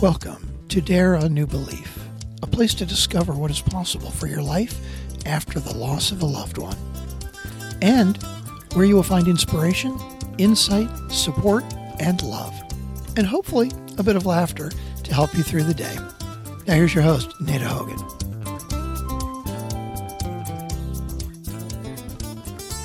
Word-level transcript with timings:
Welcome 0.00 0.54
to 0.68 0.80
Dare 0.80 1.14
a 1.14 1.28
New 1.28 1.44
Belief, 1.44 1.98
a 2.44 2.46
place 2.46 2.72
to 2.74 2.86
discover 2.86 3.32
what 3.32 3.50
is 3.50 3.60
possible 3.60 4.12
for 4.12 4.28
your 4.28 4.40
life 4.40 4.78
after 5.26 5.58
the 5.58 5.76
loss 5.76 6.12
of 6.12 6.22
a 6.22 6.24
loved 6.24 6.56
one, 6.56 6.76
and 7.82 8.16
where 8.74 8.84
you 8.84 8.94
will 8.94 9.02
find 9.02 9.26
inspiration, 9.26 9.98
insight, 10.38 10.88
support, 11.10 11.64
and 11.98 12.22
love, 12.22 12.54
and 13.16 13.26
hopefully 13.26 13.72
a 13.98 14.04
bit 14.04 14.14
of 14.14 14.24
laughter 14.24 14.70
to 15.02 15.12
help 15.12 15.34
you 15.34 15.42
through 15.42 15.64
the 15.64 15.74
day. 15.74 15.96
Now, 16.68 16.74
here's 16.74 16.94
your 16.94 17.02
host, 17.02 17.34
Nada 17.40 17.66
Hogan. 17.66 17.98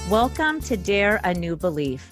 Welcome 0.09 0.61
to 0.61 0.75
Dare 0.77 1.21
a 1.23 1.36
New 1.36 1.57
Belief, 1.57 2.11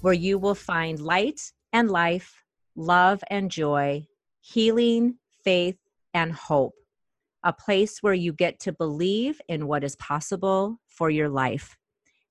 where 0.00 0.14
you 0.14 0.38
will 0.38 0.54
find 0.54 1.00
light 1.00 1.40
and 1.72 1.90
life, 1.90 2.40
love 2.76 3.24
and 3.30 3.50
joy 3.50 4.06
healing, 4.52 5.16
faith, 5.44 5.76
and 6.14 6.32
hope. 6.32 6.74
A 7.44 7.52
place 7.52 7.98
where 8.02 8.14
you 8.14 8.32
get 8.32 8.58
to 8.60 8.72
believe 8.72 9.40
in 9.48 9.66
what 9.66 9.84
is 9.84 9.96
possible 9.96 10.80
for 10.88 11.10
your 11.10 11.28
life. 11.28 11.76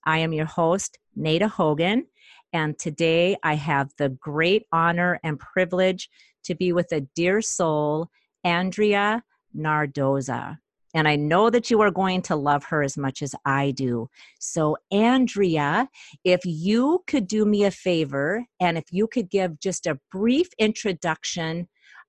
I 0.06 0.20
am 0.20 0.34
your 0.34 0.46
host, 0.46 0.98
Nada 1.16 1.48
Hogan, 1.48 2.08
and 2.54 2.78
today 2.80 3.38
I 3.44 3.54
have 3.56 3.92
the 3.98 4.10
great 4.10 4.66
honor 4.72 5.20
and 5.24 5.40
privilege 5.40 6.10
to 6.44 6.56
be 6.56 6.74
with 6.74 6.92
a 6.92 7.02
dear 7.02 7.42
soul, 7.42 8.10
Andrea 8.44 9.24
Nardoza. 9.56 10.58
And 10.94 11.08
I 11.08 11.18
know 11.18 11.50
that 11.50 11.70
you 11.70 11.82
are 11.82 11.92
going 11.92 12.22
to 12.24 12.36
love 12.36 12.64
her 12.66 12.82
as 12.82 12.98
much 12.98 13.22
as 13.22 13.36
I 13.46 13.72
do. 13.72 14.10
So, 14.40 14.78
Andrea, 14.92 15.90
if 16.24 16.42
you 16.46 17.04
could 17.06 17.28
do 17.28 17.46
me 17.46 17.66
a 17.66 17.72
favor 17.72 18.46
and 18.60 18.78
if 18.78 18.86
you 18.92 19.08
could 19.08 19.30
give 19.30 19.60
just 19.60 19.86
a 19.86 20.00
brief 20.12 20.48
introduction 20.58 21.68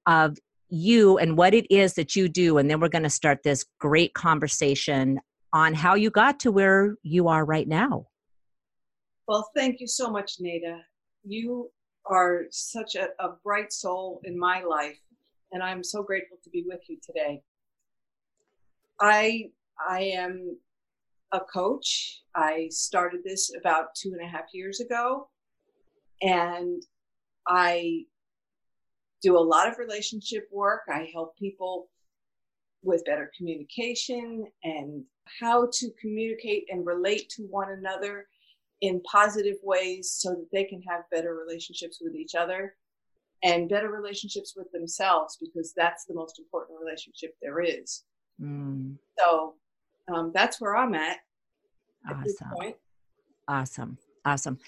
of 0.09 0.39
you 0.71 1.19
and 1.19 1.37
what 1.37 1.55
it 1.55 1.67
is 1.71 1.95
that 1.95 2.17
you 2.17 2.29
do. 2.29 2.59
And 2.59 2.69
then 2.69 2.81
we're 2.81 2.89
going 2.89 3.05
to 3.05 3.11
start 3.11 3.42
this 3.45 3.64
great 3.78 4.15
conversation 4.15 5.20
on 5.53 5.75
how 5.75 5.95
you 5.95 6.11
got 6.11 6.41
to 6.41 6.50
where 6.50 6.97
you 7.03 7.28
are 7.28 7.45
right 7.45 7.69
now. 7.69 8.06
Well, 9.28 9.48
thank 9.55 9.81
you 9.81 9.87
so 9.87 10.11
much, 10.11 10.37
Nada. 10.41 10.81
You 11.25 11.70
are 12.06 12.45
such 12.50 12.97
a, 12.97 13.09
a 13.20 13.34
bright 13.45 13.73
soul 13.73 14.20
in 14.25 14.39
my 14.39 14.62
life, 14.62 14.98
and 15.53 15.62
I'm 15.62 15.84
so 15.84 16.03
grateful 16.03 16.39
to 16.43 16.50
be 16.50 16.65
with 16.67 16.81
you 16.89 16.98
today. 17.05 17.43
I 19.00 19.50
I 19.87 20.00
am 20.00 20.56
a 21.33 21.41
coach. 21.41 22.22
I 22.34 22.69
started 22.70 23.20
this 23.22 23.53
about 23.55 23.95
two 23.95 24.12
and 24.19 24.27
a 24.27 24.28
half 24.28 24.47
years 24.55 24.81
ago, 24.81 25.28
and 26.22 26.83
I 27.47 28.05
do 29.22 29.36
a 29.36 29.41
lot 29.41 29.69
of 29.69 29.78
relationship 29.78 30.48
work. 30.52 30.83
I 30.88 31.11
help 31.12 31.36
people 31.36 31.88
with 32.83 33.05
better 33.05 33.30
communication 33.36 34.47
and 34.62 35.05
how 35.41 35.69
to 35.72 35.91
communicate 36.00 36.66
and 36.70 36.86
relate 36.86 37.28
to 37.30 37.42
one 37.44 37.70
another 37.70 38.27
in 38.80 39.00
positive 39.02 39.56
ways 39.62 40.10
so 40.10 40.30
that 40.30 40.48
they 40.52 40.64
can 40.64 40.80
have 40.83 41.02
better 41.10 41.34
relationships 41.34 41.98
with 42.00 42.14
each 42.14 42.34
other 42.34 42.77
and 43.42 43.69
better 43.69 43.91
relationships 43.91 44.55
with 44.56 44.70
themselves 44.72 45.36
because 45.41 45.72
that's 45.77 46.05
the 46.05 46.14
most 46.14 46.38
important 46.38 46.78
relationship 46.80 47.34
there 47.42 47.60
is. 47.60 48.05
Mm. 48.41 48.97
So 49.19 49.55
um, 50.12 50.32
that's 50.34 50.60
where 50.60 50.77
I'm 50.77 50.94
at. 50.94 51.19
Awesome. 52.08 52.75
Awesome. 53.48 53.98
Awesome. 54.24 54.58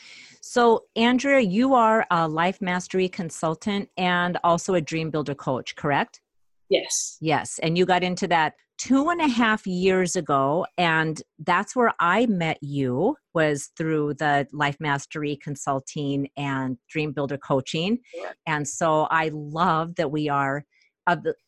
So, 0.40 0.84
Andrea, 0.96 1.40
you 1.40 1.74
are 1.74 2.06
a 2.10 2.26
life 2.28 2.60
mastery 2.60 3.08
consultant 3.08 3.88
and 3.96 4.38
also 4.42 4.74
a 4.74 4.80
dream 4.80 5.10
builder 5.10 5.34
coach, 5.34 5.76
correct? 5.76 6.20
Yes. 6.68 7.18
Yes. 7.20 7.58
And 7.62 7.76
you 7.76 7.84
got 7.84 8.02
into 8.02 8.26
that 8.28 8.54
two 8.80 9.10
and 9.10 9.20
a 9.20 9.28
half 9.28 9.66
years 9.66 10.16
ago 10.16 10.64
and 10.78 11.22
that's 11.40 11.76
where 11.76 11.92
i 12.00 12.24
met 12.26 12.56
you 12.62 13.14
was 13.34 13.70
through 13.76 14.14
the 14.14 14.46
life 14.54 14.78
mastery 14.80 15.36
consulting 15.42 16.26
and 16.38 16.78
dream 16.88 17.12
builder 17.12 17.36
coaching 17.36 17.98
Yeah. 18.14 18.32
and 18.46 18.66
so 18.66 19.02
i 19.10 19.30
love 19.34 19.96
that 19.96 20.10
we 20.10 20.30
are 20.30 20.64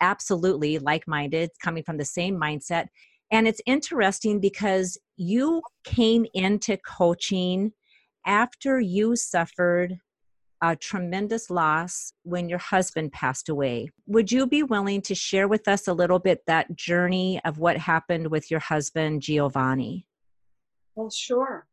absolutely 0.02 0.78
like-minded 0.78 1.48
coming 1.62 1.82
from 1.84 1.96
the 1.96 2.04
same 2.04 2.38
mindset 2.38 2.88
and 3.30 3.48
it's 3.48 3.62
interesting 3.64 4.38
because 4.38 4.98
you 5.16 5.62
came 5.84 6.26
into 6.34 6.76
coaching 6.76 7.72
after 8.24 8.80
you 8.80 9.16
suffered 9.16 9.98
a 10.62 10.76
tremendous 10.76 11.50
loss 11.50 12.12
when 12.22 12.48
your 12.48 12.58
husband 12.58 13.10
passed 13.12 13.48
away. 13.48 13.90
Would 14.06 14.30
you 14.30 14.46
be 14.46 14.62
willing 14.62 15.02
to 15.02 15.14
share 15.14 15.48
with 15.48 15.66
us 15.66 15.88
a 15.88 15.92
little 15.92 16.20
bit 16.20 16.44
that 16.46 16.76
journey 16.76 17.40
of 17.44 17.58
what 17.58 17.76
happened 17.76 18.28
with 18.28 18.48
your 18.48 18.60
husband, 18.60 19.22
Giovanni? 19.22 20.06
Well, 20.94 21.10
sure. 21.10 21.66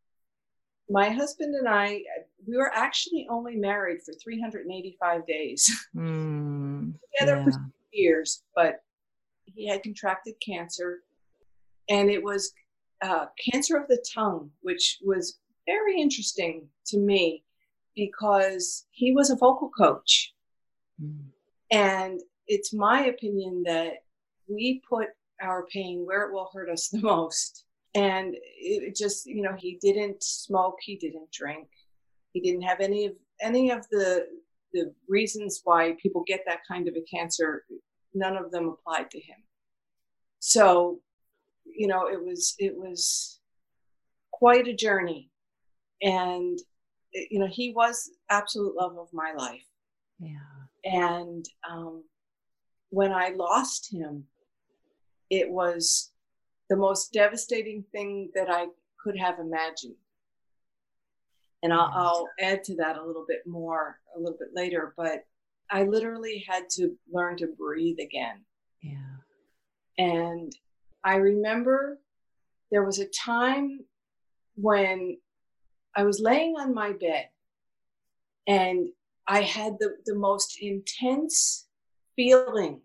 My 0.89 1.09
husband 1.11 1.53
and 1.53 1.69
I, 1.69 2.01
we 2.47 2.57
were 2.57 2.71
actually 2.73 3.27
only 3.29 3.55
married 3.55 3.99
for 4.03 4.13
385 4.13 5.25
days. 5.27 5.87
Mm, 5.95 6.93
Together 7.19 7.37
yeah. 7.37 7.43
for 7.43 7.51
years, 7.91 8.43
but 8.55 8.83
he 9.45 9.67
had 9.67 9.83
contracted 9.83 10.35
cancer, 10.43 10.99
and 11.89 12.09
it 12.09 12.23
was 12.23 12.53
uh, 13.01 13.25
cancer 13.51 13.75
of 13.77 13.87
the 13.87 14.03
tongue, 14.13 14.51
which 14.61 14.99
was 15.03 15.39
very 15.69 16.01
interesting 16.01 16.67
to 16.87 16.97
me 16.97 17.43
because 17.95 18.85
he 18.91 19.11
was 19.11 19.29
a 19.29 19.35
vocal 19.35 19.69
coach. 19.69 20.33
Mm. 21.01 21.25
And 21.71 22.19
it's 22.47 22.73
my 22.73 23.05
opinion 23.05 23.63
that 23.65 23.93
we 24.47 24.81
put 24.89 25.07
our 25.41 25.65
pain 25.67 26.05
where 26.05 26.23
it 26.23 26.33
will 26.33 26.49
hurt 26.53 26.69
us 26.69 26.89
the 26.89 27.01
most. 27.01 27.65
And 27.95 28.35
it 28.39 28.95
just, 28.95 29.25
you 29.25 29.41
know, 29.41 29.55
he 29.57 29.77
didn't 29.81 30.23
smoke, 30.23 30.77
he 30.81 30.95
didn't 30.95 31.31
drink, 31.31 31.67
he 32.33 32.39
didn't 32.39 32.61
have 32.61 32.79
any 32.79 33.07
of 33.07 33.13
any 33.41 33.71
of 33.71 33.87
the 33.89 34.27
the 34.73 34.93
reasons 35.07 35.61
why 35.63 35.95
people 35.99 36.23
get 36.27 36.41
that 36.45 36.59
kind 36.67 36.87
of 36.87 36.95
a 36.95 37.01
cancer. 37.01 37.65
None 38.13 38.37
of 38.37 38.51
them 38.51 38.69
applied 38.69 39.09
to 39.11 39.19
him. 39.19 39.37
So, 40.39 40.99
you 41.65 41.87
know, 41.87 42.07
it 42.07 42.23
was 42.23 42.55
it 42.59 42.75
was 42.77 43.39
quite 44.31 44.67
a 44.67 44.73
journey 44.73 45.31
and 46.01 46.59
you 47.13 47.39
know 47.39 47.47
he 47.47 47.73
was 47.73 48.11
absolute 48.29 48.75
love 48.75 48.97
of 48.97 49.07
my 49.13 49.33
life. 49.37 49.65
Yeah. 50.19 50.37
And 50.85 51.45
um, 51.69 52.03
when 52.89 53.11
i 53.11 53.29
lost 53.29 53.91
him 53.91 54.23
it 55.29 55.49
was 55.49 56.11
the 56.69 56.75
most 56.75 57.13
devastating 57.13 57.83
thing 57.91 58.29
that 58.33 58.49
i 58.49 58.65
could 59.01 59.17
have 59.17 59.39
imagined. 59.39 59.95
And 61.61 61.73
I'll, 61.73 61.91
I'll 61.93 62.29
add 62.39 62.63
to 62.65 62.75
that 62.77 62.97
a 62.97 63.05
little 63.05 63.25
bit 63.27 63.45
more 63.45 63.99
a 64.15 64.19
little 64.19 64.37
bit 64.37 64.49
later 64.53 64.93
but 64.97 65.25
i 65.71 65.83
literally 65.83 66.43
had 66.47 66.69
to 66.71 66.95
learn 67.11 67.37
to 67.37 67.47
breathe 67.47 67.99
again. 67.99 68.43
Yeah. 68.81 69.15
And 69.97 70.51
i 71.03 71.15
remember 71.15 71.99
there 72.71 72.83
was 72.83 72.99
a 72.99 73.07
time 73.07 73.79
when 74.55 75.17
I 75.99 76.03
was 76.03 76.21
laying 76.21 76.55
on 76.57 76.73
my 76.73 76.93
bed 76.93 77.25
and 78.47 78.87
I 79.27 79.41
had 79.41 79.73
the, 79.79 79.97
the 80.05 80.15
most 80.15 80.57
intense 80.61 81.67
feeling 82.15 82.79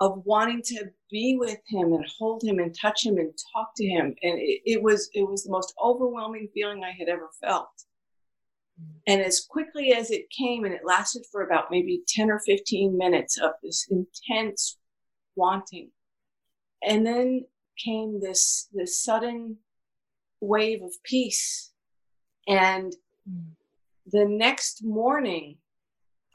of 0.00 0.22
wanting 0.24 0.62
to 0.62 0.86
be 1.10 1.36
with 1.38 1.58
him 1.68 1.92
and 1.92 2.06
hold 2.18 2.42
him 2.42 2.58
and 2.58 2.74
touch 2.74 3.04
him 3.04 3.18
and 3.18 3.38
talk 3.52 3.72
to 3.76 3.84
him. 3.84 4.14
And 4.22 4.38
it, 4.38 4.62
it 4.64 4.82
was 4.82 5.10
it 5.12 5.28
was 5.28 5.44
the 5.44 5.52
most 5.52 5.74
overwhelming 5.78 6.48
feeling 6.54 6.82
I 6.82 6.92
had 6.98 7.10
ever 7.10 7.28
felt. 7.42 7.68
And 9.06 9.20
as 9.20 9.44
quickly 9.46 9.92
as 9.92 10.10
it 10.10 10.30
came, 10.30 10.64
and 10.64 10.72
it 10.72 10.86
lasted 10.86 11.26
for 11.30 11.42
about 11.42 11.70
maybe 11.70 12.02
10 12.08 12.30
or 12.30 12.40
15 12.46 12.96
minutes 12.96 13.38
of 13.38 13.50
this 13.62 13.86
intense 13.90 14.78
wanting. 15.36 15.90
And 16.82 17.04
then 17.04 17.44
came 17.76 18.22
this 18.22 18.70
this 18.72 18.98
sudden 18.98 19.58
wave 20.40 20.82
of 20.82 20.94
peace. 21.04 21.72
And 22.46 22.94
mm. 23.30 23.44
the 24.06 24.24
next 24.24 24.84
morning, 24.84 25.56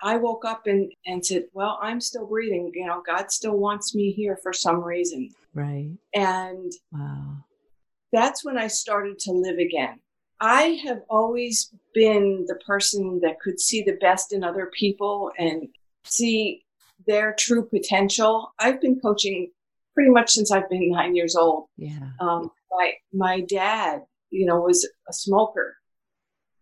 I 0.02 0.18
woke 0.18 0.46
up 0.46 0.68
and, 0.68 0.92
and 1.06 1.26
said, 1.26 1.46
Well, 1.54 1.78
I'm 1.82 2.02
still 2.02 2.26
breathing. 2.26 2.72
You 2.74 2.88
know, 2.88 3.04
God 3.06 3.32
still 3.32 3.58
wants 3.58 3.94
me 3.94 4.12
here 4.12 4.38
for 4.42 4.54
some 4.54 4.84
reason. 4.84 5.30
Right. 5.54 5.92
And 6.14 6.72
wow. 6.92 7.38
that's 8.12 8.46
when 8.46 8.58
I 8.58 8.68
started 8.68 9.20
to 9.20 9.32
live 9.32 9.58
again. 9.58 10.00
I 10.42 10.80
have 10.86 11.02
always 11.10 11.74
been 11.94 12.46
the 12.48 12.56
person 12.66 13.20
that 13.22 13.42
could 13.42 13.60
see 13.60 13.84
the 13.84 13.98
best 14.00 14.32
in 14.32 14.44
other 14.44 14.72
people 14.74 15.32
and 15.38 15.68
see 16.06 16.64
their 17.08 17.36
true 17.38 17.66
potential. 17.66 18.54
I've 18.58 18.80
been 18.80 19.00
coaching 19.00 19.52
pretty 19.94 20.12
much 20.12 20.32
since 20.32 20.52
I've 20.52 20.70
been 20.70 20.92
nine 20.92 21.16
years 21.16 21.36
old. 21.36 21.66
Yeah. 21.78 22.12
Um, 22.22 22.52
my 22.72 22.94
my 23.14 23.42
dad, 23.42 24.04
you 24.30 24.46
know, 24.46 24.62
was 24.62 24.88
a 25.10 25.14
smoker, 25.14 25.76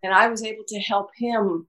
and 0.03 0.13
I 0.13 0.27
was 0.27 0.43
able 0.43 0.63
to 0.67 0.79
help 0.79 1.09
him 1.17 1.67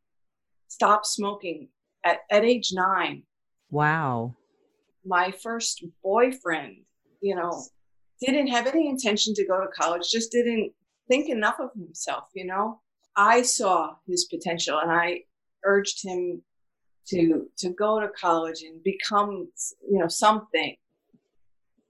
stop 0.68 1.04
smoking 1.04 1.68
at, 2.04 2.18
at 2.30 2.44
age 2.44 2.70
nine. 2.72 3.24
Wow. 3.70 4.36
My 5.04 5.30
first 5.30 5.84
boyfriend, 6.02 6.76
you 7.20 7.34
know, 7.34 7.62
didn't 8.20 8.48
have 8.48 8.66
any 8.66 8.88
intention 8.88 9.34
to 9.34 9.46
go 9.46 9.60
to 9.60 9.68
college, 9.68 10.10
just 10.10 10.32
didn't 10.32 10.72
think 11.08 11.28
enough 11.28 11.58
of 11.60 11.70
himself, 11.74 12.24
you 12.34 12.46
know. 12.46 12.80
I 13.16 13.42
saw 13.42 13.96
his 14.06 14.26
potential 14.26 14.78
and 14.78 14.92
I 14.92 15.22
urged 15.64 16.04
him 16.04 16.42
to 17.08 17.48
to 17.58 17.70
go 17.70 18.00
to 18.00 18.08
college 18.08 18.62
and 18.62 18.82
become 18.82 19.48
you 19.90 19.98
know 19.98 20.08
something 20.08 20.76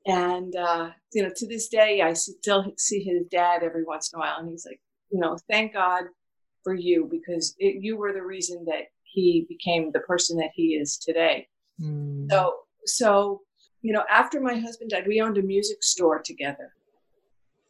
and 0.06 0.54
uh, 0.56 0.90
you 1.12 1.22
know 1.22 1.30
to 1.34 1.46
this 1.46 1.68
day 1.68 2.00
i 2.02 2.12
still 2.12 2.72
see 2.76 3.02
his 3.02 3.26
dad 3.30 3.62
every 3.62 3.84
once 3.84 4.12
in 4.12 4.18
a 4.18 4.20
while 4.20 4.36
and 4.38 4.48
he's 4.48 4.66
like 4.66 4.80
you 5.10 5.20
know 5.20 5.36
thank 5.50 5.72
god 5.72 6.04
for 6.68 6.74
you 6.74 7.08
because 7.10 7.54
it, 7.58 7.82
you 7.82 7.96
were 7.96 8.12
the 8.12 8.22
reason 8.22 8.62
that 8.66 8.88
he 9.04 9.46
became 9.48 9.90
the 9.90 10.00
person 10.00 10.36
that 10.36 10.50
he 10.54 10.74
is 10.74 10.98
today 10.98 11.48
mm. 11.80 12.30
so 12.30 12.54
so 12.84 13.40
you 13.80 13.90
know 13.90 14.04
after 14.10 14.38
my 14.38 14.54
husband 14.58 14.90
died 14.90 15.06
we 15.06 15.22
owned 15.22 15.38
a 15.38 15.42
music 15.42 15.82
store 15.82 16.20
together 16.22 16.74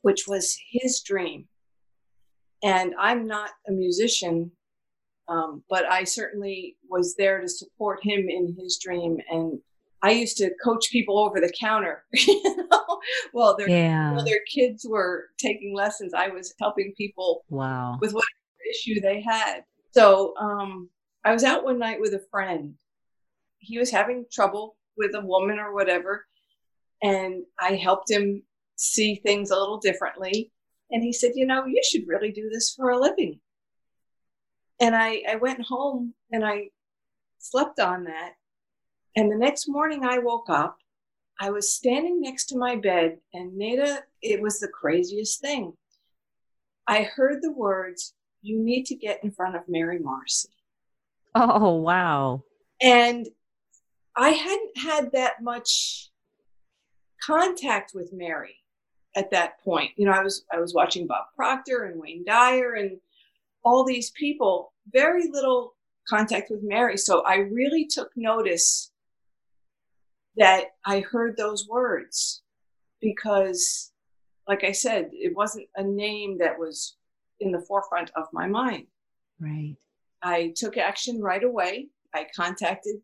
which 0.03 0.27
was 0.27 0.57
his 0.73 1.01
dream 1.01 1.47
and 2.65 2.93
i'm 2.99 3.25
not 3.25 3.51
a 3.69 3.73
musician 3.73 4.51
um, 5.29 5.63
but 5.69 5.85
I 5.85 6.05
certainly 6.05 6.77
was 6.89 7.15
there 7.17 7.41
to 7.41 7.49
support 7.49 8.01
him 8.03 8.29
in 8.29 8.57
his 8.59 8.79
dream. 8.83 9.19
And 9.31 9.59
I 10.03 10.13
used 10.13 10.39
to 10.39 10.51
coach 10.65 10.91
people 10.91 11.19
over 11.19 11.39
the 11.41 11.53
counter, 11.61 12.05
you 12.13 12.67
know, 12.71 13.01
while 13.33 13.57
their, 13.57 13.69
yeah. 13.69 14.15
while 14.15 14.25
their 14.25 14.41
kids 14.51 14.87
were 14.89 15.27
taking 15.37 15.75
lessons. 15.75 16.15
I 16.15 16.29
was 16.29 16.55
helping 16.59 16.95
people 16.97 17.45
wow. 17.51 17.99
with 18.01 18.13
whatever 18.13 18.27
issue 18.71 19.01
they 19.01 19.23
had. 19.23 19.63
So 19.93 20.35
um, 20.39 20.89
I 21.25 21.33
was 21.33 21.45
out 21.45 21.65
one 21.65 21.79
night 21.79 22.01
with 22.01 22.15
a 22.15 22.25
friend. 22.31 22.75
He 23.59 23.79
was 23.79 23.91
having 23.91 24.27
trouble 24.31 24.77
with 24.97 25.15
a 25.15 25.21
woman 25.25 25.59
or 25.59 25.75
whatever. 25.75 26.27
And 27.03 27.45
I 27.61 27.75
helped 27.75 28.11
him 28.11 28.43
see 28.77 29.17
things 29.17 29.51
a 29.51 29.59
little 29.59 29.79
differently. 29.79 30.53
And 30.91 31.03
he 31.03 31.13
said, 31.13 31.33
You 31.35 31.47
know, 31.47 31.67
you 31.67 31.81
should 31.85 32.09
really 32.09 32.33
do 32.33 32.49
this 32.51 32.73
for 32.75 32.91
a 32.91 32.99
living 32.99 33.41
and 34.81 34.95
I, 34.95 35.23
I 35.29 35.37
went 35.37 35.63
home 35.63 36.15
and 36.31 36.45
I 36.45 36.69
slept 37.39 37.81
on 37.81 38.05
that. 38.05 38.35
And 39.17 39.31
the 39.31 39.37
next 39.37 39.69
morning 39.69 40.05
I 40.05 40.19
woke 40.19 40.49
up. 40.49 40.79
I 41.41 41.51
was 41.51 41.73
standing 41.73 42.21
next 42.21 42.47
to 42.47 42.59
my 42.59 42.75
bed, 42.75 43.19
and 43.33 43.57
Nada, 43.57 44.03
it 44.21 44.43
was 44.43 44.59
the 44.59 44.67
craziest 44.67 45.41
thing. 45.41 45.75
I 46.89 47.03
heard 47.03 47.43
the 47.43 47.53
words, 47.53 48.15
You 48.43 48.59
need 48.59 48.85
to 48.87 48.95
get 48.95 49.23
in 49.25 49.31
front 49.31 49.57
of 49.57 49.63
Mary 49.69 49.99
Morrissey. 49.99 50.51
Oh, 51.35 51.75
wow. 51.75 52.43
And 52.81 53.29
I 54.17 54.31
hadn't 54.31 54.79
had 54.79 55.13
that 55.13 55.43
much 55.43 56.11
contact 57.23 57.93
with 57.95 58.13
Mary 58.13 58.57
at 59.17 59.31
that 59.31 59.61
point. 59.61 59.91
You 59.97 60.07
know, 60.07 60.13
I 60.13 60.23
was 60.23 60.45
I 60.53 60.59
was 60.59 60.75
watching 60.75 61.07
Bob 61.07 61.27
Proctor 61.37 61.85
and 61.85 62.01
Wayne 62.01 62.25
Dyer 62.25 62.75
and 62.75 62.99
all 63.65 63.85
these 63.85 64.11
people, 64.11 64.73
very 64.93 65.29
little 65.31 65.75
contact 66.09 66.51
with 66.51 66.63
Mary. 66.63 66.97
So 66.97 67.23
I 67.25 67.37
really 67.37 67.87
took 67.87 68.11
notice 68.17 68.93
that 70.37 70.67
I 70.87 71.01
heard 71.01 71.37
those 71.37 71.67
words 71.69 72.43
because, 73.01 73.93
like 74.47 74.65
I 74.65 74.73
said, 74.73 75.11
it 75.13 75.35
wasn't 75.37 75.69
a 75.77 75.83
name 75.83 76.39
that 76.39 76.59
was 76.59 76.97
in 77.41 77.53
the 77.53 77.61
forefront 77.61 78.11
of 78.17 78.27
my 78.33 78.47
mind. 78.47 78.87
Right. 79.41 79.77
I 80.23 80.53
took 80.57 80.77
action 80.77 81.21
right 81.21 81.43
away. 81.43 81.89
I 82.15 82.27
contacted 82.35 82.97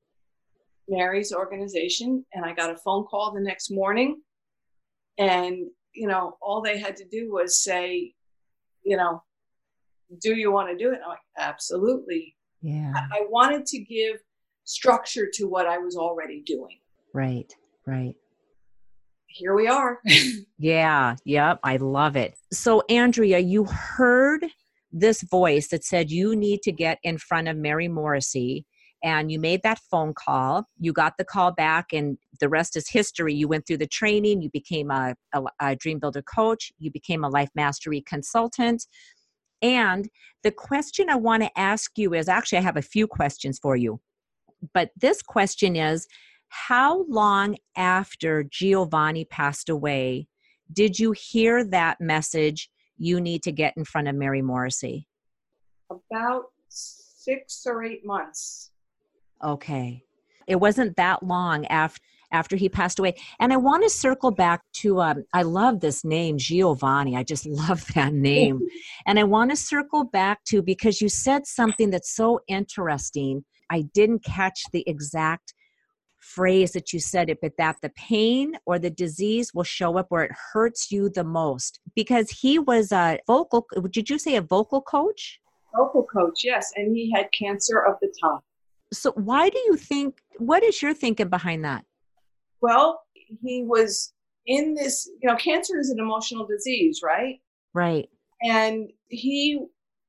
Mary's 0.89 1.33
organization 1.33 2.25
and 2.33 2.45
I 2.45 2.53
got 2.53 2.71
a 2.71 2.77
phone 2.77 3.05
call 3.05 3.33
the 3.33 3.41
next 3.41 3.71
morning. 3.71 4.21
And, 5.19 5.67
you 5.93 6.09
know, 6.09 6.37
all 6.43 6.61
they 6.61 6.79
had 6.79 6.97
to 6.97 7.05
do 7.05 7.33
was 7.33 7.63
say, 7.63 8.15
you 8.83 8.97
know, 8.97 9.23
do 10.21 10.35
you 10.35 10.53
want 10.53 10.71
to 10.71 10.77
do 10.77 10.93
it? 10.93 11.01
I'm 11.03 11.11
like, 11.11 11.19
absolutely. 11.39 12.37
Yeah. 12.63 12.93
I, 12.95 13.19
I 13.19 13.27
wanted 13.29 13.67
to 13.67 13.79
give 13.79 14.17
structure 14.65 15.29
to 15.35 15.45
what 15.47 15.67
I 15.67 15.79
was 15.79 15.97
already 15.97 16.43
doing. 16.45 16.79
Right, 17.13 17.53
right. 17.87 18.15
Here 19.35 19.55
we 19.55 19.69
are. 19.69 20.01
yeah, 20.59 21.17
yep. 21.25 21.61
I 21.63 21.77
love 21.77 22.17
it. 22.17 22.37
So, 22.53 22.83
Andrea, 22.89 23.39
you 23.39 23.65
heard 23.65 24.47
this 24.93 25.23
voice 25.23 25.69
that 25.69 25.85
said 25.85 26.11
you 26.11 26.37
need 26.37 26.63
to 26.63 26.73
get 26.73 26.99
in 27.03 27.19
front 27.19 27.49
of 27.49 27.57
Mary 27.57 27.89
Morrissey 27.89 28.65
and 29.03 29.31
you 29.31 29.39
made 29.39 29.63
that 29.65 29.81
phone 29.91 30.15
call 30.15 30.65
you 30.79 30.93
got 30.93 31.15
the 31.19 31.25
call 31.25 31.51
back 31.51 31.93
and 31.93 32.17
the 32.41 32.49
rest 32.49 32.77
is 32.77 32.89
history 32.89 33.35
you 33.35 33.49
went 33.49 33.67
through 33.67 33.77
the 33.77 33.89
training 33.89 34.41
you 34.41 34.49
became 34.51 34.93
a, 34.93 35.17
a, 35.35 35.43
a, 35.61 35.75
dream 35.75 35.99
builder 35.99 36.23
coach 36.23 36.71
you 36.79 36.93
became 36.93 37.25
a 37.25 37.29
life 37.29 37.51
mastery 37.57 38.01
consultant 38.07 38.87
and 39.65 40.11
the 40.43 40.51
question 40.51 41.09
I 41.09 41.17
want 41.17 41.43
to 41.43 41.59
ask 41.59 41.93
you 41.97 42.13
is 42.13 42.29
actually, 42.29 42.59
I 42.59 42.61
have 42.61 42.77
a 42.77 42.83
few 42.83 43.07
questions 43.07 43.59
for 43.59 43.77
you. 43.77 43.99
But 44.75 44.91
this 44.95 45.23
question 45.23 45.75
is 45.75 46.07
How 46.55 47.05
long 47.09 47.56
after 47.77 48.45
Giovanni 48.45 49.25
passed 49.25 49.69
away 49.69 50.29
did 50.73 51.01
you 51.01 51.11
hear 51.11 51.65
that 51.65 52.01
message? 52.01 52.71
You 52.97 53.21
need 53.21 53.43
to 53.43 53.53
get 53.53 53.75
in 53.77 53.85
front 53.85 54.06
of 54.06 54.15
Mary 54.15 54.41
Morrissey. 54.41 55.09
About 55.91 56.45
six 56.69 57.67
or 57.67 57.83
eight 57.83 58.06
months. 58.06 58.71
Okay. 59.43 60.05
It 60.47 60.56
wasn't 60.56 60.97
that 60.97 61.25
long 61.25 61.67
after 61.67 62.01
after 62.31 62.56
he 62.56 62.69
passed 62.69 62.99
away. 62.99 63.15
And 63.39 63.53
I 63.53 63.56
want 63.56 63.85
to 63.85 63.91
circle 63.91 64.33
back 64.33 64.62
to, 64.81 65.01
um, 65.01 65.25
I 65.33 65.43
love 65.43 65.79
this 65.79 66.05
name, 66.05 66.37
Giovanni. 66.37 67.17
I 67.17 67.23
just 67.23 67.47
love 67.69 67.87
that 67.95 68.12
name. 68.12 68.61
and 69.06 69.19
I 69.19 69.25
want 69.25 69.51
to 69.51 69.56
circle 69.56 70.05
back 70.05 70.43
to 70.47 70.61
because 70.61 71.01
you 71.01 71.09
said 71.09 71.47
something 71.47 71.91
that's 71.91 72.15
so 72.15 72.41
interesting. 72.49 73.45
I 73.71 73.83
didn't 73.95 74.25
catch 74.25 74.65
the 74.73 74.83
exact 74.89 75.55
phrase 76.25 76.73
that 76.73 76.93
you 76.93 77.00
said 77.00 77.29
it, 77.29 77.38
but 77.41 77.56
that 77.59 77.76
the 77.82 77.91
pain 77.91 78.56
or 78.67 78.79
the 78.79 78.91
disease 78.91 79.53
will 79.53 79.65
show 79.65 79.99
up 79.99 80.06
where 80.09 80.25
it 80.25 80.32
hurts 80.53 80.91
you 80.91 81.09
the 81.09 81.25
most. 81.25 81.81
Because 81.94 82.31
he 82.31 82.59
was 82.59 82.93
a 82.93 83.19
vocal, 83.26 83.67
did 83.91 84.09
you 84.09 84.19
say 84.19 84.37
a 84.37 84.43
vocal 84.43 84.81
coach? 84.81 85.41
Vocal 85.76 86.05
coach, 86.05 86.41
yes. 86.43 86.73
And 86.76 86.97
he 86.97 87.12
had 87.12 87.29
cancer 87.38 87.81
of 87.81 87.97
the 88.00 88.12
tongue. 88.21 88.41
So, 88.93 89.12
why 89.12 89.49
do 89.49 89.59
you 89.67 89.76
think, 89.76 90.19
what 90.38 90.62
is 90.62 90.81
your 90.81 90.94
thinking 90.94 91.29
behind 91.29 91.65
that? 91.65 91.84
Well, 92.60 93.03
he 93.43 93.65
was 93.65 94.13
in 94.46 94.75
this, 94.75 95.10
you 95.20 95.29
know, 95.29 95.37
cancer 95.37 95.79
is 95.79 95.91
an 95.91 95.99
emotional 95.99 96.46
disease, 96.46 97.01
right? 97.03 97.41
Right. 97.72 98.08
And 98.43 98.91
he 99.08 99.60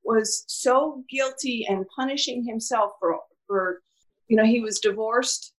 was 0.04 0.44
so 0.46 1.02
guilty 1.10 1.66
and 1.68 1.84
punishing 1.94 2.44
himself 2.44 2.92
for 3.00 3.18
for 3.46 3.80
you 4.28 4.36
know, 4.36 4.44
he 4.44 4.60
was 4.60 4.80
divorced 4.80 5.52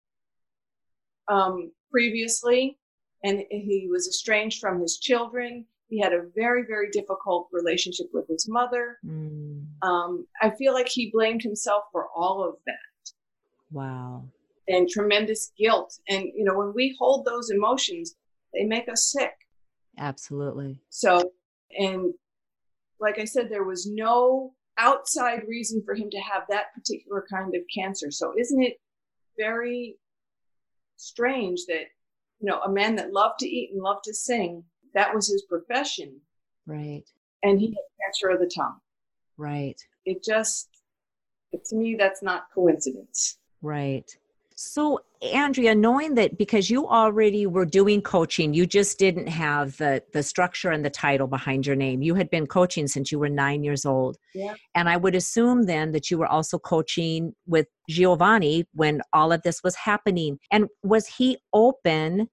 um 1.29 1.71
previously 1.91 2.79
and 3.25 3.43
he 3.51 3.89
was 3.91 4.07
estranged 4.07 4.61
from 4.61 4.81
his 4.81 4.99
children. 4.99 5.65
He 5.89 6.01
had 6.01 6.13
a 6.13 6.25
very, 6.35 6.65
very 6.67 6.91
difficult 6.91 7.49
relationship 7.53 8.07
with 8.13 8.27
his 8.29 8.49
mother. 8.49 8.99
Mm. 9.07 9.67
Um, 9.83 10.27
I 10.43 10.51
feel 10.51 10.75
like 10.75 10.89
he 10.89 11.11
blamed 11.13 11.43
himself 11.43 11.85
for 11.93 12.09
all 12.15 12.45
of 12.47 12.57
that. 12.67 13.13
Wow 13.73 14.25
and 14.69 14.89
tremendous 14.89 15.53
guilt. 15.59 15.99
And, 16.09 16.25
you 16.35 16.45
know, 16.45 16.57
when 16.57 16.73
we 16.75 16.97
hold 16.99 17.25
those 17.25 17.51
emotions, 17.51 18.17
they 18.53 18.65
make 18.65 18.89
us 18.89 19.11
sick. 19.13 19.33
Absolutely. 19.99 20.81
So, 20.91 21.31
and 21.79 22.13
like 23.01 23.19
I 23.19 23.25
said, 23.25 23.49
there 23.49 23.65
was 23.65 23.87
no 23.87 24.55
outside 24.79 25.43
reason 25.49 25.83
for 25.85 25.95
him 25.95 26.11
to 26.11 26.19
have 26.19 26.43
that 26.49 26.75
particular 26.75 27.25
kind 27.31 27.55
of 27.55 27.63
cancer. 27.75 28.11
So, 28.11 28.33
isn't 28.39 28.63
it 28.63 28.79
very 29.39 29.97
strange 30.97 31.67
that, 31.67 31.85
you 32.41 32.49
know, 32.49 32.61
a 32.61 32.71
man 32.71 32.97
that 32.97 33.13
loved 33.13 33.39
to 33.41 33.49
eat 33.49 33.71
and 33.73 33.83
loved 33.83 34.05
to 34.05 34.15
sing, 34.15 34.65
that 34.95 35.15
was 35.15 35.29
his 35.29 35.43
profession. 35.43 36.21
Right. 36.67 37.05
And 37.43 37.61
he 37.61 37.69
had 37.69 38.05
cancer 38.05 38.29
of 38.29 38.41
the 38.41 38.51
tongue. 38.55 38.79
Right. 39.37 39.81
It 40.05 40.25
just, 40.25 40.69
to 41.53 41.77
me, 41.77 41.97
that's 41.99 42.23
not 42.23 42.51
coincidence. 42.55 43.39
Right. 43.63 44.11
So, 44.59 45.01
Andrea, 45.21 45.75
knowing 45.75 46.15
that 46.15 46.39
because 46.39 46.71
you 46.71 46.89
already 46.89 47.47
were 47.47 47.67
doing 47.67 48.01
coaching, 48.01 48.55
you 48.55 48.67
just 48.67 48.99
didn't 48.99 49.27
have 49.27 49.77
the 49.77 50.03
the 50.15 50.23
structure 50.23 50.71
and 50.71 50.83
the 50.83 50.91
title 50.91 51.27
behind 51.27 51.67
your 51.67 51.77
name. 51.77 52.03
You 52.03 52.15
had 52.15 52.31
been 52.31 52.47
coaching 52.47 52.87
since 52.89 53.13
you 53.13 53.19
were 53.19 53.29
nine 53.29 53.65
years 53.65 53.85
old, 53.85 54.17
yeah. 54.35 54.55
and 54.75 54.89
I 54.89 54.97
would 54.97 55.15
assume 55.15 55.65
then 55.65 55.93
that 55.93 56.11
you 56.11 56.17
were 56.17 56.27
also 56.27 56.59
coaching 56.59 57.35
with 57.47 57.67
Giovanni 57.91 58.65
when 58.73 59.03
all 59.13 59.31
of 59.31 59.43
this 59.43 59.63
was 59.63 59.75
happening. 59.77 60.39
And 60.51 60.69
was 60.83 61.07
he 61.07 61.37
open 61.53 62.29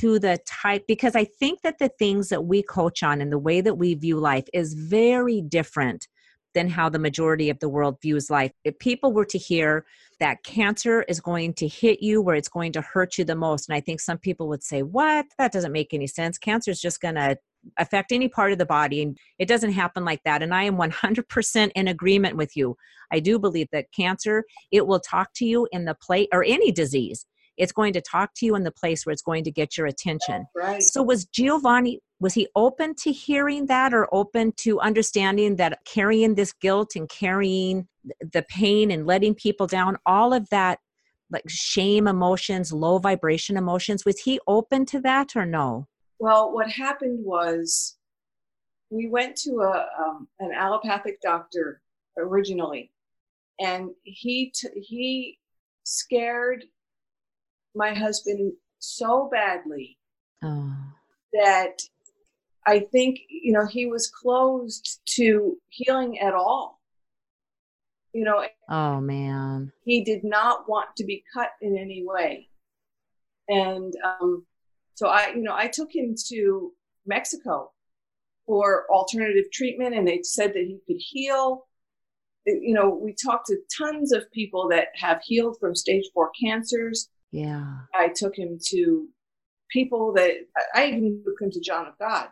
to 0.00 0.18
the 0.18 0.40
type? 0.48 0.84
Because 0.88 1.14
I 1.14 1.24
think 1.24 1.62
that 1.62 1.78
the 1.78 1.90
things 1.90 2.28
that 2.30 2.44
we 2.44 2.60
coach 2.60 3.04
on 3.04 3.20
and 3.20 3.30
the 3.30 3.38
way 3.38 3.60
that 3.60 3.74
we 3.74 3.94
view 3.94 4.18
life 4.18 4.48
is 4.52 4.74
very 4.74 5.40
different 5.40 6.08
than 6.54 6.68
how 6.68 6.88
the 6.88 6.98
majority 6.98 7.50
of 7.50 7.58
the 7.58 7.68
world 7.68 8.00
views 8.00 8.30
life. 8.30 8.52
If 8.64 8.78
people 8.78 9.12
were 9.12 9.24
to 9.26 9.38
hear 9.38 9.84
that 10.20 10.42
cancer 10.44 11.02
is 11.02 11.20
going 11.20 11.54
to 11.54 11.68
hit 11.68 12.02
you 12.02 12.20
where 12.20 12.34
it's 12.34 12.48
going 12.48 12.72
to 12.72 12.80
hurt 12.80 13.18
you 13.18 13.24
the 13.24 13.36
most, 13.36 13.68
and 13.68 13.76
I 13.76 13.80
think 13.80 14.00
some 14.00 14.18
people 14.18 14.48
would 14.48 14.62
say, 14.62 14.82
What? 14.82 15.26
That 15.38 15.52
doesn't 15.52 15.72
make 15.72 15.94
any 15.94 16.06
sense. 16.06 16.38
Cancer 16.38 16.70
is 16.70 16.80
just 16.80 17.00
going 17.00 17.14
to 17.16 17.36
affect 17.78 18.12
any 18.12 18.28
part 18.28 18.52
of 18.52 18.58
the 18.58 18.66
body, 18.66 19.02
and 19.02 19.18
it 19.38 19.48
doesn't 19.48 19.72
happen 19.72 20.04
like 20.04 20.22
that. 20.24 20.42
And 20.42 20.54
I 20.54 20.64
am 20.64 20.76
100% 20.76 21.70
in 21.74 21.88
agreement 21.88 22.36
with 22.36 22.56
you. 22.56 22.76
I 23.12 23.20
do 23.20 23.38
believe 23.38 23.68
that 23.72 23.92
cancer, 23.92 24.44
it 24.70 24.86
will 24.86 25.00
talk 25.00 25.32
to 25.36 25.44
you 25.44 25.68
in 25.72 25.84
the 25.84 25.94
place, 25.94 26.28
or 26.32 26.44
any 26.44 26.72
disease 26.72 27.26
it's 27.58 27.72
going 27.72 27.92
to 27.92 28.00
talk 28.00 28.34
to 28.36 28.46
you 28.46 28.54
in 28.54 28.62
the 28.62 28.70
place 28.70 29.04
where 29.04 29.12
it's 29.12 29.22
going 29.22 29.44
to 29.44 29.50
get 29.50 29.76
your 29.76 29.86
attention. 29.86 30.46
Right. 30.54 30.82
So 30.82 31.02
was 31.02 31.26
Giovanni 31.26 32.00
was 32.20 32.34
he 32.34 32.48
open 32.56 32.94
to 32.96 33.12
hearing 33.12 33.66
that 33.66 33.94
or 33.94 34.12
open 34.12 34.52
to 34.56 34.80
understanding 34.80 35.56
that 35.56 35.78
carrying 35.84 36.34
this 36.34 36.52
guilt 36.52 36.96
and 36.96 37.08
carrying 37.08 37.86
the 38.32 38.44
pain 38.48 38.90
and 38.90 39.06
letting 39.06 39.34
people 39.34 39.66
down 39.66 39.96
all 40.06 40.32
of 40.32 40.48
that 40.50 40.78
like 41.30 41.44
shame 41.46 42.08
emotions 42.08 42.72
low 42.72 42.98
vibration 42.98 43.56
emotions 43.56 44.04
was 44.04 44.18
he 44.20 44.40
open 44.46 44.86
to 44.86 45.00
that 45.00 45.36
or 45.36 45.44
no 45.44 45.86
well 46.18 46.52
what 46.52 46.70
happened 46.70 47.24
was 47.24 47.98
we 48.90 49.08
went 49.08 49.36
to 49.36 49.60
a 49.60 49.86
um, 49.98 50.26
an 50.40 50.52
allopathic 50.52 51.20
doctor 51.20 51.82
originally 52.16 52.90
and 53.60 53.90
he 54.04 54.52
t- 54.54 54.68
he 54.74 55.38
scared 55.84 56.64
my 57.78 57.94
husband 57.94 58.52
so 58.80 59.30
badly 59.32 59.96
oh. 60.42 60.74
that 61.32 61.80
I 62.66 62.80
think, 62.80 63.20
you 63.30 63.52
know, 63.52 63.64
he 63.64 63.86
was 63.86 64.10
closed 64.10 65.00
to 65.16 65.56
healing 65.70 66.18
at 66.18 66.34
all. 66.34 66.80
You 68.12 68.24
know, 68.24 68.44
oh 68.68 69.00
man. 69.00 69.72
He 69.84 70.02
did 70.02 70.24
not 70.24 70.68
want 70.68 70.88
to 70.96 71.04
be 71.04 71.24
cut 71.32 71.50
in 71.62 71.78
any 71.78 72.04
way. 72.04 72.48
And 73.48 73.94
um, 74.04 74.44
so 74.94 75.06
I, 75.06 75.30
you 75.34 75.42
know, 75.42 75.54
I 75.54 75.68
took 75.68 75.94
him 75.94 76.14
to 76.28 76.72
Mexico 77.06 77.70
for 78.44 78.86
alternative 78.90 79.50
treatment 79.52 79.94
and 79.94 80.06
they 80.06 80.20
said 80.22 80.52
that 80.54 80.64
he 80.66 80.80
could 80.86 81.00
heal. 81.00 81.66
You 82.44 82.74
know, 82.74 82.88
we 82.90 83.14
talked 83.14 83.46
to 83.48 83.58
tons 83.78 84.12
of 84.12 84.30
people 84.32 84.68
that 84.70 84.88
have 84.94 85.20
healed 85.22 85.58
from 85.60 85.74
stage 85.74 86.04
four 86.12 86.30
cancers 86.42 87.08
yeah. 87.30 87.64
I 87.94 88.08
took 88.08 88.36
him 88.36 88.58
to 88.68 89.08
people 89.70 90.12
that 90.14 90.32
I 90.74 90.86
even 90.86 91.22
took 91.24 91.40
him 91.40 91.50
to 91.50 91.60
John 91.60 91.86
of 91.86 91.98
God. 91.98 92.28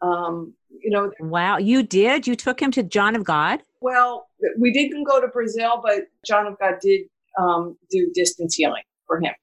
Um, 0.00 0.54
you 0.68 0.90
know. 0.90 1.10
Wow, 1.20 1.58
you 1.58 1.82
did? 1.82 2.26
You 2.26 2.34
took 2.34 2.60
him 2.60 2.70
to 2.72 2.82
John 2.82 3.16
of 3.16 3.24
God? 3.24 3.62
Well, 3.80 4.28
we 4.58 4.72
didn't 4.72 5.04
go 5.04 5.20
to 5.20 5.28
Brazil, 5.28 5.80
but 5.82 6.04
John 6.26 6.46
of 6.46 6.58
God 6.58 6.74
did 6.80 7.02
um, 7.38 7.76
do 7.90 8.10
distance 8.14 8.54
healing 8.54 8.82
for 9.06 9.20
him. 9.20 9.34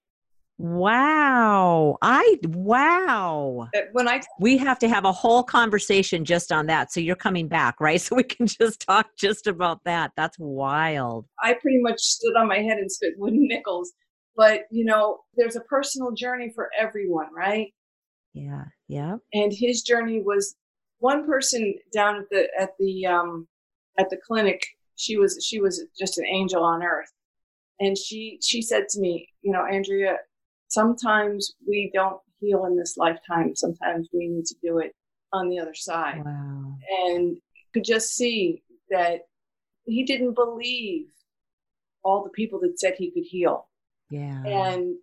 Wow. 0.62 1.98
I 2.04 2.38
wow. 2.44 3.68
When 3.94 4.08
I 4.08 4.22
We 4.40 4.58
have 4.58 4.78
to 4.80 4.90
have 4.90 5.06
a 5.06 5.12
whole 5.12 5.42
conversation 5.42 6.24
just 6.24 6.52
on 6.52 6.68
that. 6.68 6.92
So 6.92 7.00
you're 7.00 7.16
coming 7.16 7.48
back, 7.48 7.80
right? 7.80 8.00
So 8.12 8.16
we 8.16 8.24
can 8.24 8.46
just 8.46 8.82
talk 8.82 9.08
just 9.18 9.48
about 9.48 9.84
that. 9.86 10.12
That's 10.16 10.38
wild. 10.38 11.26
I 11.42 11.54
pretty 11.54 11.80
much 11.82 12.00
stood 12.00 12.36
on 12.36 12.48
my 12.48 12.58
head 12.58 12.78
and 12.78 12.92
spit 12.92 13.14
wooden 13.18 13.48
nickels 13.48 13.92
but 14.36 14.62
you 14.72 14.86
know 14.86 15.20
there's 15.36 15.56
a 15.56 15.62
personal 15.62 16.12
journey 16.12 16.52
for 16.54 16.70
everyone 16.78 17.28
right? 17.36 17.74
Yeah 18.34 18.66
yeah 18.88 19.16
and 19.34 19.52
his 19.54 19.82
journey 19.82 20.22
was 20.22 20.56
one 21.00 21.26
person 21.26 21.76
down 21.94 22.18
at 22.18 22.30
the 22.30 22.48
at 22.60 22.70
the 22.80 23.06
um 23.06 23.48
at 23.98 24.10
the 24.10 24.18
clinic 24.26 24.66
she 24.96 25.18
was 25.18 25.44
she 25.46 25.60
was 25.60 25.84
just 26.00 26.18
an 26.18 26.26
angel 26.26 26.64
on 26.64 26.84
earth. 26.84 27.12
And 27.80 27.98
she 27.98 28.38
she 28.42 28.62
said 28.62 28.88
to 28.90 29.00
me 29.00 29.28
you 29.42 29.52
know 29.52 29.66
andrea 29.66 30.18
sometimes 30.72 31.54
we 31.68 31.92
don't 31.94 32.22
heal 32.42 32.66
in 32.66 32.76
this 32.76 32.98
lifetime. 32.98 33.56
Sometimes 33.56 34.10
we 34.12 34.28
need 34.28 34.46
to 34.46 34.56
do 34.64 34.80
it 34.80 34.94
on 35.32 35.50
the 35.50 35.60
other 35.60 35.76
side. 35.76 36.24
Wow. 36.26 36.78
and 37.06 37.38
could 37.74 37.86
just 37.86 38.16
see 38.16 38.64
that 38.90 39.22
he 39.86 40.04
didn't 40.04 40.34
believe 40.34 41.06
all 42.04 42.24
the 42.24 42.30
people 42.32 42.60
that 42.62 42.80
said 42.80 42.96
he 42.98 43.12
could 43.12 43.24
heal 43.24 43.70
yeah. 44.12 44.44
And, 44.46 44.96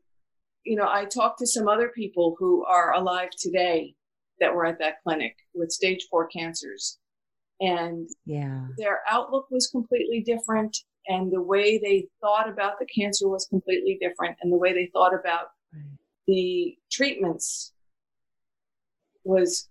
you 0.64 0.76
know, 0.76 0.86
I 0.88 1.06
talked 1.06 1.38
to 1.40 1.46
some 1.46 1.66
other 1.66 1.88
people 1.88 2.36
who 2.38 2.64
are 2.64 2.92
alive 2.92 3.30
today 3.38 3.94
that 4.40 4.54
were 4.54 4.66
at 4.66 4.78
that 4.78 5.02
clinic 5.02 5.34
with 5.54 5.72
stage 5.72 6.06
four 6.10 6.28
cancers. 6.28 6.98
And 7.60 8.08
yeah, 8.24 8.66
their 8.76 9.00
outlook 9.08 9.46
was 9.50 9.66
completely 9.68 10.20
different. 10.20 10.76
And 11.08 11.32
the 11.32 11.42
way 11.42 11.78
they 11.78 12.06
thought 12.20 12.48
about 12.48 12.74
the 12.78 12.86
cancer 12.86 13.28
was 13.28 13.46
completely 13.46 13.98
different. 14.00 14.36
And 14.42 14.52
the 14.52 14.58
way 14.58 14.72
they 14.72 14.90
thought 14.92 15.14
about 15.14 15.46
right. 15.72 15.82
the 16.26 16.76
treatments 16.92 17.72
was 19.24 19.68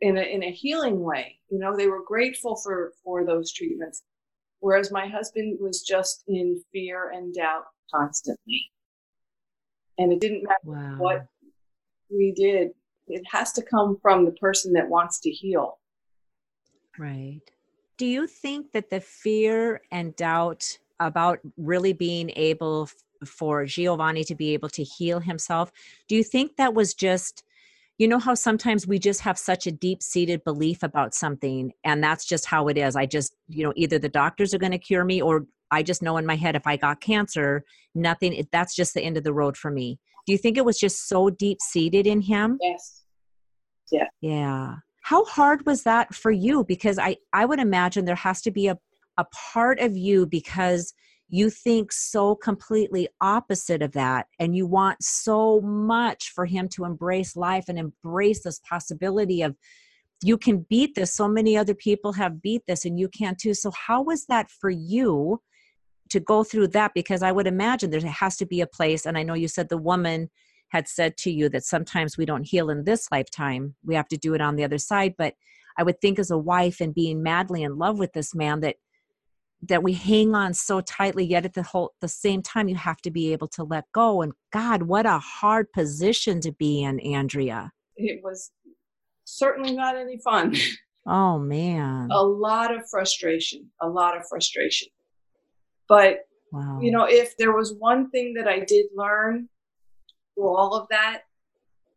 in 0.00 0.16
a, 0.16 0.22
in 0.22 0.44
a 0.44 0.52
healing 0.52 1.00
way. 1.00 1.36
You 1.50 1.58
know, 1.58 1.76
they 1.76 1.88
were 1.88 2.04
grateful 2.04 2.56
for, 2.56 2.92
for 3.04 3.26
those 3.26 3.52
treatments. 3.52 4.02
Whereas 4.60 4.90
my 4.90 5.06
husband 5.06 5.58
was 5.60 5.82
just 5.82 6.22
in 6.28 6.62
fear 6.72 7.10
and 7.10 7.34
doubt 7.34 7.64
constantly 7.92 8.70
and 9.98 10.12
it 10.12 10.20
didn't 10.20 10.42
matter 10.42 10.58
wow. 10.64 10.96
what 10.98 11.26
we 12.10 12.32
did. 12.32 12.70
It 13.08 13.22
has 13.30 13.52
to 13.52 13.62
come 13.62 13.98
from 14.02 14.24
the 14.24 14.32
person 14.32 14.72
that 14.74 14.88
wants 14.88 15.20
to 15.20 15.30
heal. 15.30 15.78
Right. 16.98 17.40
Do 17.98 18.06
you 18.06 18.26
think 18.26 18.72
that 18.72 18.90
the 18.90 19.00
fear 19.00 19.80
and 19.90 20.14
doubt 20.16 20.78
about 21.00 21.38
really 21.56 21.92
being 21.92 22.30
able 22.36 22.88
for 23.24 23.64
Giovanni 23.64 24.24
to 24.24 24.34
be 24.34 24.52
able 24.52 24.68
to 24.70 24.82
heal 24.82 25.20
himself 25.20 25.72
do 26.06 26.14
you 26.14 26.22
think 26.22 26.56
that 26.56 26.74
was 26.74 26.92
just 26.92 27.44
you 27.98 28.06
know 28.06 28.18
how 28.18 28.34
sometimes 28.34 28.86
we 28.86 28.98
just 28.98 29.20
have 29.22 29.38
such 29.38 29.66
a 29.66 29.72
deep 29.72 30.02
seated 30.02 30.44
belief 30.44 30.82
about 30.82 31.14
something 31.14 31.72
and 31.84 32.04
that's 32.04 32.26
just 32.26 32.44
how 32.44 32.68
it 32.68 32.76
is. 32.76 32.94
I 32.94 33.06
just 33.06 33.34
you 33.48 33.64
know 33.64 33.72
either 33.76 33.98
the 33.98 34.08
doctors 34.08 34.52
are 34.52 34.58
going 34.58 34.72
to 34.72 34.78
cure 34.78 35.04
me 35.04 35.22
or 35.22 35.46
I 35.70 35.82
just 35.82 36.02
know 36.02 36.16
in 36.16 36.26
my 36.26 36.36
head 36.36 36.56
if 36.56 36.66
I 36.66 36.76
got 36.76 37.00
cancer, 37.00 37.64
nothing, 37.94 38.46
that's 38.52 38.74
just 38.74 38.94
the 38.94 39.02
end 39.02 39.16
of 39.16 39.24
the 39.24 39.32
road 39.32 39.56
for 39.56 39.70
me. 39.70 39.98
Do 40.26 40.32
you 40.32 40.38
think 40.38 40.56
it 40.56 40.64
was 40.64 40.78
just 40.78 41.08
so 41.08 41.30
deep 41.30 41.58
seated 41.60 42.06
in 42.06 42.20
him? 42.20 42.58
Yes. 42.60 43.04
Yeah. 43.90 44.08
Yeah. 44.20 44.74
How 45.02 45.24
hard 45.24 45.64
was 45.66 45.84
that 45.84 46.14
for 46.14 46.30
you? 46.30 46.64
Because 46.64 46.98
I, 46.98 47.16
I 47.32 47.44
would 47.44 47.60
imagine 47.60 48.04
there 48.04 48.16
has 48.16 48.42
to 48.42 48.50
be 48.50 48.66
a, 48.66 48.78
a 49.16 49.24
part 49.52 49.78
of 49.78 49.96
you 49.96 50.26
because 50.26 50.92
you 51.28 51.50
think 51.50 51.92
so 51.92 52.34
completely 52.34 53.08
opposite 53.20 53.82
of 53.82 53.92
that 53.92 54.26
and 54.38 54.56
you 54.56 54.66
want 54.66 55.02
so 55.02 55.60
much 55.60 56.32
for 56.34 56.44
him 56.46 56.68
to 56.68 56.84
embrace 56.84 57.36
life 57.36 57.64
and 57.68 57.78
embrace 57.78 58.42
this 58.42 58.60
possibility 58.60 59.42
of 59.42 59.56
you 60.22 60.38
can 60.38 60.64
beat 60.70 60.94
this 60.94 61.12
so 61.12 61.28
many 61.28 61.56
other 61.56 61.74
people 61.74 62.12
have 62.12 62.40
beat 62.40 62.62
this 62.66 62.84
and 62.84 62.98
you 62.98 63.08
can 63.08 63.34
too 63.34 63.54
so 63.54 63.70
how 63.72 64.02
was 64.02 64.26
that 64.26 64.50
for 64.50 64.70
you 64.70 65.40
to 66.10 66.20
go 66.20 66.44
through 66.44 66.68
that 66.68 66.92
because 66.94 67.22
I 67.22 67.32
would 67.32 67.46
imagine 67.46 67.90
there 67.90 68.00
has 68.00 68.36
to 68.36 68.46
be 68.46 68.60
a 68.60 68.66
place. 68.66 69.06
And 69.06 69.18
I 69.18 69.22
know 69.22 69.34
you 69.34 69.48
said 69.48 69.68
the 69.68 69.76
woman 69.76 70.30
had 70.68 70.88
said 70.88 71.16
to 71.18 71.30
you 71.30 71.48
that 71.50 71.64
sometimes 71.64 72.16
we 72.16 72.24
don't 72.24 72.46
heal 72.46 72.70
in 72.70 72.84
this 72.84 73.08
lifetime, 73.10 73.74
we 73.84 73.94
have 73.94 74.08
to 74.08 74.16
do 74.16 74.34
it 74.34 74.40
on 74.40 74.56
the 74.56 74.64
other 74.64 74.78
side. 74.78 75.14
But 75.16 75.34
I 75.78 75.82
would 75.82 76.00
think 76.00 76.18
as 76.18 76.30
a 76.30 76.38
wife 76.38 76.80
and 76.80 76.94
being 76.94 77.22
madly 77.22 77.62
in 77.62 77.78
love 77.78 77.98
with 77.98 78.12
this 78.12 78.34
man 78.34 78.60
that 78.60 78.76
that 79.62 79.82
we 79.82 79.94
hang 79.94 80.34
on 80.34 80.52
so 80.54 80.80
tightly 80.80 81.24
yet 81.24 81.44
at 81.44 81.54
the 81.54 81.62
whole 81.62 81.94
the 82.00 82.08
same 82.08 82.42
time 82.42 82.68
you 82.68 82.76
have 82.76 82.98
to 82.98 83.10
be 83.10 83.32
able 83.32 83.48
to 83.48 83.64
let 83.64 83.84
go 83.92 84.20
and 84.22 84.32
god 84.52 84.82
what 84.82 85.06
a 85.06 85.18
hard 85.18 85.72
position 85.72 86.40
to 86.40 86.52
be 86.52 86.82
in 86.82 87.00
andrea 87.00 87.72
it 87.96 88.20
was 88.22 88.50
certainly 89.24 89.72
not 89.72 89.96
any 89.96 90.18
fun 90.18 90.54
oh 91.06 91.38
man 91.38 92.08
a 92.10 92.22
lot 92.22 92.74
of 92.74 92.82
frustration 92.90 93.68
a 93.80 93.88
lot 93.88 94.16
of 94.16 94.22
frustration 94.28 94.88
but 95.88 96.26
wow. 96.52 96.78
you 96.80 96.90
know, 96.90 97.04
if 97.04 97.36
there 97.36 97.52
was 97.52 97.74
one 97.74 98.10
thing 98.10 98.34
that 98.34 98.48
I 98.48 98.60
did 98.60 98.86
learn 98.94 99.48
through 100.34 100.48
all 100.48 100.74
of 100.74 100.88
that 100.90 101.22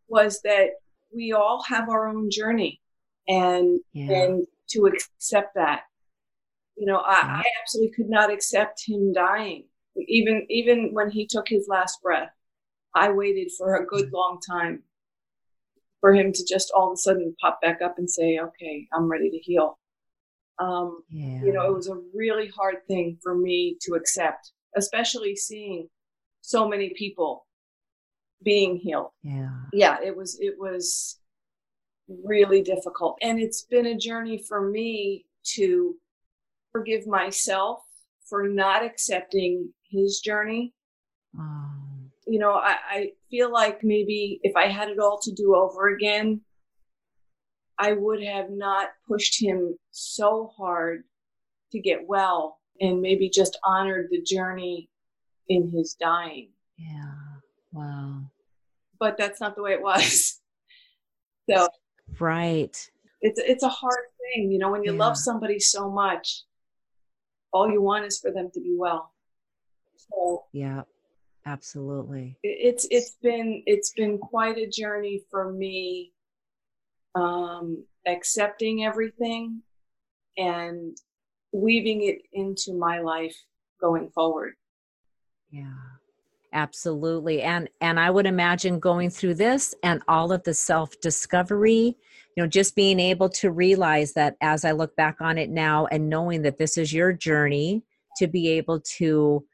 was 0.07 0.41
that 0.41 0.71
we 1.13 1.33
all 1.33 1.63
have 1.67 1.89
our 1.89 2.07
own 2.07 2.29
journey 2.29 2.81
and 3.27 3.79
yeah. 3.93 4.11
and 4.11 4.47
to 4.71 4.85
accept 4.85 5.55
that. 5.55 5.83
You 6.75 6.85
know, 6.85 6.97
I, 6.97 7.11
yeah. 7.11 7.37
I 7.37 7.43
absolutely 7.61 7.93
could 7.95 8.09
not 8.09 8.31
accept 8.31 8.83
him 8.87 9.13
dying. 9.13 9.65
Even 10.07 10.45
even 10.49 10.93
when 10.93 11.09
he 11.09 11.27
took 11.27 11.47
his 11.47 11.67
last 11.67 12.01
breath, 12.01 12.31
I 12.95 13.11
waited 13.11 13.51
for 13.57 13.75
a 13.75 13.85
good 13.85 14.09
mm. 14.09 14.13
long 14.13 14.39
time 14.47 14.83
for 15.99 16.13
him 16.13 16.31
to 16.31 16.45
just 16.45 16.71
all 16.73 16.91
of 16.91 16.93
a 16.93 16.97
sudden 16.97 17.35
pop 17.41 17.59
back 17.61 17.81
up 17.81 17.97
and 17.97 18.09
say, 18.09 18.39
"Okay, 18.39 18.87
I'm 18.93 19.09
ready 19.09 19.29
to 19.29 19.37
heal." 19.37 19.78
Um, 20.59 21.03
yeah. 21.09 21.41
You 21.43 21.53
know, 21.53 21.65
it 21.65 21.73
was 21.73 21.87
a 21.87 22.01
really 22.13 22.47
hard 22.47 22.77
thing 22.87 23.17
for 23.23 23.35
me 23.35 23.77
to 23.81 23.93
accept, 23.93 24.51
especially 24.75 25.35
seeing 25.35 25.87
so 26.41 26.67
many 26.67 26.93
people 26.95 27.45
being 28.43 28.77
healed. 28.77 29.11
Yeah. 29.23 29.51
Yeah, 29.73 29.97
it 30.03 30.15
was 30.15 30.37
it 30.39 30.55
was 30.57 31.19
really 32.07 32.61
difficult. 32.61 33.17
And 33.21 33.39
it's 33.39 33.63
been 33.63 33.85
a 33.85 33.97
journey 33.97 34.43
for 34.47 34.69
me 34.69 35.25
to 35.55 35.95
forgive 36.71 37.07
myself 37.07 37.79
for 38.27 38.47
not 38.47 38.83
accepting 38.83 39.73
his 39.89 40.19
journey. 40.19 40.73
Oh. 41.37 41.65
You 42.27 42.39
know, 42.39 42.53
I, 42.53 42.75
I 42.89 43.11
feel 43.31 43.51
like 43.51 43.83
maybe 43.83 44.39
if 44.43 44.55
I 44.55 44.67
had 44.67 44.89
it 44.89 44.99
all 44.99 45.19
to 45.23 45.31
do 45.31 45.55
over 45.55 45.89
again, 45.89 46.41
I 47.79 47.93
would 47.93 48.21
have 48.21 48.49
not 48.49 48.89
pushed 49.07 49.41
him 49.41 49.77
so 49.91 50.51
hard 50.57 51.03
to 51.71 51.79
get 51.79 52.05
well 52.07 52.59
and 52.81 53.01
maybe 53.01 53.29
just 53.29 53.57
honored 53.63 54.07
the 54.11 54.21
journey 54.21 54.89
in 55.47 55.69
his 55.69 55.93
dying. 55.93 56.49
Yeah. 56.77 57.13
Wow. 57.71 58.23
But 58.99 59.17
that's 59.17 59.39
not 59.39 59.55
the 59.55 59.63
way 59.63 59.73
it 59.73 59.81
was. 59.81 60.41
so 61.49 61.67
right. 62.19 62.91
It's 63.21 63.39
it's 63.39 63.63
a 63.63 63.69
hard 63.69 64.05
thing, 64.33 64.51
you 64.51 64.59
know, 64.59 64.71
when 64.71 64.83
you 64.83 64.93
yeah. 64.93 64.99
love 64.99 65.17
somebody 65.17 65.59
so 65.59 65.89
much, 65.89 66.43
all 67.53 67.69
you 67.71 67.81
want 67.81 68.05
is 68.05 68.19
for 68.19 68.31
them 68.31 68.49
to 68.53 68.59
be 68.59 68.75
well. 68.77 69.13
So 69.95 70.45
Yeah. 70.51 70.83
Absolutely. 71.45 72.37
It's 72.43 72.85
it's 72.91 73.15
been 73.21 73.63
it's 73.65 73.93
been 73.93 74.17
quite 74.17 74.57
a 74.57 74.67
journey 74.67 75.23
for 75.31 75.51
me 75.51 76.11
um 77.15 77.83
accepting 78.07 78.85
everything 78.85 79.61
and 80.37 80.97
weaving 81.51 82.03
it 82.03 82.21
into 82.33 82.73
my 82.73 82.99
life 82.99 83.35
going 83.81 84.09
forward. 84.09 84.53
Yeah. 85.51 85.73
Absolutely. 86.51 87.41
And 87.43 87.69
and 87.79 87.99
I 87.99 88.09
would 88.09 88.25
imagine 88.25 88.79
going 88.79 89.11
through 89.11 89.35
this 89.35 89.75
and 89.83 90.01
all 90.07 90.31
of 90.31 90.43
the 90.43 90.53
self-discovery, 90.53 91.95
you 92.35 92.43
know, 92.43 92.47
just 92.47 92.75
being 92.75 92.99
able 92.99 93.29
to 93.29 93.51
realize 93.51 94.13
that 94.13 94.35
as 94.41 94.65
I 94.65 94.71
look 94.71 94.95
back 94.95 95.17
on 95.21 95.37
it 95.37 95.49
now 95.49 95.85
and 95.87 96.09
knowing 96.09 96.41
that 96.43 96.57
this 96.57 96.77
is 96.77 96.91
your 96.91 97.13
journey 97.13 97.83
to 98.17 98.27
be 98.27 98.49
able 98.49 98.81
to 98.97 99.45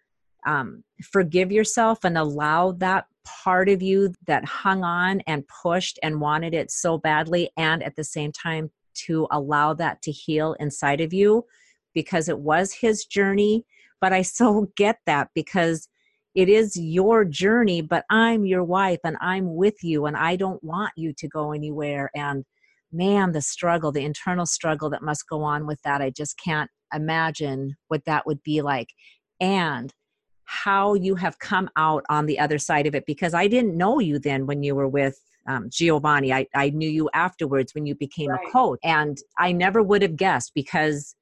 um, 0.48 0.84
forgive 1.04 1.52
yourself 1.52 2.06
and 2.06 2.18
allow 2.18 2.72
that 2.74 3.08
part 3.26 3.70
of 3.70 3.82
you 3.82 4.14
that 4.28 4.46
hung 4.46 4.84
on 4.84 5.22
and 5.28 5.48
pushed 5.48 6.00
and 6.04 6.22
wanted 6.22 6.54
it 6.54 6.72
so 6.72 6.98
badly 6.98 7.50
and 7.58 7.84
at 7.84 7.96
the 7.96 8.04
same 8.04 8.32
time 8.32 8.72
to 8.94 9.28
allow 9.32 9.74
that 9.74 10.02
to 10.04 10.12
heal 10.12 10.56
inside 10.60 11.02
of 11.02 11.14
you 11.14 11.46
because 11.94 12.30
it 12.30 12.40
was 12.40 12.74
his 12.74 13.06
journey. 13.06 13.66
But 14.02 14.14
i 14.14 14.22
so 14.22 14.72
get 14.78 15.00
that 15.06 15.30
because 15.34 15.88
it 16.36 16.50
is 16.50 16.76
your 16.76 17.24
journey 17.24 17.82
but 17.82 18.04
i'm 18.10 18.46
your 18.46 18.64
wife 18.64 19.00
and 19.06 19.16
i'm 19.22 19.56
with 19.56 19.82
you 19.84 20.06
and 20.06 20.18
i 20.18 20.36
don't 20.36 20.62
want 20.64 20.92
you 20.96 21.14
to 21.14 21.28
go 21.28 21.52
anywhere. 21.52 22.10
And 22.16 22.46
man 22.92 23.32
the 23.32 23.42
struggle 23.42 23.92
the 23.92 24.06
internal 24.06 24.46
struggle 24.46 24.90
that 24.90 25.02
must 25.02 25.28
go 25.28 25.44
on 25.44 25.66
with 25.68 25.82
that 25.84 26.02
i 26.02 26.10
just 26.10 26.38
can't 26.38 26.70
imagine 26.94 27.76
what 27.88 28.06
that 28.06 28.26
would 28.26 28.42
be 28.44 28.62
like. 28.62 28.90
And 29.40 29.94
how 30.46 30.94
you 30.94 31.16
have 31.16 31.40
come 31.40 31.70
out 31.76 32.04
on 32.10 32.26
the 32.26 32.40
other 32.40 32.58
side 32.58 32.88
of 32.88 32.96
it 32.96 33.06
because 33.06 33.34
i 33.34 33.48
didn't 33.48 33.76
know 33.76 34.00
you 34.00 34.20
then 34.20 34.46
when 34.46 34.64
you 34.64 34.76
were 34.76 34.88
with 34.88 35.20
um, 35.48 35.68
giovanni 35.70 36.34
I, 36.34 36.48
I 36.56 36.70
knew 36.70 36.90
you 36.90 37.10
afterwards 37.14 37.76
when 37.76 37.86
you 37.86 37.96
became 37.96 38.30
right. 38.30 38.40
a 38.48 38.52
coach 38.52 38.80
and 38.84 39.18
i 39.38 39.52
never 39.52 39.84
would 39.84 40.02
have 40.02 40.16
guessed 40.16 40.52
because 40.56 41.16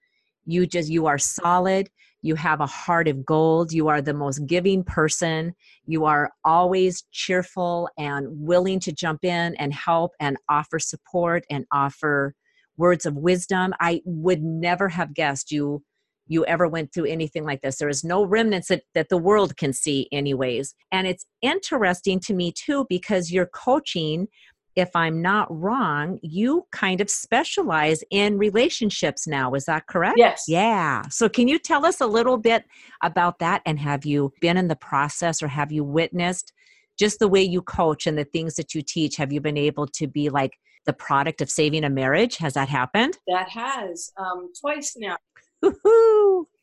you 0.45 0.65
just 0.67 0.89
you 0.89 1.05
are 1.07 1.17
solid 1.17 1.89
you 2.21 2.35
have 2.35 2.61
a 2.61 2.65
heart 2.65 3.07
of 3.07 3.25
gold 3.25 3.71
you 3.71 3.87
are 3.87 4.01
the 4.01 4.13
most 4.13 4.45
giving 4.45 4.83
person 4.83 5.53
you 5.85 6.05
are 6.05 6.31
always 6.43 7.03
cheerful 7.11 7.89
and 7.97 8.27
willing 8.29 8.79
to 8.79 8.91
jump 8.91 9.23
in 9.23 9.55
and 9.55 9.73
help 9.73 10.11
and 10.19 10.37
offer 10.49 10.79
support 10.79 11.45
and 11.49 11.65
offer 11.71 12.33
words 12.77 13.05
of 13.05 13.15
wisdom 13.15 13.73
i 13.79 14.01
would 14.05 14.41
never 14.41 14.89
have 14.89 15.13
guessed 15.13 15.51
you 15.51 15.83
you 16.27 16.45
ever 16.45 16.67
went 16.67 16.93
through 16.93 17.05
anything 17.05 17.43
like 17.43 17.61
this 17.61 17.77
there 17.77 17.89
is 17.89 18.03
no 18.03 18.23
remnants 18.23 18.67
that, 18.67 18.83
that 18.93 19.09
the 19.09 19.17
world 19.17 19.57
can 19.57 19.73
see 19.73 20.07
anyways 20.11 20.73
and 20.91 21.07
it's 21.07 21.25
interesting 21.41 22.19
to 22.19 22.33
me 22.33 22.51
too 22.51 22.85
because 22.89 23.31
you're 23.31 23.49
coaching 23.53 24.27
if 24.75 24.95
I'm 24.95 25.21
not 25.21 25.47
wrong, 25.55 26.19
you 26.21 26.65
kind 26.71 27.01
of 27.01 27.09
specialize 27.09 28.03
in 28.09 28.37
relationships 28.37 29.27
now. 29.27 29.53
Is 29.53 29.65
that 29.65 29.87
correct? 29.87 30.17
Yes. 30.17 30.45
Yeah. 30.47 31.03
So, 31.09 31.29
can 31.29 31.47
you 31.47 31.59
tell 31.59 31.85
us 31.85 32.01
a 32.01 32.07
little 32.07 32.37
bit 32.37 32.65
about 33.03 33.39
that? 33.39 33.61
And 33.65 33.79
have 33.79 34.05
you 34.05 34.33
been 34.41 34.57
in 34.57 34.67
the 34.67 34.75
process 34.75 35.43
or 35.43 35.47
have 35.47 35.71
you 35.71 35.83
witnessed 35.83 36.53
just 36.97 37.19
the 37.19 37.27
way 37.27 37.41
you 37.41 37.61
coach 37.61 38.07
and 38.07 38.17
the 38.17 38.25
things 38.25 38.55
that 38.55 38.73
you 38.73 38.81
teach? 38.81 39.15
Have 39.17 39.31
you 39.31 39.41
been 39.41 39.57
able 39.57 39.87
to 39.87 40.07
be 40.07 40.29
like 40.29 40.57
the 40.85 40.93
product 40.93 41.41
of 41.41 41.49
saving 41.49 41.83
a 41.83 41.89
marriage? 41.89 42.37
Has 42.37 42.53
that 42.53 42.69
happened? 42.69 43.17
That 43.27 43.49
has 43.49 44.11
um, 44.17 44.49
twice 44.59 44.95
now. 44.97 45.17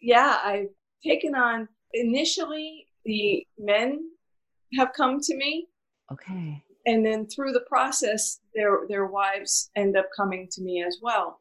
Yeah, 0.00 0.38
I've 0.42 0.68
taken 1.04 1.34
on 1.34 1.68
initially 1.92 2.86
the 3.04 3.46
men 3.58 4.00
have 4.78 4.92
come 4.96 5.20
to 5.20 5.36
me. 5.36 5.68
Okay 6.12 6.62
and 6.86 7.04
then 7.04 7.26
through 7.26 7.52
the 7.52 7.64
process 7.68 8.40
their 8.54 8.80
their 8.88 9.06
wives 9.06 9.70
end 9.76 9.96
up 9.96 10.06
coming 10.16 10.48
to 10.50 10.62
me 10.62 10.82
as 10.86 10.98
well 11.02 11.40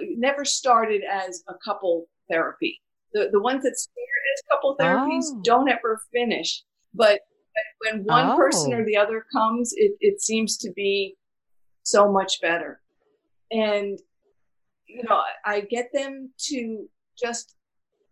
it 0.00 0.18
never 0.18 0.44
started 0.44 1.02
as 1.10 1.42
a 1.48 1.54
couple 1.64 2.06
therapy 2.30 2.80
the 3.12 3.28
the 3.32 3.40
ones 3.40 3.62
that 3.62 3.76
start 3.76 3.96
as 4.34 4.42
couple 4.50 4.76
therapies 4.80 5.24
oh. 5.26 5.40
don't 5.42 5.68
ever 5.68 6.00
finish 6.12 6.62
but 6.94 7.20
when 7.80 8.04
one 8.04 8.30
oh. 8.30 8.36
person 8.36 8.72
or 8.72 8.82
oh. 8.82 8.84
the 8.84 8.96
other 8.96 9.24
comes 9.32 9.72
it, 9.76 9.92
it 10.00 10.20
seems 10.20 10.56
to 10.56 10.70
be 10.72 11.16
so 11.82 12.10
much 12.10 12.40
better 12.40 12.80
and 13.50 13.98
you 14.94 15.02
know 15.08 15.20
i 15.44 15.60
get 15.60 15.90
them 15.92 16.30
to 16.38 16.88
just 17.18 17.56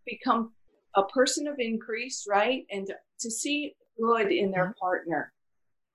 become 0.05 0.53
a 0.97 1.05
person 1.05 1.47
of 1.47 1.55
increase 1.59 2.27
right 2.29 2.65
and 2.71 2.87
to, 2.87 2.95
to 3.21 3.31
see 3.31 3.75
good 3.99 4.33
in 4.33 4.51
their 4.51 4.75
partner 4.81 5.33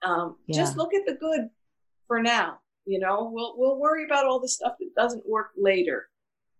um, 0.03 0.35
yeah. 0.47 0.57
Just 0.57 0.77
look 0.77 0.93
at 0.93 1.05
the 1.05 1.15
good 1.15 1.49
for 2.07 2.21
now. 2.21 2.59
You 2.85 2.99
know, 2.99 3.29
we'll 3.33 3.55
we'll 3.57 3.79
worry 3.79 4.05
about 4.05 4.25
all 4.25 4.39
the 4.39 4.47
stuff 4.47 4.73
that 4.79 4.95
doesn't 4.95 5.27
work 5.27 5.49
later. 5.57 6.07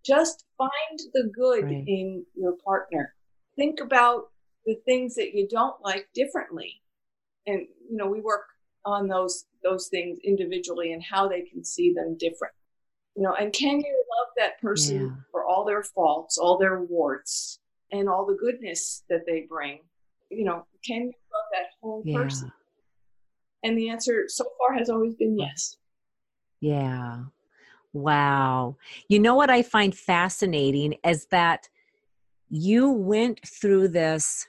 Just 0.05 0.45
find 0.57 0.99
the 1.13 1.31
good 1.33 1.65
right. 1.65 1.83
in 1.87 2.25
your 2.35 2.53
partner. 2.65 3.13
Think 3.55 3.79
about 3.79 4.29
the 4.65 4.75
things 4.85 5.15
that 5.15 5.33
you 5.33 5.47
don't 5.47 5.75
like 5.83 6.07
differently, 6.13 6.81
and 7.45 7.61
you 7.89 7.95
know, 7.95 8.07
we 8.07 8.19
work 8.19 8.43
on 8.85 9.07
those 9.07 9.45
those 9.63 9.87
things 9.87 10.19
individually 10.23 10.91
and 10.91 11.03
how 11.03 11.27
they 11.27 11.41
can 11.41 11.63
see 11.63 11.93
them 11.93 12.17
different. 12.19 12.53
You 13.15 13.23
know, 13.23 13.33
and 13.33 13.53
can 13.53 13.79
you 13.79 14.03
that 14.38 14.60
person 14.62 15.02
yeah. 15.02 15.10
for 15.32 15.45
all 15.45 15.65
their 15.65 15.84
faults, 15.84 16.38
all 16.38 16.58
their 16.58 16.82
warts, 16.82 17.60
and 17.91 18.10
all 18.10 18.26
the 18.26 18.36
goodness 18.36 19.04
that 19.10 19.26
they 19.26 19.45
bring? 19.50 19.80
You 20.30 20.45
know, 20.45 20.65
can 20.86 21.02
you 21.02 21.08
love 21.08 21.45
that 21.52 21.67
whole 21.82 22.04
yeah. 22.06 22.17
person? 22.17 22.52
And 23.63 23.78
the 23.78 23.89
answer 23.89 24.26
so 24.28 24.45
far 24.58 24.78
has 24.78 24.89
always 24.89 25.15
been 25.15 25.38
yes. 25.38 25.76
Yeah. 26.62 27.23
Wow. 27.93 28.78
You 29.10 29.19
know 29.19 29.36
what 29.36 29.50
I 29.50 29.63
find 29.63 29.95
fascinating 29.95 30.95
is 31.04 31.26
that 31.28 31.67
you 32.50 32.91
went 32.91 33.45
through 33.47 33.89
this 33.89 34.47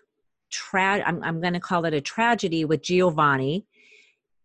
tra- 0.50 1.02
I'm, 1.04 1.22
I'm 1.22 1.40
going 1.40 1.54
to 1.54 1.60
call 1.60 1.84
it 1.84 1.94
a 1.94 2.00
tragedy 2.00 2.64
with 2.64 2.82
Giovanni 2.82 3.66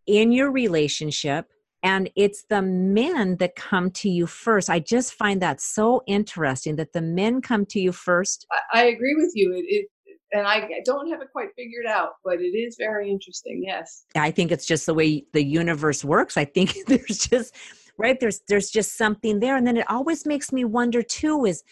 in 0.06 0.32
your 0.32 0.50
relationship 0.50 1.50
and 1.84 2.10
it's 2.16 2.44
the 2.48 2.62
men 2.62 3.36
that 3.36 3.54
come 3.54 3.90
to 3.90 4.08
you 4.08 4.26
first 4.26 4.68
i 4.68 4.80
just 4.80 5.14
find 5.14 5.40
that 5.40 5.60
so 5.60 6.02
interesting 6.06 6.76
that 6.76 6.92
the 6.92 7.02
men 7.02 7.40
come 7.40 7.64
to 7.64 7.78
you 7.78 7.92
first 7.92 8.46
i, 8.72 8.84
agree 8.84 9.14
with 9.14 9.30
you 9.34 9.52
it, 9.52 9.64
it, 9.68 9.86
and 10.32 10.48
I 10.48 10.68
don't 10.84 11.08
have 11.10 11.22
it 11.22 11.28
quite 11.30 11.50
figured 11.56 11.86
out, 11.86 12.14
but 12.24 12.40
it 12.40 12.56
is 12.58 12.74
very 12.76 13.08
interesting. 13.08 13.62
Yes. 13.64 14.04
I 14.16 14.32
think 14.32 14.50
it's 14.50 14.66
just 14.66 14.84
the 14.84 14.92
way 14.92 15.24
the 15.32 15.44
universe 15.44 16.04
works. 16.04 16.36
I 16.36 16.44
think 16.44 16.74
there's 16.88 17.18
just 17.18 17.54
right 17.98 18.18
there's 18.20 18.40
there's 18.48 18.70
just 18.70 18.96
something 18.96 19.40
there 19.40 19.56
and 19.56 19.66
then 19.66 19.76
it 19.76 19.88
always 19.88 20.26
makes 20.26 20.52
me 20.52 20.64
wonder 20.64 21.02
too 21.02 21.44
is 21.44 21.62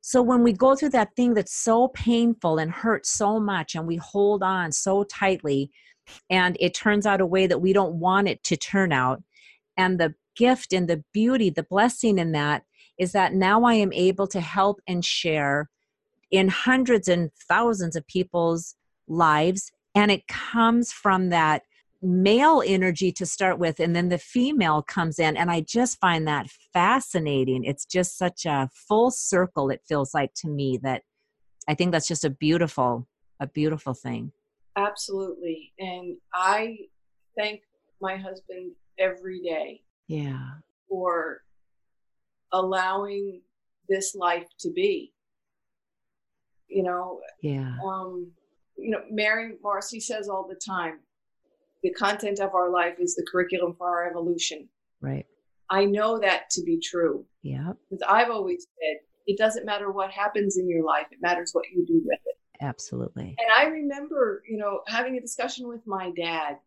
so 0.00 0.22
when 0.22 0.42
we 0.42 0.52
go 0.52 0.74
through 0.74 0.88
that 0.88 1.14
thing 1.14 1.34
that's 1.34 1.54
so 1.54 1.88
painful 1.88 2.58
and 2.58 2.70
hurts 2.70 3.10
so 3.10 3.38
much 3.38 3.74
and 3.74 3.86
we 3.86 3.96
hold 3.96 4.42
on 4.42 4.72
so 4.72 5.04
tightly 5.04 5.70
and 6.28 6.56
it 6.58 6.74
turns 6.74 7.06
out 7.06 7.20
a 7.20 7.26
way 7.26 7.46
that 7.46 7.60
we 7.60 7.72
don't 7.72 7.94
want 7.94 8.28
it 8.28 8.42
to 8.44 8.56
turn 8.56 8.92
out 8.92 9.22
and 9.80 9.98
the 9.98 10.14
gift 10.36 10.72
and 10.72 10.88
the 10.88 11.02
beauty 11.12 11.50
the 11.50 11.62
blessing 11.64 12.18
in 12.18 12.32
that 12.32 12.62
is 12.98 13.12
that 13.12 13.32
now 13.32 13.64
I 13.64 13.74
am 13.74 13.92
able 13.94 14.26
to 14.28 14.40
help 14.40 14.80
and 14.86 15.02
share 15.02 15.70
in 16.30 16.48
hundreds 16.48 17.08
and 17.08 17.30
thousands 17.48 17.96
of 17.96 18.06
people's 18.06 18.76
lives. 19.08 19.72
And 19.94 20.10
it 20.10 20.28
comes 20.28 20.92
from 20.92 21.30
that 21.30 21.62
male 22.02 22.62
energy 22.64 23.10
to 23.12 23.26
start 23.26 23.58
with 23.58 23.80
and 23.80 23.96
then 23.96 24.10
the 24.10 24.18
female 24.18 24.82
comes 24.82 25.18
in. 25.18 25.36
And 25.36 25.50
i 25.50 25.60
just 25.60 25.98
find 25.98 26.26
that 26.28 26.46
fascinating. 26.72 27.64
It's 27.64 27.84
just 27.84 28.16
such 28.16 28.46
a 28.46 28.68
full 28.72 29.10
circle 29.10 29.70
it 29.70 29.82
feels 29.86 30.14
like 30.14 30.32
to 30.36 30.48
me 30.48 30.78
that 30.82 31.02
i 31.68 31.74
think 31.74 31.92
that's 31.92 32.08
just 32.08 32.24
a 32.24 32.30
beautiful 32.30 33.06
a 33.40 33.46
beautiful 33.46 33.94
thing. 33.94 34.32
Absolutely. 34.76 35.72
And 35.78 36.16
i 36.34 36.76
thank 37.38 37.62
my 38.00 38.16
husband 38.16 38.72
every 39.00 39.40
day 39.40 39.80
yeah 40.06 40.50
for 40.88 41.40
allowing 42.52 43.40
this 43.88 44.14
life 44.14 44.46
to 44.60 44.70
be 44.70 45.12
You 46.68 46.84
know, 46.84 47.20
yeah. 47.42 47.74
Um, 47.84 48.30
you 48.76 48.90
know, 48.90 49.00
Mary 49.10 49.54
Morrissey 49.62 50.00
says 50.00 50.28
all 50.28 50.46
the 50.48 50.58
time, 50.64 51.00
the 51.82 51.90
content 51.90 52.38
of 52.38 52.54
our 52.54 52.70
life 52.70 52.94
is 53.00 53.14
the 53.16 53.26
curriculum 53.30 53.74
for 53.76 53.88
our 53.88 54.08
evolution. 54.08 54.68
Right. 55.00 55.26
I 55.68 55.84
know 55.84 56.18
that 56.20 56.48
to 56.50 56.62
be 56.62 56.78
true. 56.80 57.26
Yeah. 57.42 57.72
Because 57.90 58.04
I've 58.08 58.30
always 58.30 58.66
said 58.78 58.98
it 59.26 59.36
doesn't 59.38 59.66
matter 59.66 59.90
what 59.90 60.10
happens 60.10 60.56
in 60.56 60.68
your 60.68 60.84
life, 60.84 61.06
it 61.10 61.18
matters 61.20 61.50
what 61.52 61.64
you 61.74 61.84
do 61.86 62.00
with 62.04 62.20
it. 62.24 62.36
Absolutely. 62.60 63.36
And 63.38 63.48
I 63.56 63.64
remember, 63.70 64.42
you 64.48 64.58
know, 64.58 64.80
having 64.86 65.16
a 65.16 65.20
discussion 65.20 65.66
with 65.68 65.84
my 65.86 66.12
dad. 66.16 66.58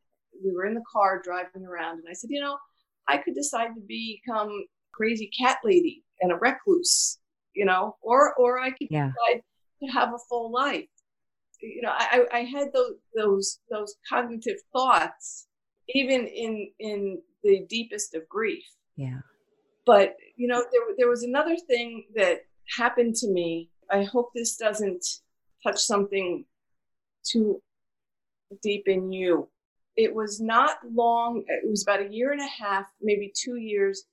We 0.44 0.52
were 0.52 0.66
in 0.66 0.74
the 0.74 0.84
car 0.92 1.22
driving 1.24 1.66
around, 1.66 2.00
and 2.00 2.08
I 2.10 2.14
said, 2.14 2.30
you 2.30 2.42
know, 2.42 2.58
I 3.08 3.18
could 3.18 3.36
decide 3.36 3.70
to 3.76 3.82
become 3.82 4.66
crazy 4.94 5.30
cat 5.38 5.58
lady 5.64 6.04
and 6.22 6.32
a 6.32 6.36
recluse, 6.36 7.20
you 7.54 7.66
know, 7.66 7.98
or 8.02 8.34
or 8.36 8.60
I 8.60 8.72
could 8.72 8.88
yeah. 8.90 9.10
decide 9.10 9.42
to 9.82 9.92
have 9.92 10.14
a 10.14 10.20
full 10.30 10.52
life. 10.52 10.88
You 11.62 11.82
know, 11.82 11.92
I, 11.94 12.26
I 12.32 12.40
had 12.40 12.74
those 12.74 12.96
those 13.16 13.60
those 13.70 13.96
cognitive 14.10 14.58
thoughts, 14.72 15.48
even 15.90 16.28
in 16.28 16.70
in 16.80 17.22
the 17.44 17.66
deepest 17.70 18.16
of 18.16 18.28
grief. 18.28 18.64
Yeah. 18.96 19.20
But 19.86 20.16
you 20.36 20.48
know, 20.48 20.64
there 20.72 20.82
there 20.98 21.10
was 21.10 21.24
another 21.24 21.56
thing 21.56 22.06
that 22.16 22.42
happened 22.78 23.16
to 23.16 23.30
me. 23.30 23.70
I 23.92 24.04
hope 24.04 24.32
this 24.34 24.56
doesn't 24.56 25.06
touch 25.64 25.80
something 25.80 26.46
too 27.24 27.62
deep 28.62 28.88
in 28.88 29.12
you. 29.12 29.50
It 29.96 30.14
was 30.14 30.40
not 30.40 30.78
long, 30.92 31.44
it 31.48 31.70
was 31.70 31.84
about 31.84 32.02
a 32.02 32.12
year 32.12 32.32
and 32.32 32.42
a 32.42 32.64
half, 32.64 32.86
maybe 33.02 33.32
two 33.36 33.58
years 33.58 34.06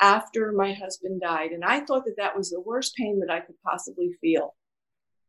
after 0.00 0.52
my 0.52 0.72
husband 0.72 1.20
died. 1.20 1.50
And 1.50 1.64
I 1.64 1.80
thought 1.80 2.04
that 2.04 2.16
that 2.18 2.36
was 2.36 2.50
the 2.50 2.60
worst 2.60 2.94
pain 2.94 3.18
that 3.20 3.30
I 3.30 3.40
could 3.40 3.60
possibly 3.64 4.12
feel. 4.20 4.54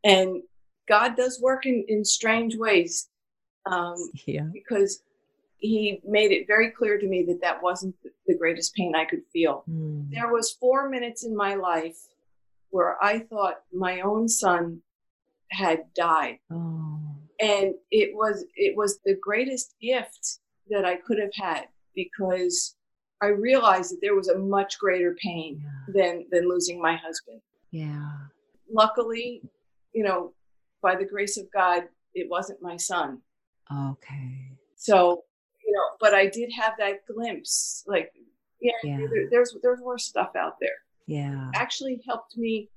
And 0.03 0.43
God 0.87 1.15
does 1.15 1.41
work 1.41 1.65
in, 1.65 1.85
in 1.87 2.05
strange 2.05 2.55
ways. 2.55 3.09
Um, 3.65 3.95
yeah. 4.25 4.47
Because 4.53 5.01
he 5.57 6.01
made 6.05 6.31
it 6.31 6.47
very 6.47 6.71
clear 6.71 6.97
to 6.97 7.07
me 7.07 7.23
that 7.23 7.41
that 7.41 7.61
wasn't 7.61 7.95
the 8.27 8.37
greatest 8.37 8.73
pain 8.75 8.95
I 8.95 9.05
could 9.05 9.23
feel. 9.33 9.63
Mm. 9.69 10.09
There 10.11 10.31
was 10.31 10.51
four 10.51 10.89
minutes 10.89 11.25
in 11.25 11.35
my 11.35 11.55
life 11.55 11.97
where 12.69 13.03
I 13.03 13.19
thought 13.19 13.63
my 13.73 14.01
own 14.01 14.27
son 14.27 14.81
had 15.49 15.93
died. 15.95 16.39
Oh. 16.51 17.08
And 17.41 17.73
it 17.91 18.11
was 18.13 18.45
it 18.55 18.75
was 18.75 18.99
the 19.05 19.15
greatest 19.21 19.75
gift 19.81 20.39
that 20.69 20.85
I 20.85 20.95
could 20.95 21.19
have 21.19 21.33
had 21.33 21.67
because 21.95 22.75
I 23.21 23.27
realized 23.27 23.91
that 23.91 23.99
there 24.01 24.15
was 24.15 24.29
a 24.29 24.37
much 24.37 24.79
greater 24.79 25.15
pain 25.21 25.61
yeah. 25.63 25.93
than 25.93 26.25
than 26.31 26.49
losing 26.49 26.81
my 26.81 26.95
husband. 26.95 27.41
Yeah. 27.71 28.11
Luckily, 28.71 29.41
you 29.93 30.03
know, 30.03 30.33
by 30.81 30.95
the 30.95 31.05
grace 31.05 31.37
of 31.37 31.51
God, 31.51 31.83
it 32.13 32.29
wasn't 32.29 32.61
my 32.61 32.77
son. 32.77 33.21
Okay. 33.71 34.51
So, 34.75 35.23
you 35.65 35.73
know, 35.73 35.83
but 35.99 36.13
I 36.13 36.27
did 36.27 36.51
have 36.53 36.73
that 36.79 37.05
glimpse 37.05 37.83
like 37.87 38.11
yeah, 38.61 38.71
yeah. 38.83 38.97
There, 38.97 39.29
there's 39.31 39.55
there's 39.61 39.79
worse 39.79 40.05
stuff 40.05 40.35
out 40.35 40.55
there. 40.59 40.79
Yeah. 41.07 41.49
Actually 41.55 42.01
helped 42.07 42.37
me 42.37 42.69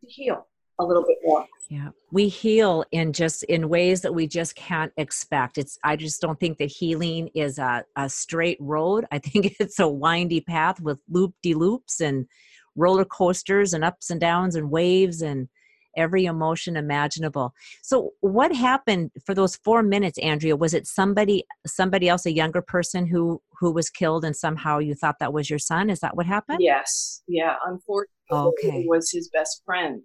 to 0.00 0.10
heal 0.10 0.46
a 0.78 0.84
little 0.84 1.04
bit 1.04 1.18
more. 1.22 1.46
Yeah. 1.68 1.90
We 2.10 2.28
heal 2.28 2.84
in 2.92 3.12
just 3.12 3.42
in 3.44 3.68
ways 3.68 4.00
that 4.00 4.14
we 4.14 4.26
just 4.26 4.54
can't 4.54 4.92
expect. 4.96 5.58
It's 5.58 5.78
I 5.84 5.96
just 5.96 6.20
don't 6.20 6.40
think 6.40 6.58
that 6.58 6.70
healing 6.70 7.28
is 7.34 7.58
a, 7.58 7.84
a 7.94 8.08
straight 8.08 8.56
road. 8.60 9.04
I 9.12 9.18
think 9.18 9.56
it's 9.60 9.78
a 9.78 9.88
windy 9.88 10.40
path 10.40 10.80
with 10.80 10.98
loop 11.08 11.34
de 11.42 11.54
loops 11.54 12.00
and 12.00 12.26
roller 12.74 13.04
coasters 13.04 13.74
and 13.74 13.84
ups 13.84 14.08
and 14.10 14.20
downs 14.20 14.56
and 14.56 14.70
waves 14.70 15.20
and 15.20 15.48
every 15.96 16.26
emotion 16.26 16.76
imaginable. 16.76 17.52
So 17.82 18.12
what 18.20 18.54
happened 18.54 19.10
for 19.26 19.34
those 19.34 19.56
4 19.56 19.82
minutes 19.82 20.18
Andrea? 20.18 20.56
Was 20.56 20.72
it 20.72 20.86
somebody 20.86 21.44
somebody 21.66 22.08
else 22.08 22.24
a 22.24 22.32
younger 22.32 22.62
person 22.62 23.06
who 23.06 23.42
who 23.60 23.72
was 23.72 23.90
killed 23.90 24.24
and 24.24 24.34
somehow 24.34 24.78
you 24.78 24.94
thought 24.94 25.18
that 25.18 25.34
was 25.34 25.50
your 25.50 25.58
son? 25.58 25.90
Is 25.90 26.00
that 26.00 26.16
what 26.16 26.24
happened? 26.24 26.60
Yes. 26.62 27.22
Yeah, 27.28 27.56
unfortunately 27.66 28.08
okay. 28.30 28.80
it 28.80 28.88
was 28.88 29.10
his 29.10 29.28
best 29.28 29.62
friend. 29.66 30.02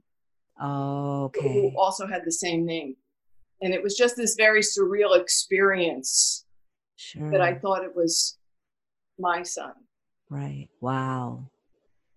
Oh, 0.62 1.26
okay. 1.26 1.72
Who 1.72 1.78
also 1.78 2.08
had 2.08 2.22
the 2.26 2.32
same 2.32 2.66
name. 2.66 2.96
And 3.62 3.74
it 3.74 3.82
was 3.82 3.96
just 3.96 4.16
this 4.16 4.36
very 4.36 4.62
surreal 4.62 5.20
experience 5.20 6.46
sure. 6.96 7.32
that 7.32 7.42
I 7.42 7.56
thought 7.56 7.84
it 7.84 7.96
was 7.96 8.38
my 9.18 9.44
son. 9.44 9.74
Right. 10.30 10.70
Wow. 10.82 11.50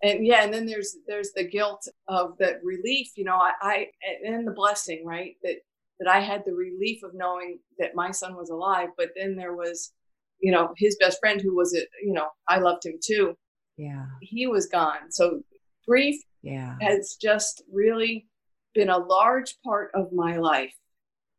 And 0.03 0.27
yeah, 0.27 0.45
and 0.45 0.53
then 0.53 0.67
there's 0.67 0.97
there's 1.07 1.33
the 1.33 1.45
guilt 1.45 1.89
of 2.09 2.37
that 2.39 2.63
relief, 2.63 3.09
you 3.17 3.25
know, 3.25 3.37
I, 3.37 3.53
I 3.63 3.87
and 4.25 4.47
the 4.47 4.53
blessing, 4.53 5.05
right? 5.07 5.37
That 5.43 5.57
that 6.01 6.09
I 6.13 6.21
had 6.21 6.43
the 6.45 6.53
relief 6.53 7.03
of 7.03 7.15
knowing 7.15 7.59
that 7.79 7.95
my 7.95 8.11
son 8.11 8.37
was 8.37 8.51
alive, 8.51 8.91
but 8.99 9.11
then 9.17 9.37
there 9.37 9.55
was, 9.55 9.93
you 10.41 10.53
know, 10.53 10.75
his 10.77 10.97
best 11.01 11.19
friend 11.21 11.41
who 11.41 11.57
was 11.57 11.73
it, 11.73 11.89
you 12.05 12.13
know, 12.13 12.29
I 12.49 12.59
loved 12.59 12.85
him 12.85 12.99
too. 13.03 13.37
Yeah. 13.79 14.05
He 14.21 14.47
was 14.47 14.67
gone. 14.67 15.11
So 15.11 15.41
grief 15.87 16.23
yeah. 16.47 16.77
has 16.81 17.17
just 17.21 17.63
really 17.73 18.27
been 18.75 18.91
a 18.91 18.99
large 18.99 19.57
part 19.65 19.91
of 19.95 20.13
my 20.13 20.37
life. 20.37 20.75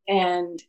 And, 0.07 0.61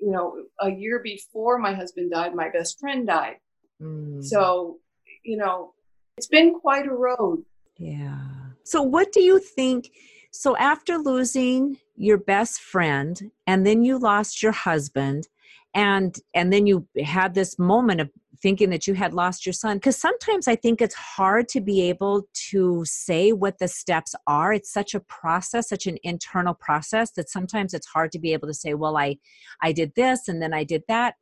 you 0.00 0.10
know, 0.10 0.44
a 0.60 0.70
year 0.70 1.00
before 1.02 1.58
my 1.58 1.72
husband 1.72 2.10
died, 2.12 2.34
my 2.34 2.48
best 2.50 2.78
friend 2.80 3.06
died. 3.06 3.36
Mm. 3.80 4.24
So, 4.24 4.78
you 5.24 5.36
know, 5.36 5.74
it's 6.16 6.26
been 6.26 6.58
quite 6.58 6.86
a 6.86 6.94
road. 6.94 7.44
Yeah. 7.76 8.18
So, 8.64 8.82
what 8.82 9.12
do 9.12 9.20
you 9.20 9.38
think? 9.38 9.90
So, 10.30 10.56
after 10.56 10.98
losing 10.98 11.78
your 11.96 12.18
best 12.18 12.60
friend, 12.60 13.30
and 13.46 13.66
then 13.66 13.84
you 13.84 13.98
lost 13.98 14.42
your 14.42 14.52
husband, 14.52 15.28
and 15.74 16.16
and 16.34 16.52
then 16.52 16.66
you 16.66 16.86
had 17.04 17.34
this 17.34 17.58
moment 17.58 18.00
of 18.00 18.10
thinking 18.40 18.70
that 18.70 18.86
you 18.86 18.94
had 18.94 19.14
lost 19.14 19.44
your 19.44 19.52
son 19.52 19.76
because 19.76 19.96
sometimes 19.96 20.48
i 20.48 20.54
think 20.54 20.80
it's 20.80 20.94
hard 20.94 21.48
to 21.48 21.60
be 21.60 21.80
able 21.82 22.26
to 22.34 22.84
say 22.84 23.32
what 23.32 23.58
the 23.58 23.68
steps 23.68 24.14
are. 24.26 24.52
It's 24.52 24.72
such 24.72 24.94
a 24.94 25.00
process 25.00 25.68
such 25.68 25.86
an 25.86 25.98
internal 26.02 26.54
process 26.54 27.10
that 27.12 27.28
sometimes 27.28 27.74
it's 27.74 27.86
hard 27.86 28.12
to 28.12 28.18
be 28.18 28.32
able 28.32 28.48
to 28.48 28.54
say 28.54 28.74
well 28.74 28.96
i 28.96 29.16
i 29.62 29.72
did 29.72 29.94
this 29.94 30.28
and 30.28 30.42
then 30.42 30.52
i 30.52 30.64
did 30.64 30.82
that. 30.88 31.14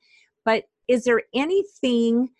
But 0.44 0.64
is 0.88 1.04
there 1.04 1.22
anything 1.34 2.30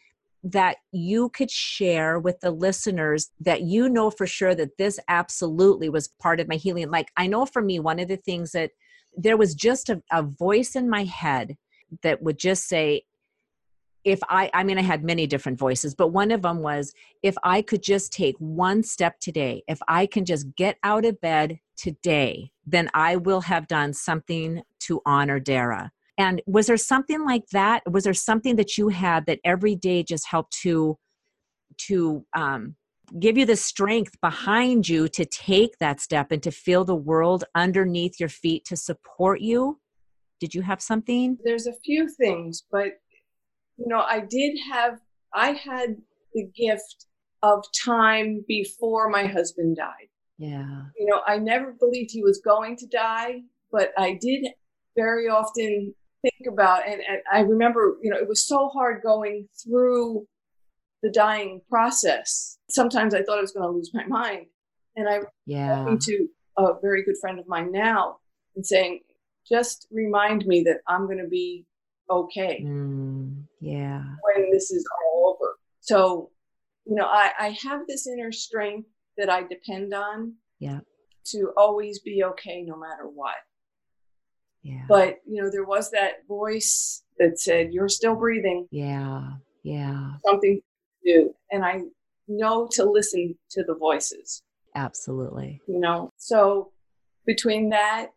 that 0.45 0.77
you 0.93 1.31
could 1.31 1.51
share 1.51 2.21
with 2.21 2.39
the 2.41 2.53
listeners 2.53 3.31
that 3.41 3.63
you 3.63 3.89
know 3.89 4.11
for 4.11 4.27
sure 4.27 4.55
that 4.55 4.79
this 4.79 5.01
absolutely 5.09 5.89
was 5.89 6.09
part 6.21 6.39
of 6.39 6.49
my 6.49 6.57
healing? 6.57 6.91
Like 6.91 7.11
i 7.17 7.27
know 7.27 7.47
for 7.47 7.63
me 7.63 7.79
one 7.79 7.99
of 7.99 8.09
the 8.09 8.17
things 8.17 8.53
that 8.53 8.71
there 9.17 9.37
was 9.37 9.55
just 9.55 9.89
a, 9.89 10.03
a 10.13 10.23
voice 10.23 10.77
in 10.77 10.89
my 10.89 11.05
head 11.05 11.57
that 12.03 12.23
would 12.23 12.39
just 12.39 12.69
say 12.69 13.03
if 14.07 14.21
I, 14.29 14.49
I 14.55 14.63
mean, 14.63 14.79
I 14.79 14.83
had 14.83 15.03
many 15.03 15.27
different 15.27 15.59
voices, 15.59 15.93
but 15.93 16.13
one 16.13 16.31
of 16.31 16.43
them 16.43 16.61
was 16.61 16.95
if 17.25 17.35
I 17.43 17.61
could 17.61 17.83
just 17.83 18.13
take 18.13 18.37
one 18.39 18.85
step 18.85 19.19
today, 19.19 19.65
if 19.67 19.81
I 19.89 20.07
can 20.07 20.25
just 20.25 20.55
get 20.55 20.79
out 20.85 21.05
of 21.05 21.21
bed 21.21 21.59
today, 21.77 22.53
then 22.65 22.89
I 22.95 23.17
will 23.17 23.41
have 23.41 23.67
done 23.67 23.93
something 23.93 24.63
to 24.83 25.03
honor 25.05 25.41
Dara. 25.41 25.91
And 26.17 26.41
was 26.47 26.69
there 26.69 26.77
something 26.77 27.25
like 27.25 27.49
that? 27.51 27.83
Was 27.91 28.05
there 28.05 28.15
something 28.15 28.55
that 28.57 28.79
you 28.79 28.89
had 28.89 29.27
that 29.27 29.41
every 29.45 29.75
day 29.75 30.05
just 30.05 30.29
helped 30.29 30.53
to, 30.63 30.97
to 31.89 32.25
um, 32.33 32.77
give 33.19 33.37
you 33.37 33.45
the 33.45 33.57
strength 33.57 34.21
behind 34.21 34.89
you 34.89 35.09
to 35.09 35.25
take 35.25 35.79
that 35.81 36.01
step 36.01 36.31
and 36.31 36.45
to 36.45 36.53
feel 36.53 36.85
the 36.85 36.95
world 36.95 37.43
underneath 37.57 38.21
your 38.21 38.29
feet 38.29 38.65
to 38.67 38.77
support 38.77 39.41
you? 39.41 39.81
Did 40.39 40.55
you 40.55 40.63
have 40.63 40.81
something? 40.81 41.39
There's 41.43 41.67
a 41.67 41.75
few 41.85 42.09
things, 42.09 42.63
but 42.71 42.93
you 43.77 43.87
know, 43.87 44.01
I 44.01 44.21
did 44.21 44.59
have, 44.73 44.99
I 45.35 45.53
had 45.53 45.97
the 46.35 46.49
gift 46.57 47.07
of 47.43 47.65
time 47.85 48.45
before 48.49 49.09
my 49.09 49.27
husband 49.27 49.77
died. 49.77 50.09
Yeah. 50.39 50.83
You 50.99 51.07
know, 51.07 51.23
I 51.27 51.39
never 51.39 51.73
believed 51.73 52.11
he 52.11 52.23
was 52.23 52.41
going 52.45 52.77
to 52.79 52.87
die, 52.87 53.43
but 53.71 53.93
I 53.97 54.19
did 54.21 54.47
very 54.97 55.29
often 55.29 55.95
think 56.23 56.47
about, 56.51 56.87
and, 56.87 57.01
and 57.09 57.21
I 57.33 57.41
remember, 57.41 57.97
you 58.03 58.11
know, 58.11 58.19
it 58.19 58.29
was 58.29 58.47
so 58.47 58.69
hard 58.69 59.03
going 59.03 59.49
through 59.63 60.27
the 61.03 61.11
dying 61.11 61.61
process. 61.69 62.59
Sometimes 62.69 63.15
I 63.15 63.23
thought 63.23 63.39
I 63.39 63.43
was 63.43 63.53
going 63.53 63.67
to 63.67 63.73
lose 63.73 63.93
my 63.95 64.07
mind. 64.07 64.47
And 64.97 65.09
I 65.09 65.21
yeah. 65.45 65.77
talking 65.77 65.99
to 65.99 66.29
a 66.57 66.73
very 66.81 67.05
good 67.05 67.17
friend 67.21 67.39
of 67.39 67.47
mine 67.47 67.71
now 67.71 68.17
and 68.57 68.67
saying, 68.67 69.01
just 69.47 69.87
remind 69.91 70.47
me 70.47 70.63
that 70.63 70.79
I'm 70.89 71.05
going 71.07 71.23
to 71.23 71.29
be 71.29 71.67
okay. 72.11 72.65
Mm, 72.65 73.45
yeah. 73.61 74.03
When 74.23 74.51
this 74.51 74.71
is 74.71 74.87
all 75.01 75.37
over. 75.37 75.57
So, 75.81 76.31
you 76.85 76.95
know, 76.95 77.07
I, 77.07 77.31
I 77.39 77.57
have 77.63 77.87
this 77.87 78.07
inner 78.07 78.33
strength 78.33 78.89
that 79.17 79.31
I 79.31 79.43
depend 79.43 79.95
on. 79.95 80.35
Yeah. 80.59 80.81
To 81.33 81.53
always 81.57 81.99
be 82.01 82.23
okay 82.25 82.63
no 82.63 82.77
matter 82.77 83.09
what. 83.09 83.35
Yeah. 84.63 84.85
But, 84.89 85.19
you 85.27 85.43
know, 85.43 85.51
there 85.51 85.65
was 85.65 85.91
that 85.91 86.27
voice 86.29 87.03
that 87.19 87.39
said, 87.39 87.73
You're 87.73 87.89
still 87.89 88.15
breathing. 88.15 88.69
Yeah. 88.71 89.31
Yeah. 89.63 90.13
Something 90.25 90.61
to 91.05 91.13
do. 91.13 91.35
And 91.51 91.65
I 91.65 91.83
know 92.29 92.69
to 92.73 92.85
listen 92.85 93.37
to 93.51 93.65
the 93.65 93.75
voices. 93.75 94.43
Absolutely. 94.75 95.61
You 95.67 95.81
know, 95.81 96.13
so 96.17 96.73
between 97.27 97.71
that 97.71 98.09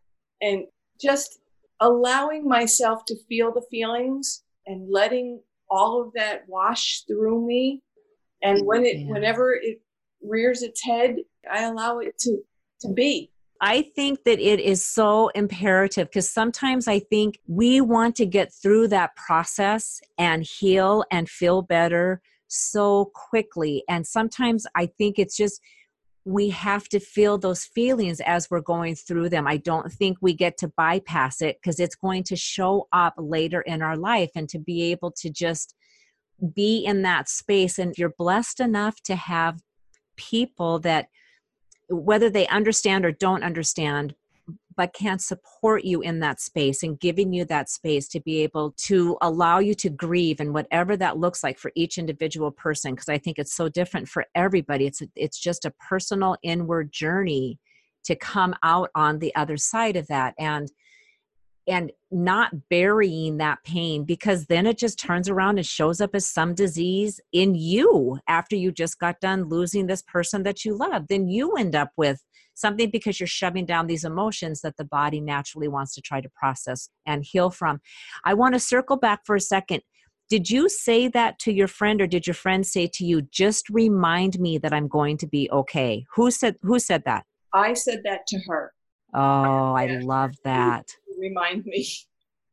and 0.41 0.65
just 0.99 1.39
allowing 1.79 2.47
myself 2.47 3.05
to 3.05 3.15
feel 3.27 3.51
the 3.51 3.65
feelings 3.71 4.43
and 4.69 4.89
letting 4.89 5.41
all 5.69 6.01
of 6.01 6.13
that 6.13 6.47
wash 6.47 7.03
through 7.07 7.45
me. 7.45 7.81
And 8.41 8.61
mm, 8.61 8.65
when 8.65 8.85
it, 8.85 8.99
yeah. 8.99 9.11
whenever 9.11 9.53
it 9.53 9.81
rears 10.21 10.61
its 10.61 10.81
head, 10.83 11.17
I 11.51 11.63
allow 11.63 11.99
it 11.99 12.17
to, 12.19 12.37
to 12.81 12.93
be. 12.93 13.31
I 13.61 13.81
think 13.81 14.23
that 14.23 14.39
it 14.39 14.61
is 14.61 14.85
so 14.85 15.29
imperative 15.29 16.07
because 16.07 16.29
sometimes 16.29 16.87
I 16.87 16.99
think 16.99 17.39
we 17.47 17.81
want 17.81 18.15
to 18.17 18.25
get 18.25 18.53
through 18.53 18.87
that 18.89 19.15
process 19.17 19.99
and 20.17 20.43
heal 20.43 21.03
and 21.11 21.27
feel 21.27 21.61
better 21.61 22.21
so 22.47 23.11
quickly. 23.13 23.83
And 23.89 24.07
sometimes 24.07 24.65
I 24.75 24.85
think 24.85 25.19
it's 25.19 25.35
just 25.35 25.59
we 26.29 26.49
have 26.49 26.87
to 26.87 26.99
feel 26.99 27.39
those 27.39 27.65
feelings 27.65 28.21
as 28.21 28.51
we're 28.51 28.61
going 28.61 28.93
through 28.93 29.29
them. 29.29 29.47
I 29.47 29.57
don't 29.57 29.91
think 29.91 30.19
we 30.21 30.35
get 30.35 30.57
to 30.59 30.71
bypass 30.77 31.41
it 31.41 31.57
because 31.59 31.79
it's 31.79 31.95
going 31.95 32.23
to 32.25 32.35
show 32.35 32.87
up 32.93 33.15
later 33.17 33.61
in 33.61 33.81
our 33.81 33.97
life 33.97 34.29
and 34.35 34.47
to 34.49 34.59
be 34.59 34.91
able 34.91 35.11
to 35.13 35.31
just 35.31 35.73
be 36.53 36.85
in 36.85 37.01
that 37.01 37.29
space. 37.29 37.79
And 37.79 37.97
you're 37.97 38.13
blessed 38.15 38.59
enough 38.59 39.01
to 39.05 39.15
have 39.15 39.59
people 40.17 40.77
that 40.81 41.07
whether 41.89 42.29
they 42.29 42.47
understand 42.49 43.05
or 43.05 43.11
don't 43.11 43.43
understand 43.43 44.13
but 44.79 44.93
can't 44.93 45.21
support 45.21 45.83
you 45.83 45.99
in 45.99 46.21
that 46.21 46.39
space 46.39 46.83
and 46.83 46.97
giving 47.01 47.33
you 47.33 47.43
that 47.43 47.69
space 47.69 48.07
to 48.07 48.21
be 48.21 48.41
able 48.43 48.73
to 48.77 49.17
allow 49.21 49.59
you 49.59 49.75
to 49.75 49.89
grieve 49.89 50.39
and 50.39 50.53
whatever 50.53 50.95
that 50.95 51.17
looks 51.17 51.43
like 51.43 51.59
for 51.59 51.69
each 51.75 51.97
individual 51.97 52.49
person 52.49 52.95
because 52.95 53.09
i 53.09 53.17
think 53.17 53.37
it's 53.37 53.53
so 53.53 53.67
different 53.67 54.07
for 54.07 54.25
everybody. 54.35 54.85
It's 54.85 55.01
it's 55.15 55.39
just 55.39 55.65
a 55.65 55.73
personal 55.89 56.37
inward 56.43 56.91
journey 56.91 57.59
to 58.05 58.15
come 58.15 58.55
out 58.63 58.89
on 58.95 59.19
the 59.19 59.35
other 59.35 59.57
side 59.57 59.95
of 59.97 60.07
that 60.07 60.33
and 60.39 60.71
and 61.67 61.91
not 62.09 62.69
burying 62.69 63.37
that 63.37 63.59
pain 63.63 64.03
because 64.03 64.47
then 64.47 64.65
it 64.65 64.77
just 64.77 64.97
turns 64.97 65.29
around 65.29 65.59
and 65.59 65.67
shows 65.67 66.01
up 66.01 66.15
as 66.15 66.25
some 66.25 66.55
disease 66.55 67.19
in 67.31 67.53
you 67.53 68.17
after 68.27 68.55
you 68.55 68.71
just 68.71 68.97
got 68.97 69.19
done 69.19 69.43
losing 69.43 69.85
this 69.85 70.01
person 70.01 70.41
that 70.43 70.65
you 70.65 70.75
love. 70.75 71.07
Then 71.07 71.27
you 71.27 71.51
end 71.51 71.75
up 71.75 71.91
with 71.95 72.23
something 72.59 72.89
because 72.89 73.19
you're 73.19 73.27
shoving 73.27 73.65
down 73.65 73.87
these 73.87 74.03
emotions 74.03 74.61
that 74.61 74.77
the 74.77 74.85
body 74.85 75.19
naturally 75.21 75.67
wants 75.67 75.93
to 75.95 76.01
try 76.01 76.21
to 76.21 76.29
process 76.29 76.89
and 77.05 77.23
heal 77.23 77.49
from. 77.49 77.79
I 78.23 78.33
want 78.33 78.53
to 78.55 78.59
circle 78.59 78.97
back 78.97 79.21
for 79.25 79.35
a 79.35 79.41
second. 79.41 79.81
Did 80.29 80.49
you 80.49 80.69
say 80.69 81.07
that 81.07 81.39
to 81.39 81.51
your 81.51 81.67
friend 81.67 82.01
or 82.01 82.07
did 82.07 82.27
your 82.27 82.35
friend 82.35 82.65
say 82.65 82.87
to 82.93 83.05
you 83.05 83.23
just 83.23 83.67
remind 83.69 84.39
me 84.39 84.59
that 84.59 84.71
i'm 84.71 84.87
going 84.87 85.17
to 85.17 85.27
be 85.27 85.49
okay 85.51 86.05
who 86.13 86.29
said 86.29 86.55
who 86.61 86.77
said 86.79 87.03
that? 87.05 87.25
I 87.51 87.73
said 87.73 88.01
that 88.03 88.27
to 88.27 88.39
her. 88.47 88.71
Oh 89.13 89.73
i 89.73 89.87
love 89.87 90.35
that. 90.43 90.85
remind 91.17 91.65
me. 91.65 91.87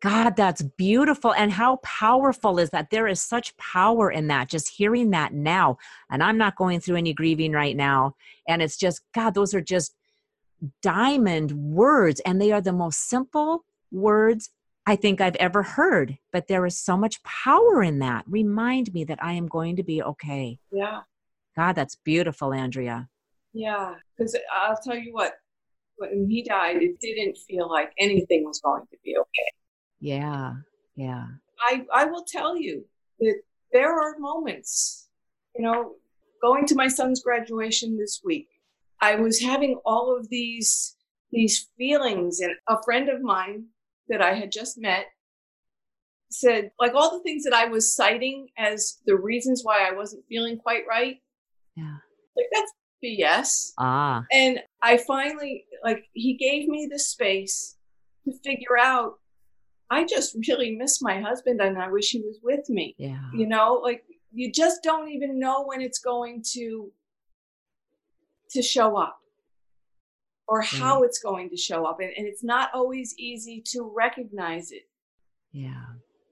God, 0.02 0.36
that's 0.36 0.62
beautiful. 0.62 1.32
And 1.32 1.50
how 1.50 1.76
powerful 1.76 2.58
is 2.58 2.70
that? 2.70 2.90
There 2.90 3.08
is 3.08 3.20
such 3.20 3.56
power 3.56 4.10
in 4.10 4.26
that, 4.28 4.48
just 4.48 4.68
hearing 4.68 5.10
that 5.10 5.32
now. 5.32 5.78
And 6.10 6.22
I'm 6.22 6.36
not 6.36 6.56
going 6.56 6.80
through 6.80 6.96
any 6.96 7.14
grieving 7.14 7.52
right 7.52 7.74
now. 7.74 8.14
And 8.46 8.60
it's 8.60 8.76
just, 8.76 9.00
God, 9.14 9.34
those 9.34 9.54
are 9.54 9.60
just 9.62 9.94
diamond 10.82 11.52
words. 11.52 12.20
And 12.26 12.40
they 12.40 12.52
are 12.52 12.60
the 12.60 12.72
most 12.72 13.08
simple 13.08 13.64
words 13.90 14.50
I 14.84 14.96
think 14.96 15.20
I've 15.20 15.36
ever 15.36 15.62
heard. 15.62 16.18
But 16.30 16.46
there 16.46 16.66
is 16.66 16.78
so 16.78 16.96
much 16.96 17.22
power 17.22 17.82
in 17.82 17.98
that. 18.00 18.24
Remind 18.28 18.92
me 18.92 19.04
that 19.04 19.22
I 19.22 19.32
am 19.32 19.48
going 19.48 19.76
to 19.76 19.82
be 19.82 20.02
okay. 20.02 20.58
Yeah. 20.70 21.00
God, 21.56 21.72
that's 21.72 21.94
beautiful, 21.96 22.52
Andrea. 22.52 23.08
Yeah. 23.54 23.94
Because 24.16 24.36
I'll 24.54 24.76
tell 24.76 24.96
you 24.96 25.14
what, 25.14 25.32
when 25.96 26.28
he 26.28 26.42
died, 26.42 26.82
it 26.82 27.00
didn't 27.00 27.38
feel 27.38 27.70
like 27.70 27.92
anything 27.98 28.44
was 28.44 28.60
going 28.60 28.82
to 28.90 28.96
be 29.02 29.16
okay. 29.16 29.52
Yeah, 30.00 30.54
yeah. 30.94 31.26
I, 31.60 31.86
I 31.92 32.04
will 32.04 32.24
tell 32.24 32.56
you 32.56 32.84
that 33.20 33.40
there 33.72 33.92
are 33.92 34.18
moments, 34.18 35.08
you 35.56 35.64
know, 35.64 35.94
going 36.42 36.66
to 36.66 36.74
my 36.74 36.88
son's 36.88 37.22
graduation 37.22 37.96
this 37.96 38.20
week, 38.24 38.48
I 39.00 39.16
was 39.16 39.40
having 39.40 39.78
all 39.84 40.16
of 40.16 40.28
these 40.28 40.96
these 41.32 41.68
feelings, 41.76 42.40
and 42.40 42.52
a 42.68 42.82
friend 42.84 43.08
of 43.08 43.20
mine 43.20 43.66
that 44.08 44.22
I 44.22 44.34
had 44.34 44.52
just 44.52 44.78
met 44.78 45.06
said, 46.30 46.70
like 46.80 46.94
all 46.94 47.10
the 47.10 47.22
things 47.22 47.44
that 47.44 47.52
I 47.52 47.66
was 47.66 47.94
citing 47.94 48.48
as 48.56 48.98
the 49.06 49.16
reasons 49.16 49.62
why 49.64 49.86
I 49.86 49.92
wasn't 49.92 50.24
feeling 50.28 50.56
quite 50.56 50.84
right. 50.88 51.16
Yeah. 51.76 51.96
Like 52.36 52.46
that's 52.52 52.72
BS. 53.04 53.72
Ah. 53.78 54.24
And 54.32 54.60
I 54.82 54.96
finally, 54.98 55.66
like, 55.84 56.04
he 56.12 56.34
gave 56.34 56.68
me 56.68 56.88
the 56.90 56.98
space 56.98 57.76
to 58.24 58.32
figure 58.44 58.78
out 58.78 59.14
I 59.90 60.04
just 60.04 60.36
really 60.48 60.74
miss 60.76 61.00
my 61.00 61.20
husband 61.20 61.60
and 61.60 61.78
I 61.78 61.90
wish 61.90 62.10
he 62.10 62.20
was 62.20 62.40
with 62.42 62.68
me. 62.68 62.94
Yeah. 62.98 63.20
You 63.34 63.46
know, 63.46 63.80
like, 63.82 64.04
you 64.32 64.52
just 64.52 64.82
don't 64.82 65.08
even 65.08 65.38
know 65.38 65.64
when 65.64 65.80
it's 65.80 65.98
going 65.98 66.42
to 66.52 66.92
to 68.50 68.62
show 68.62 68.96
up 68.96 69.18
or 70.48 70.60
how 70.62 71.02
it's 71.02 71.18
going 71.18 71.50
to 71.50 71.56
show 71.56 71.84
up 71.84 71.98
and, 72.00 72.12
and 72.16 72.26
it's 72.26 72.44
not 72.44 72.70
always 72.72 73.14
easy 73.18 73.60
to 73.60 73.90
recognize 73.94 74.70
it 74.70 74.88
yeah 75.52 75.84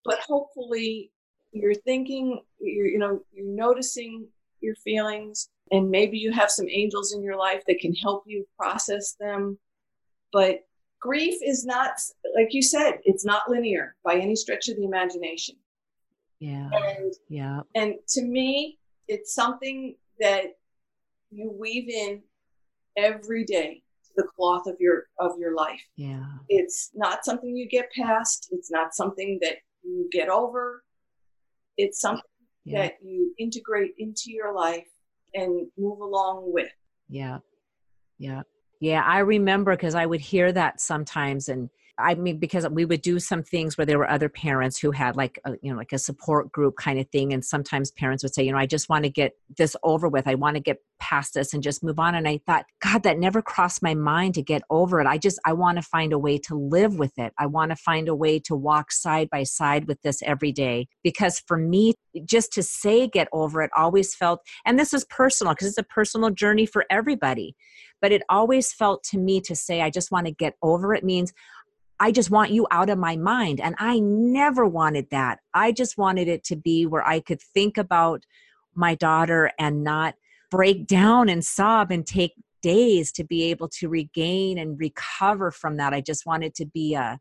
but 0.04 0.20
hopefully 0.20 1.10
you're 1.52 1.74
thinking 1.74 2.40
you're 2.60 2.86
you 2.86 2.98
know 2.98 3.20
you're 3.32 3.46
noticing 3.46 4.26
your 4.60 4.76
feelings 4.76 5.48
and 5.72 5.90
maybe 5.90 6.18
you 6.18 6.30
have 6.30 6.50
some 6.50 6.68
angels 6.68 7.14
in 7.14 7.22
your 7.22 7.36
life 7.36 7.62
that 7.66 7.80
can 7.80 7.94
help 7.94 8.22
you 8.26 8.46
process 8.56 9.16
them 9.18 9.58
but 10.32 10.60
grief 11.04 11.38
is 11.42 11.64
not 11.64 11.92
like 12.34 12.48
you 12.52 12.62
said 12.62 12.94
it's 13.04 13.24
not 13.24 13.48
linear 13.48 13.94
by 14.04 14.14
any 14.14 14.34
stretch 14.34 14.68
of 14.68 14.76
the 14.76 14.84
imagination 14.84 15.54
yeah 16.40 16.68
and, 16.72 17.12
yeah 17.28 17.60
and 17.74 17.94
to 18.08 18.22
me 18.22 18.78
it's 19.08 19.34
something 19.34 19.94
that 20.20 20.44
you 21.30 21.54
weave 21.58 21.88
in 21.88 22.22
every 22.96 23.44
day 23.44 23.82
to 24.04 24.10
the 24.16 24.26
cloth 24.36 24.66
of 24.66 24.76
your 24.80 25.04
of 25.18 25.38
your 25.38 25.54
life 25.54 25.82
yeah 25.96 26.24
it's 26.48 26.90
not 26.94 27.24
something 27.24 27.56
you 27.56 27.68
get 27.68 27.90
past 27.92 28.48
it's 28.52 28.70
not 28.70 28.94
something 28.94 29.38
that 29.42 29.56
you 29.82 30.08
get 30.10 30.28
over 30.28 30.84
it's 31.76 32.00
something 32.00 32.22
yeah. 32.64 32.82
that 32.82 32.94
you 33.02 33.34
integrate 33.38 33.92
into 33.98 34.30
your 34.30 34.54
life 34.54 34.86
and 35.34 35.66
move 35.76 36.00
along 36.00 36.52
with. 36.52 36.70
Yeah. 37.08 37.38
Yeah. 38.18 38.42
Yeah. 38.84 39.02
I 39.02 39.20
remember 39.20 39.74
because 39.74 39.94
I 39.94 40.04
would 40.04 40.20
hear 40.20 40.52
that 40.52 40.78
sometimes 40.78 41.48
and 41.48 41.70
I 41.96 42.14
mean, 42.16 42.38
because 42.38 42.68
we 42.68 42.84
would 42.84 43.02
do 43.02 43.20
some 43.20 43.42
things 43.42 43.78
where 43.78 43.86
there 43.86 43.98
were 43.98 44.10
other 44.10 44.28
parents 44.28 44.78
who 44.78 44.90
had 44.90 45.16
like, 45.16 45.38
a, 45.44 45.52
you 45.62 45.70
know, 45.70 45.76
like 45.76 45.92
a 45.92 45.98
support 45.98 46.50
group 46.50 46.76
kind 46.76 46.98
of 46.98 47.08
thing. 47.10 47.32
And 47.32 47.44
sometimes 47.44 47.92
parents 47.92 48.24
would 48.24 48.34
say, 48.34 48.42
you 48.42 48.50
know, 48.50 48.58
I 48.58 48.66
just 48.66 48.88
want 48.88 49.04
to 49.04 49.10
get 49.10 49.36
this 49.56 49.76
over 49.84 50.08
with. 50.08 50.26
I 50.26 50.34
want 50.34 50.56
to 50.56 50.60
get 50.60 50.78
past 50.98 51.34
this 51.34 51.54
and 51.54 51.62
just 51.62 51.84
move 51.84 52.00
on. 52.00 52.16
And 52.16 52.26
I 52.26 52.40
thought, 52.46 52.66
God, 52.82 53.04
that 53.04 53.18
never 53.18 53.42
crossed 53.42 53.82
my 53.82 53.94
mind 53.94 54.34
to 54.34 54.42
get 54.42 54.62
over 54.70 55.00
it. 55.00 55.06
I 55.06 55.18
just, 55.18 55.38
I 55.44 55.52
want 55.52 55.76
to 55.76 55.82
find 55.82 56.12
a 56.12 56.18
way 56.18 56.36
to 56.38 56.56
live 56.56 56.98
with 56.98 57.16
it. 57.16 57.32
I 57.38 57.46
want 57.46 57.70
to 57.70 57.76
find 57.76 58.08
a 58.08 58.14
way 58.14 58.40
to 58.40 58.56
walk 58.56 58.90
side 58.90 59.30
by 59.30 59.44
side 59.44 59.86
with 59.86 60.02
this 60.02 60.20
every 60.22 60.50
day. 60.50 60.88
Because 61.04 61.38
for 61.38 61.56
me, 61.56 61.94
just 62.24 62.52
to 62.54 62.62
say 62.62 63.06
get 63.06 63.28
over 63.32 63.62
it 63.62 63.70
always 63.76 64.14
felt, 64.14 64.40
and 64.64 64.78
this 64.78 64.92
is 64.92 65.04
personal 65.04 65.52
because 65.52 65.68
it's 65.68 65.78
a 65.78 65.84
personal 65.84 66.30
journey 66.30 66.66
for 66.66 66.86
everybody 66.90 67.54
but 68.00 68.12
it 68.12 68.22
always 68.28 68.70
felt 68.70 69.02
to 69.02 69.18
me 69.18 69.40
to 69.40 69.56
say 69.56 69.80
i 69.80 69.88
just 69.88 70.10
want 70.10 70.26
to 70.26 70.32
get 70.32 70.54
over 70.62 70.94
it 70.94 71.04
means 71.04 71.32
I 72.00 72.12
just 72.12 72.30
want 72.30 72.50
you 72.50 72.66
out 72.70 72.90
of 72.90 72.98
my 72.98 73.16
mind. 73.16 73.60
And 73.60 73.74
I 73.78 74.00
never 74.00 74.66
wanted 74.66 75.10
that. 75.10 75.38
I 75.52 75.72
just 75.72 75.96
wanted 75.96 76.28
it 76.28 76.44
to 76.44 76.56
be 76.56 76.86
where 76.86 77.06
I 77.06 77.20
could 77.20 77.40
think 77.40 77.78
about 77.78 78.24
my 78.74 78.94
daughter 78.94 79.52
and 79.58 79.84
not 79.84 80.14
break 80.50 80.86
down 80.86 81.28
and 81.28 81.44
sob 81.44 81.90
and 81.90 82.06
take 82.06 82.32
days 82.62 83.12
to 83.12 83.24
be 83.24 83.44
able 83.44 83.68
to 83.68 83.88
regain 83.88 84.58
and 84.58 84.78
recover 84.78 85.50
from 85.50 85.76
that. 85.76 85.92
I 85.92 86.00
just 86.00 86.26
wanted 86.26 86.54
to 86.56 86.66
be 86.66 86.94
a 86.94 87.18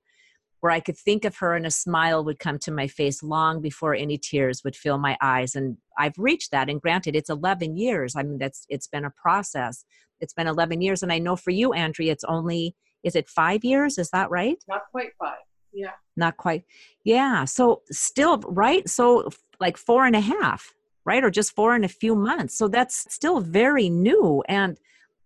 where 0.61 0.71
I 0.71 0.79
could 0.79 0.97
think 0.97 1.25
of 1.25 1.35
her 1.39 1.55
and 1.55 1.65
a 1.65 1.71
smile 1.71 2.23
would 2.23 2.39
come 2.39 2.57
to 2.59 2.71
my 2.71 2.87
face 2.87 3.21
long 3.21 3.61
before 3.61 3.93
any 3.93 4.17
tears 4.17 4.63
would 4.63 4.77
fill 4.77 4.97
my 4.97 5.17
eyes. 5.21 5.55
And 5.55 5.75
I've 5.99 6.17
reached 6.17 6.51
that. 6.51 6.69
And 6.69 6.79
granted, 6.79 7.17
it's 7.17 7.29
11 7.29 7.75
years. 7.75 8.15
I 8.15 8.23
mean, 8.23 8.37
that's 8.37 8.65
it's 8.69 8.87
been 8.87 9.03
a 9.03 9.11
process. 9.11 9.83
It's 10.21 10.31
been 10.33 10.47
11 10.47 10.79
years. 10.79 11.03
And 11.03 11.11
I 11.11 11.19
know 11.19 11.35
for 11.35 11.51
you, 11.51 11.73
Andrea, 11.73 12.13
it's 12.13 12.23
only 12.23 12.77
is 13.03 13.15
it 13.15 13.29
five 13.29 13.63
years? 13.63 13.97
Is 13.97 14.09
that 14.11 14.29
right? 14.29 14.57
Not 14.67 14.83
quite 14.91 15.11
five. 15.19 15.37
Yeah. 15.73 15.91
Not 16.15 16.37
quite. 16.37 16.63
Yeah. 17.03 17.45
So 17.45 17.81
still, 17.91 18.37
right? 18.39 18.87
So 18.87 19.29
like 19.59 19.77
four 19.77 20.05
and 20.05 20.15
a 20.15 20.21
half, 20.21 20.73
right? 21.05 21.23
Or 21.23 21.31
just 21.31 21.55
four 21.55 21.73
and 21.73 21.83
a 21.83 21.89
few 21.89 22.15
months. 22.15 22.57
So 22.57 22.67
that's 22.67 23.11
still 23.13 23.39
very 23.39 23.89
new. 23.89 24.43
And 24.47 24.77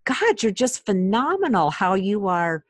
God, 0.06 0.42
you're 0.42 0.52
just 0.52 0.86
phenomenal 0.86 1.70
how 1.70 1.96
you 1.96 2.28
are. 2.28 2.64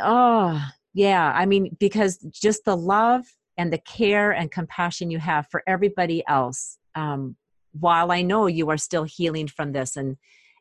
Oh, 0.00 0.60
yeah. 0.92 1.32
I 1.34 1.46
mean, 1.46 1.76
because 1.78 2.18
just 2.18 2.64
the 2.64 2.76
love 2.76 3.24
and 3.56 3.72
the 3.72 3.78
care 3.78 4.32
and 4.32 4.50
compassion 4.50 5.10
you 5.10 5.18
have 5.18 5.46
for 5.50 5.62
everybody 5.66 6.24
else. 6.26 6.78
Um, 6.96 7.36
while 7.72 8.10
I 8.10 8.22
know 8.22 8.46
you 8.46 8.70
are 8.70 8.76
still 8.76 9.04
healing 9.04 9.48
from 9.48 9.72
this 9.72 9.96
and 9.96 10.16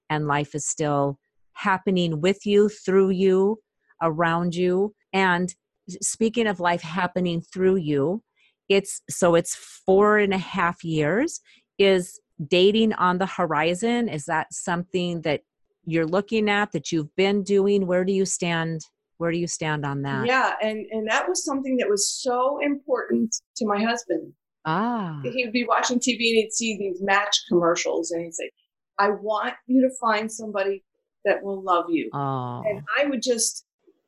and 0.10 0.28
life 0.28 0.54
is 0.54 0.68
still 0.68 1.18
happening 1.54 2.22
with 2.22 2.46
you 2.46 2.70
through 2.70 3.10
you 3.10 3.60
around 4.04 4.56
you. 4.56 4.94
And 5.12 5.54
speaking 6.02 6.48
of 6.48 6.60
life 6.60 6.82
happening 6.82 7.42
through 7.42 7.78
you, 7.78 8.24
it's 8.70 9.02
so 9.10 9.36
it's 9.36 9.56
four 9.56 10.18
and 10.18 10.34
a 10.34 10.38
half 10.38 10.84
years. 10.84 11.42
Is 11.80 12.20
dating 12.48 12.94
on 12.94 13.18
the 13.18 13.26
horizon? 13.26 14.10
Is 14.10 14.26
that 14.26 14.54
something 14.54 15.22
that 15.22 15.42
you're 15.86 16.06
looking 16.06 16.50
at 16.50 16.72
that 16.72 16.92
you've 16.92 17.14
been 17.16 17.44
doing? 17.44 17.88
Where 17.88 18.06
do 18.06 18.14
you 18.14 18.26
stand? 18.26 18.82
Where 19.18 19.32
do 19.32 19.38
you 19.38 19.48
stand 19.48 19.86
on 19.86 20.02
that? 20.04 20.28
Yeah, 20.28 20.54
and 20.62 20.86
and 20.92 21.08
that 21.10 21.28
was 21.28 21.44
something 21.44 21.78
that 21.78 21.90
was 21.90 22.08
so 22.08 22.60
important 22.62 23.36
to 23.58 23.66
my 23.66 23.82
husband. 23.84 24.34
Ah. 24.66 25.20
He 25.24 25.44
would 25.44 25.54
be 25.54 25.66
watching 25.66 26.00
TV 26.00 26.10
and 26.10 26.38
he'd 26.38 26.54
see 26.54 26.78
these 26.78 27.02
match 27.02 27.38
commercials 27.50 28.12
and 28.12 28.24
he'd 28.24 28.34
say, 28.34 28.50
I 28.98 29.10
want 29.10 29.54
you 29.68 29.82
to 29.82 29.90
find 30.00 30.32
somebody 30.32 30.84
that 31.26 31.44
will 31.44 31.62
love 31.62 31.86
you. 31.90 32.10
Oh. 32.14 32.64
And 32.66 32.82
I 32.98 33.06
would 33.06 33.22
just 33.22 33.63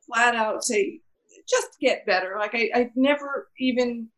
flat 0.06 0.34
out 0.34 0.64
say, 0.64 1.00
just 1.48 1.68
get 1.80 2.06
better. 2.06 2.36
Like 2.38 2.54
I, 2.54 2.70
I 2.74 2.90
never 2.96 3.48
even 3.58 4.08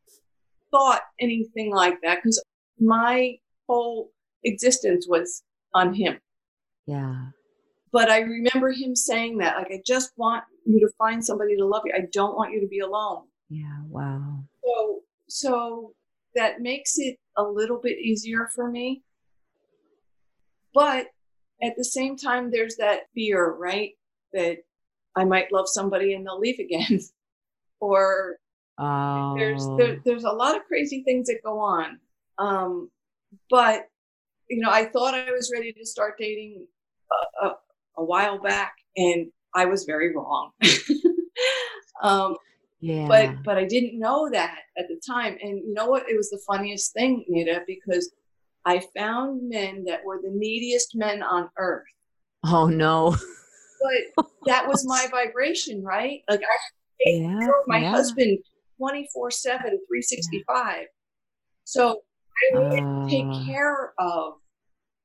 thought 0.70 1.02
anything 1.20 1.74
like 1.74 1.98
that 2.02 2.16
because 2.16 2.42
my 2.78 3.36
whole 3.68 4.12
existence 4.44 5.06
was 5.08 5.42
on 5.74 5.94
him. 5.94 6.18
Yeah. 6.86 7.26
But 7.92 8.10
I 8.10 8.20
remember 8.20 8.70
him 8.70 8.94
saying 8.94 9.38
that, 9.38 9.56
like, 9.56 9.68
I 9.70 9.80
just 9.86 10.12
want 10.16 10.44
you 10.66 10.78
to 10.80 10.92
find 10.98 11.24
somebody 11.24 11.56
to 11.56 11.64
love 11.64 11.82
you. 11.86 11.92
I 11.94 12.06
don't 12.12 12.36
want 12.36 12.52
you 12.52 12.60
to 12.60 12.66
be 12.66 12.80
alone. 12.80 13.24
Yeah. 13.48 13.80
Wow. 13.88 14.44
So, 14.62 15.00
so 15.28 15.92
that 16.34 16.60
makes 16.60 16.98
it 16.98 17.16
a 17.36 17.42
little 17.42 17.80
bit 17.82 17.98
easier 17.98 18.48
for 18.54 18.70
me. 18.70 19.02
But 20.74 21.06
at 21.62 21.74
the 21.76 21.84
same 21.84 22.16
time, 22.16 22.50
there's 22.50 22.76
that 22.76 23.02
fear, 23.14 23.54
right? 23.54 23.92
That 24.34 24.58
I 25.16 25.24
might 25.24 25.52
love 25.52 25.68
somebody 25.68 26.14
and 26.14 26.26
they'll 26.26 26.38
leave 26.38 26.58
again. 26.58 27.00
or 27.80 28.38
oh. 28.78 29.34
there's 29.36 29.66
there, 29.76 30.00
there's 30.04 30.24
a 30.24 30.30
lot 30.30 30.56
of 30.56 30.64
crazy 30.64 31.02
things 31.02 31.26
that 31.28 31.42
go 31.44 31.58
on. 31.58 31.98
Um, 32.38 32.90
but 33.50 33.88
you 34.48 34.60
know, 34.60 34.70
I 34.70 34.86
thought 34.86 35.14
I 35.14 35.30
was 35.30 35.52
ready 35.54 35.72
to 35.72 35.84
start 35.84 36.14
dating 36.18 36.66
a, 37.42 37.46
a, 37.46 37.54
a 37.98 38.04
while 38.04 38.38
back, 38.38 38.76
and 38.96 39.30
I 39.54 39.66
was 39.66 39.84
very 39.84 40.14
wrong. 40.14 40.52
um, 42.02 42.36
yeah. 42.80 43.08
But 43.08 43.42
but 43.42 43.58
I 43.58 43.64
didn't 43.64 43.98
know 43.98 44.30
that 44.30 44.60
at 44.78 44.86
the 44.88 45.00
time. 45.06 45.36
And 45.42 45.58
you 45.58 45.74
know 45.74 45.86
what? 45.86 46.08
It 46.08 46.16
was 46.16 46.30
the 46.30 46.40
funniest 46.46 46.92
thing, 46.92 47.24
Nada, 47.28 47.62
because 47.66 48.12
I 48.64 48.82
found 48.96 49.48
men 49.48 49.84
that 49.86 50.04
were 50.04 50.20
the 50.22 50.30
neediest 50.30 50.94
men 50.94 51.22
on 51.22 51.50
earth. 51.56 51.86
Oh 52.44 52.66
no. 52.66 53.16
But 54.16 54.26
that 54.46 54.66
was 54.68 54.86
my 54.86 55.06
vibration, 55.10 55.82
right? 55.82 56.20
Like 56.28 56.40
I 56.42 56.46
yeah, 57.06 57.48
my 57.66 57.78
yeah. 57.78 57.90
husband 57.90 58.38
24 58.78 59.30
7, 59.30 59.60
365. 59.62 60.86
So 61.64 62.00
I 62.54 62.58
needed 62.58 62.80
to 62.80 63.06
take 63.10 63.24
Uh. 63.26 63.44
care 63.46 63.92
of, 63.98 64.34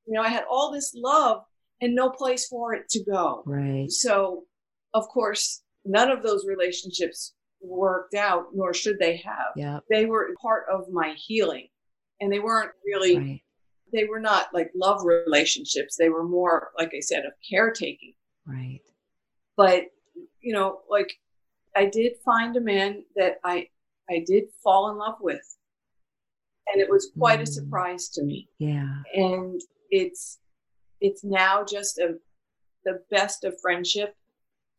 you 0.05 0.13
know, 0.13 0.21
I 0.21 0.29
had 0.29 0.43
all 0.49 0.71
this 0.71 0.93
love 0.95 1.43
and 1.81 1.93
no 1.95 2.09
place 2.09 2.47
for 2.47 2.73
it 2.73 2.87
to 2.89 3.03
go. 3.03 3.43
Right. 3.45 3.89
So, 3.91 4.43
of 4.93 5.07
course, 5.09 5.63
none 5.85 6.09
of 6.11 6.23
those 6.23 6.45
relationships 6.47 7.33
worked 7.61 8.13
out, 8.15 8.47
nor 8.53 8.73
should 8.73 8.99
they 8.99 9.17
have. 9.17 9.53
Yeah. 9.55 9.79
They 9.89 10.05
were 10.05 10.29
part 10.41 10.65
of 10.71 10.89
my 10.91 11.13
healing. 11.17 11.67
And 12.21 12.31
they 12.31 12.39
weren't 12.39 12.71
really, 12.85 13.17
Right. 13.17 13.41
they 13.91 14.05
were 14.05 14.19
not 14.19 14.53
like 14.53 14.71
love 14.75 15.03
relationships. 15.03 15.95
They 15.97 16.09
were 16.09 16.23
more, 16.27 16.71
like 16.77 16.91
I 16.95 16.99
said, 17.01 17.25
of 17.25 17.33
caretaking. 17.49 18.13
Right. 18.45 18.81
But, 19.57 19.85
you 20.41 20.53
know, 20.53 20.79
like 20.89 21.11
I 21.75 21.85
did 21.85 22.13
find 22.25 22.55
a 22.55 22.61
man 22.61 23.03
that 23.15 23.37
I, 23.43 23.67
I 24.09 24.23
did 24.25 24.45
fall 24.63 24.89
in 24.91 24.97
love 24.97 25.15
with. 25.21 25.41
And 26.71 26.81
it 26.81 26.89
was 26.89 27.11
quite 27.17 27.39
a 27.39 27.43
Mm. 27.43 27.47
surprise 27.47 28.09
to 28.09 28.23
me. 28.23 28.47
Yeah. 28.57 29.01
And 29.13 29.61
it's, 29.89 30.39
it's 31.01 31.23
now 31.23 31.63
just 31.63 31.97
a, 31.99 32.15
the 32.85 33.01
best 33.11 33.43
of 33.43 33.59
friendship 33.61 34.15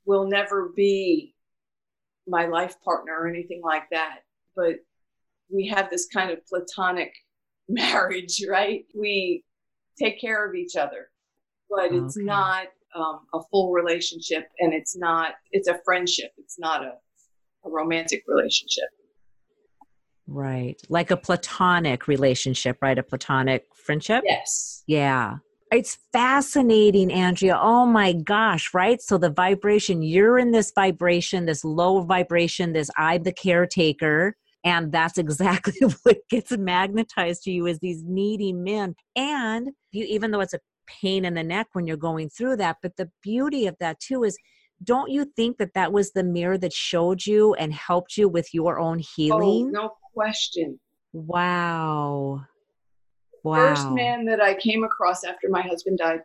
will 0.06 0.26
never 0.26 0.70
be 0.74 1.34
my 2.26 2.46
life 2.46 2.74
partner 2.82 3.14
or 3.18 3.28
anything 3.28 3.60
like 3.62 3.84
that. 3.90 4.20
But 4.56 4.76
we 5.50 5.66
have 5.68 5.90
this 5.90 6.06
kind 6.06 6.30
of 6.30 6.44
platonic 6.46 7.12
marriage, 7.68 8.42
right? 8.48 8.84
We 8.94 9.44
take 9.98 10.20
care 10.20 10.48
of 10.48 10.54
each 10.54 10.76
other, 10.76 11.10
but 11.70 11.92
it's 11.92 12.16
not 12.16 12.66
um, 12.94 13.20
a 13.32 13.40
full 13.50 13.72
relationship 13.72 14.48
and 14.60 14.72
it's 14.72 14.96
not, 14.96 15.32
it's 15.52 15.68
a 15.68 15.78
friendship. 15.84 16.32
It's 16.38 16.58
not 16.58 16.82
a, 16.82 16.92
a 17.64 17.70
romantic 17.70 18.24
relationship. 18.26 18.88
Right. 20.26 20.80
Like 20.88 21.10
a 21.10 21.16
platonic 21.16 22.08
relationship, 22.08 22.78
right? 22.80 22.98
A 22.98 23.02
platonic 23.02 23.66
friendship? 23.74 24.22
Yes. 24.26 24.82
Yeah. 24.86 25.36
It's 25.72 25.98
fascinating, 26.12 27.12
Andrea. 27.12 27.58
Oh 27.60 27.84
my 27.84 28.12
gosh, 28.12 28.72
right? 28.72 29.02
So 29.02 29.18
the 29.18 29.30
vibration, 29.30 30.02
you're 30.02 30.38
in 30.38 30.52
this 30.52 30.72
vibration, 30.74 31.46
this 31.46 31.64
low 31.64 32.02
vibration, 32.02 32.72
this 32.72 32.90
I'm 32.96 33.24
the 33.24 33.32
caretaker. 33.32 34.36
And 34.62 34.92
that's 34.92 35.18
exactly 35.18 35.80
what 36.02 36.18
gets 36.30 36.56
magnetized 36.56 37.42
to 37.44 37.50
you 37.50 37.66
is 37.66 37.80
these 37.80 38.02
needy 38.04 38.52
men. 38.52 38.94
And 39.16 39.70
you, 39.90 40.04
even 40.04 40.30
though 40.30 40.40
it's 40.40 40.54
a 40.54 40.60
pain 40.86 41.24
in 41.24 41.34
the 41.34 41.42
neck 41.42 41.68
when 41.72 41.86
you're 41.86 41.96
going 41.96 42.28
through 42.28 42.56
that, 42.56 42.76
but 42.82 42.96
the 42.96 43.10
beauty 43.22 43.66
of 43.66 43.76
that 43.80 44.00
too 44.00 44.24
is 44.24 44.36
don't 44.82 45.10
you 45.10 45.24
think 45.36 45.58
that 45.58 45.74
that 45.74 45.92
was 45.92 46.12
the 46.12 46.24
mirror 46.24 46.58
that 46.58 46.72
showed 46.72 47.24
you 47.24 47.54
and 47.54 47.72
helped 47.72 48.16
you 48.16 48.28
with 48.28 48.52
your 48.52 48.78
own 48.78 48.98
Oh, 48.98 49.02
healing? 49.16 49.72
no 49.72 49.92
question. 50.14 50.78
Wow. 51.12 52.44
Wow. 53.42 53.54
First 53.54 53.90
man 53.92 54.24
that 54.26 54.40
I 54.42 54.54
came 54.54 54.84
across 54.84 55.24
after 55.24 55.48
my 55.48 55.62
husband 55.62 55.98
died 55.98 56.20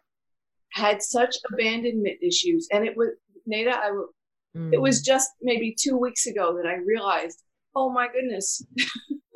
had 0.74 1.02
such 1.02 1.36
abandonment 1.52 2.18
issues. 2.22 2.68
And 2.72 2.86
it 2.86 2.96
was, 2.96 3.10
Nada, 3.46 3.78
I, 3.78 3.88
w- 3.88 4.10
it 4.72 4.78
Mm. 4.78 4.82
was 4.82 5.02
just 5.02 5.30
maybe 5.42 5.76
two 5.80 5.96
weeks 5.96 6.26
ago 6.26 6.56
that 6.56 6.68
I 6.68 6.76
realized, 6.76 7.44
oh 7.76 7.92
my 7.92 8.08
goodness, 8.08 8.64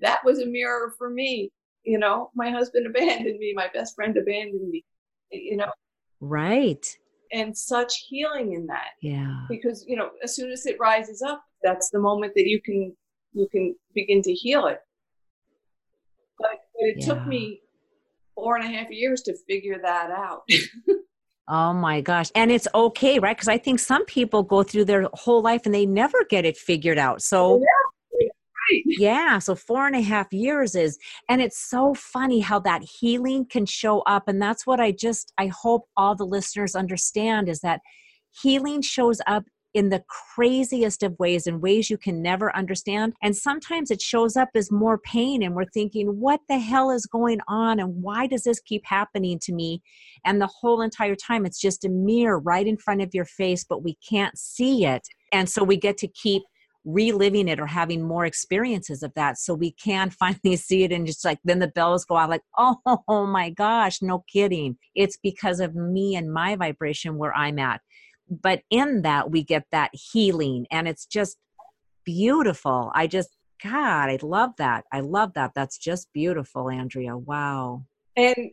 that 0.00 0.20
was 0.24 0.38
a 0.38 0.46
mirror 0.46 0.94
for 0.96 1.10
me. 1.10 1.50
You 1.90 1.98
know, 1.98 2.30
my 2.36 2.50
husband 2.50 2.86
abandoned 2.90 3.38
me, 3.40 3.52
my 3.54 3.68
best 3.74 3.96
friend 3.96 4.16
abandoned 4.16 4.70
me, 4.70 4.84
you 5.32 5.56
know, 5.56 5.72
right. 6.20 6.86
and 7.32 7.56
such 7.56 7.92
healing 8.08 8.52
in 8.52 8.66
that 8.66 8.90
Yeah. 9.02 9.40
because, 9.48 9.84
you 9.88 9.96
know, 9.96 10.10
as 10.22 10.36
soon 10.36 10.52
as 10.52 10.66
it 10.66 10.76
rises 10.78 11.20
up, 11.20 11.42
that's 11.64 11.90
the 11.90 11.98
moment 11.98 12.34
that 12.36 12.46
you 12.46 12.60
can, 12.62 12.96
you 13.32 13.48
can 13.50 13.74
begin 13.92 14.22
to 14.22 14.32
heal 14.32 14.66
it. 14.66 14.78
But, 16.38 16.60
but 16.74 16.88
it 16.90 17.04
took 17.04 17.26
me 17.26 17.60
four 18.36 18.56
and 18.56 18.64
a 18.64 18.68
half 18.76 18.88
years 18.90 19.22
to 19.22 19.34
figure 19.48 19.78
that 19.82 20.10
out. 20.10 20.42
Oh 21.52 21.72
my 21.72 22.00
gosh. 22.00 22.30
And 22.36 22.52
it's 22.52 22.68
okay, 22.72 23.18
right? 23.18 23.36
Because 23.36 23.48
I 23.48 23.58
think 23.58 23.80
some 23.80 24.04
people 24.04 24.44
go 24.44 24.62
through 24.62 24.84
their 24.84 25.08
whole 25.14 25.42
life 25.42 25.62
and 25.64 25.74
they 25.74 25.84
never 25.84 26.24
get 26.30 26.44
it 26.44 26.56
figured 26.56 26.96
out. 26.96 27.22
So, 27.22 27.60
yeah. 28.84 29.38
So, 29.38 29.54
four 29.54 29.86
and 29.86 29.96
a 29.96 30.00
half 30.00 30.32
years 30.32 30.74
is, 30.74 30.98
and 31.28 31.40
it's 31.40 31.58
so 31.58 31.94
funny 31.94 32.40
how 32.40 32.60
that 32.60 32.82
healing 32.82 33.46
can 33.46 33.66
show 33.66 34.00
up. 34.00 34.28
And 34.28 34.40
that's 34.40 34.66
what 34.66 34.80
I 34.80 34.92
just, 34.92 35.32
I 35.38 35.48
hope 35.48 35.84
all 35.96 36.14
the 36.14 36.24
listeners 36.24 36.74
understand 36.74 37.48
is 37.48 37.60
that 37.60 37.80
healing 38.42 38.82
shows 38.82 39.20
up 39.26 39.44
in 39.72 39.90
the 39.90 40.02
craziest 40.34 41.02
of 41.02 41.16
ways, 41.18 41.46
in 41.46 41.60
ways 41.60 41.90
you 41.90 41.96
can 41.96 42.20
never 42.20 42.54
understand. 42.56 43.12
And 43.22 43.36
sometimes 43.36 43.90
it 43.90 44.02
shows 44.02 44.36
up 44.36 44.48
as 44.54 44.72
more 44.72 44.98
pain, 44.98 45.42
and 45.42 45.54
we're 45.54 45.64
thinking, 45.66 46.20
what 46.20 46.40
the 46.48 46.58
hell 46.58 46.90
is 46.90 47.06
going 47.06 47.38
on? 47.46 47.78
And 47.78 48.02
why 48.02 48.26
does 48.26 48.42
this 48.42 48.60
keep 48.60 48.84
happening 48.84 49.38
to 49.42 49.52
me? 49.52 49.82
And 50.24 50.40
the 50.40 50.48
whole 50.48 50.82
entire 50.82 51.14
time, 51.14 51.46
it's 51.46 51.60
just 51.60 51.84
a 51.84 51.88
mirror 51.88 52.38
right 52.38 52.66
in 52.66 52.76
front 52.76 53.02
of 53.02 53.14
your 53.14 53.24
face, 53.24 53.64
but 53.64 53.84
we 53.84 53.96
can't 54.08 54.36
see 54.36 54.84
it. 54.84 55.06
And 55.32 55.48
so 55.48 55.62
we 55.62 55.76
get 55.76 55.96
to 55.98 56.08
keep 56.08 56.42
reliving 56.84 57.48
it 57.48 57.60
or 57.60 57.66
having 57.66 58.02
more 58.02 58.24
experiences 58.24 59.02
of 59.02 59.12
that 59.14 59.38
so 59.38 59.54
we 59.54 59.72
can 59.72 60.10
finally 60.18 60.56
see 60.56 60.84
it 60.84 60.92
and 60.92 61.06
just 61.06 61.24
like 61.24 61.38
then 61.44 61.58
the 61.58 61.68
bells 61.68 62.04
go 62.04 62.16
out 62.16 62.30
like 62.30 62.42
oh, 62.58 62.76
oh 63.08 63.26
my 63.26 63.50
gosh 63.50 64.00
no 64.02 64.24
kidding. 64.32 64.76
It's 64.94 65.18
because 65.22 65.60
of 65.60 65.74
me 65.74 66.16
and 66.16 66.32
my 66.32 66.56
vibration 66.56 67.18
where 67.18 67.34
i'm 67.34 67.58
at. 67.58 67.80
But 68.28 68.62
in 68.70 69.02
that 69.02 69.30
we 69.30 69.42
get 69.42 69.64
that 69.72 69.90
healing 69.92 70.66
and 70.70 70.88
it's 70.88 71.06
just 71.06 71.36
beautiful. 72.04 72.90
I 72.94 73.06
just 73.06 73.36
god 73.62 74.08
i 74.08 74.18
love 74.22 74.52
that. 74.58 74.84
I 74.92 75.00
love 75.00 75.34
that. 75.34 75.52
That's 75.54 75.78
just 75.78 76.12
beautiful 76.12 76.70
andrea. 76.70 77.16
Wow. 77.16 77.84
And 78.16 78.50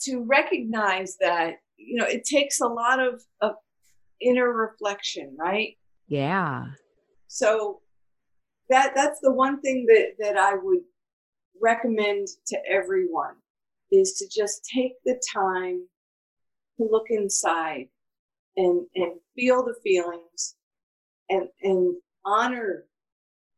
to 0.00 0.20
recognize 0.20 1.16
that, 1.20 1.54
you 1.76 1.96
know, 1.96 2.06
it 2.06 2.24
takes 2.24 2.60
a 2.60 2.66
lot 2.66 3.00
of, 3.00 3.22
of 3.40 3.52
inner 4.20 4.52
reflection, 4.52 5.34
right? 5.38 5.76
yeah 6.08 6.66
so 7.28 7.80
that 8.68 8.92
that's 8.94 9.20
the 9.20 9.32
one 9.32 9.60
thing 9.60 9.86
that 9.86 10.14
that 10.18 10.36
I 10.36 10.54
would 10.54 10.82
recommend 11.60 12.28
to 12.48 12.58
everyone 12.68 13.36
is 13.90 14.14
to 14.14 14.28
just 14.28 14.68
take 14.74 14.92
the 15.04 15.20
time 15.32 15.86
to 16.78 16.88
look 16.90 17.06
inside 17.10 17.88
and 18.56 18.86
and 18.94 19.12
feel 19.34 19.64
the 19.64 19.76
feelings 19.82 20.56
and 21.30 21.48
and 21.62 21.96
honor 22.24 22.84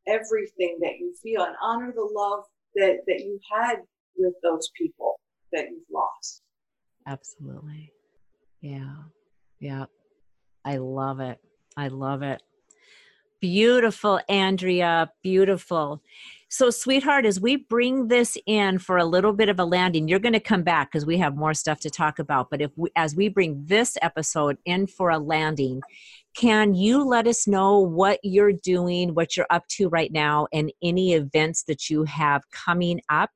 everything 0.07 0.79
that 0.81 0.99
you 0.99 1.15
feel 1.23 1.43
and 1.43 1.57
honor 1.63 1.93
the 1.95 2.09
love 2.13 2.45
that 2.75 2.99
that 3.07 3.21
you 3.21 3.39
had 3.53 3.77
with 4.17 4.35
those 4.43 4.71
people 4.77 5.19
that 5.53 5.67
you've 5.71 5.83
lost. 5.93 6.43
Absolutely. 7.07 7.93
Yeah. 8.61 8.97
Yeah. 9.61 9.87
I 10.65 10.77
love 10.77 11.21
it. 11.21 11.39
I 11.77 11.89
love 11.89 12.23
it 12.23 12.43
beautiful 13.41 14.21
andrea 14.29 15.11
beautiful 15.23 16.03
so, 16.51 16.71
sweetheart, 16.71 17.27
as 17.27 17.39
we 17.39 17.57
bring 17.57 18.09
this 18.09 18.39
in 18.47 18.79
for 18.79 18.97
a 18.97 19.05
little 19.05 19.35
bit 19.35 19.51
of 19.51 19.61
a 19.61 19.67
landing, 19.67 20.09
you're 20.09 20.19
going 20.19 20.33
to 20.33 20.41
come 20.41 20.63
back 20.63 20.91
because 20.91 21.05
we 21.05 21.19
have 21.19 21.37
more 21.37 21.53
stuff 21.53 21.79
to 21.81 21.91
talk 21.91 22.19
about. 22.19 22.49
But 22.51 22.63
if 22.63 22.71
we, 22.75 22.89
as 22.97 23.15
we 23.15 23.29
bring 23.29 23.63
this 23.67 23.99
episode 24.01 24.57
in 24.65 24.87
for 24.87 25.11
a 25.11 25.19
landing, 25.19 25.83
can 26.35 26.75
you 26.75 27.05
let 27.05 27.27
us 27.27 27.47
know 27.47 27.79
what 27.81 28.19
you're 28.23 28.55
doing, 28.55 29.15
what 29.15 29.37
you're 29.37 29.47
up 29.51 29.69
to 29.73 29.91
right 29.91 30.11
now, 30.11 30.47
and 30.51 30.73
any 30.83 31.13
events 31.13 31.65
that 31.65 31.91
you 31.91 32.05
have 32.05 32.51
coming 32.51 33.03
up? 33.11 33.29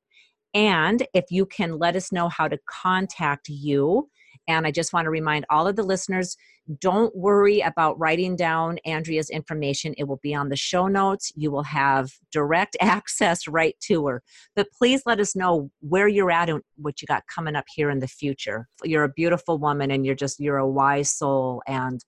And 0.55 1.07
if 1.12 1.26
you 1.30 1.44
can 1.44 1.78
let 1.78 1.96
us 1.96 2.12
know 2.12 2.30
how 2.30 2.48
to 2.48 2.59
contact 2.66 3.46
you. 3.50 4.09
And 4.49 4.66
I 4.66 4.70
just 4.70 4.93
want 4.93 5.07
to 5.07 5.11
remind 5.11 5.47
all 5.51 5.68
of 5.68 5.76
the 5.76 5.82
listeners 5.82 6.36
don't 6.78 7.14
worry 7.16 7.61
about 7.61 7.99
writing 7.99 8.36
down 8.36 8.78
Andrea's 8.84 9.30
information. 9.30 9.95
It 9.99 10.05
will 10.05 10.20
be 10.22 10.34
on 10.34 10.49
the 10.49 10.57
show 10.57 10.86
notes. 10.86 11.32
You 11.34 11.51
will 11.51 11.64
have 11.64 12.12
direct 12.30 12.76
access 12.80 13.49
right 13.49 13.76
to 13.84 14.07
her. 14.07 14.22
But 14.55 14.68
please 14.72 15.03
let 15.07 15.20
us 15.20 15.34
know 15.34 15.70
where 15.80 16.09
you're 16.09 16.30
at 16.30 16.49
and 16.49 16.62
what 16.76 17.03
you 17.03 17.07
got 17.07 17.26
coming 17.26 17.57
up 17.57 17.64
here 17.74 17.90
in 17.90 17.99
the 17.99 18.09
future. 18.09 18.68
You're 18.84 19.05
a 19.05 19.09
beautiful 19.09 19.59
woman 19.59 19.90
and 19.90 20.07
you're 20.07 20.14
just, 20.14 20.40
you're 20.40 20.59
a 20.59 20.68
wise 20.68 21.11
soul. 21.11 21.62
And 21.66 22.05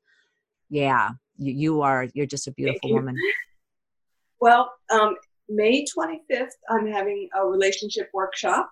yeah, 0.70 1.10
you, 1.36 1.52
you 1.52 1.82
are, 1.82 2.06
you're 2.14 2.26
just 2.26 2.46
a 2.46 2.52
beautiful 2.52 2.92
woman. 2.92 3.16
Well, 4.40 4.70
um, 4.90 5.16
May 5.48 5.84
25th, 5.84 6.50
I'm 6.70 6.86
having 6.86 7.28
a 7.36 7.46
relationship 7.46 8.08
workshop. 8.14 8.70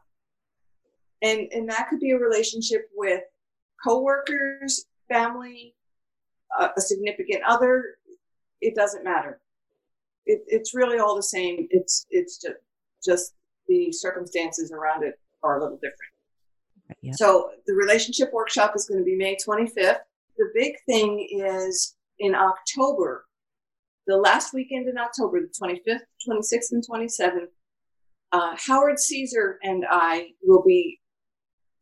And, 1.22 1.48
and 1.52 1.68
that 1.70 1.88
could 1.88 2.00
be 2.00 2.10
a 2.10 2.18
relationship 2.18 2.88
with 2.94 3.22
coworkers, 3.82 4.86
family, 5.08 5.74
uh, 6.58 6.68
a 6.76 6.80
significant 6.80 7.42
other, 7.46 7.96
it 8.60 8.74
doesn't 8.74 9.04
matter. 9.04 9.40
It, 10.26 10.42
it's 10.46 10.74
really 10.74 10.98
all 10.98 11.16
the 11.16 11.22
same. 11.22 11.66
It's 11.70 12.06
it's 12.10 12.38
just 12.38 12.54
just 13.04 13.34
the 13.68 13.90
circumstances 13.90 14.70
around 14.72 15.02
it 15.02 15.18
are 15.42 15.58
a 15.58 15.62
little 15.62 15.76
different. 15.76 16.12
So 17.16 17.50
the 17.66 17.74
relationship 17.74 18.32
workshop 18.32 18.74
is 18.76 18.86
going 18.86 19.00
to 19.00 19.04
be 19.04 19.16
May 19.16 19.36
25th. 19.36 20.00
The 20.36 20.50
big 20.54 20.74
thing 20.86 21.28
is 21.30 21.96
in 22.18 22.34
October, 22.34 23.26
the 24.06 24.16
last 24.16 24.54
weekend 24.54 24.88
in 24.88 24.98
October, 24.98 25.40
the 25.40 25.48
25th, 25.48 26.00
26th, 26.28 26.72
and 26.72 26.86
27th. 26.86 27.48
Uh, 28.30 28.56
Howard 28.66 28.98
Caesar 28.98 29.58
and 29.62 29.84
I 29.90 30.30
will 30.42 30.62
be 30.62 31.00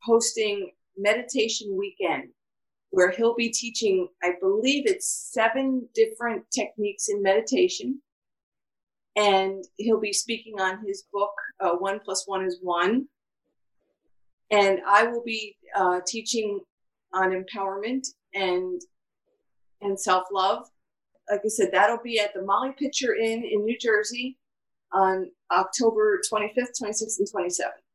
hosting 0.03 0.73
meditation 0.97 1.77
weekend 1.77 2.31
where 2.91 3.11
he'll 3.11 3.35
be 3.35 3.51
teaching, 3.51 4.09
I 4.23 4.33
believe 4.41 4.85
it's 4.87 5.31
seven 5.33 5.89
different 5.95 6.45
techniques 6.51 7.09
in 7.09 7.23
meditation. 7.23 8.01
And 9.17 9.65
he'll 9.77 10.01
be 10.01 10.13
speaking 10.13 10.61
on 10.61 10.85
his 10.85 11.05
book, 11.13 11.33
uh, 11.61 11.71
One 11.71 12.01
Plus 12.01 12.25
One 12.27 12.45
is 12.45 12.59
One. 12.63 13.07
And 14.51 14.81
I 14.87 15.05
will 15.05 15.23
be 15.25 15.57
uh, 15.77 16.01
teaching 16.07 16.61
on 17.13 17.31
empowerment 17.31 18.07
and 18.35 18.81
and 19.81 19.99
self 19.99 20.25
love. 20.33 20.69
Like 21.31 21.41
I 21.45 21.49
said, 21.49 21.71
that'll 21.73 22.03
be 22.03 22.19
at 22.19 22.35
the 22.35 22.43
Molly 22.43 22.73
Pitcher 22.77 23.15
Inn 23.15 23.45
in 23.45 23.65
New 23.65 23.79
Jersey 23.79 24.37
on 24.93 25.31
October 25.53 26.21
25th, 26.31 26.81
26th, 26.83 27.19
and 27.19 27.29
27th. 27.33 27.90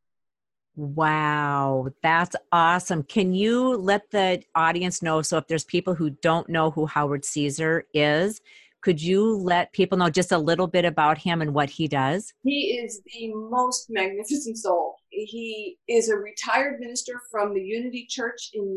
Wow, 0.75 1.87
that's 2.03 2.35
awesome. 2.51 3.03
Can 3.03 3.33
you 3.33 3.77
let 3.77 4.11
the 4.11 4.43
audience 4.55 5.01
know? 5.01 5.21
So, 5.21 5.37
if 5.37 5.47
there's 5.47 5.63
people 5.63 5.95
who 5.95 6.09
don't 6.09 6.49
know 6.49 6.69
who 6.69 6.85
Howard 6.85 7.23
Caesar 7.23 7.85
is, 7.93 8.41
could 8.81 9.01
you 9.01 9.37
let 9.37 9.71
people 9.71 9.97
know 9.97 10.09
just 10.09 10.31
a 10.31 10.37
little 10.37 10.67
bit 10.67 10.83
about 10.85 11.17
him 11.17 11.41
and 11.41 11.53
what 11.53 11.69
he 11.69 11.87
does? 11.87 12.33
He 12.43 12.77
is 12.83 13.01
the 13.05 13.33
most 13.33 13.87
magnificent 13.89 14.57
soul. 14.57 14.97
He 15.09 15.77
is 15.87 16.09
a 16.09 16.17
retired 16.17 16.79
minister 16.79 17.21
from 17.31 17.53
the 17.53 17.61
Unity 17.61 18.05
Church 18.09 18.51
in 18.53 18.75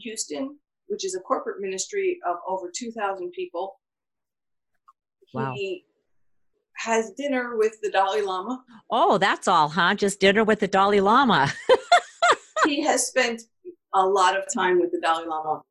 Houston, 0.00 0.58
which 0.86 1.04
is 1.04 1.16
a 1.16 1.20
corporate 1.20 1.60
ministry 1.60 2.20
of 2.26 2.36
over 2.48 2.70
2,000 2.74 3.32
people. 3.32 3.80
Wow. 5.34 5.52
He 5.56 5.84
has 6.76 7.10
dinner 7.12 7.56
with 7.56 7.80
the 7.82 7.90
Dalai 7.90 8.22
Lama. 8.22 8.62
Oh, 8.90 9.18
that's 9.18 9.48
all, 9.48 9.68
huh? 9.68 9.94
Just 9.94 10.20
dinner 10.20 10.44
with 10.44 10.60
the 10.60 10.68
Dalai 10.68 11.00
Lama. 11.00 11.52
he 12.66 12.82
has 12.82 13.06
spent 13.06 13.42
a 13.94 14.06
lot 14.06 14.36
of 14.36 14.44
time 14.52 14.80
with 14.80 14.90
the 14.92 15.00
Dalai 15.00 15.26
Lama. 15.26 15.62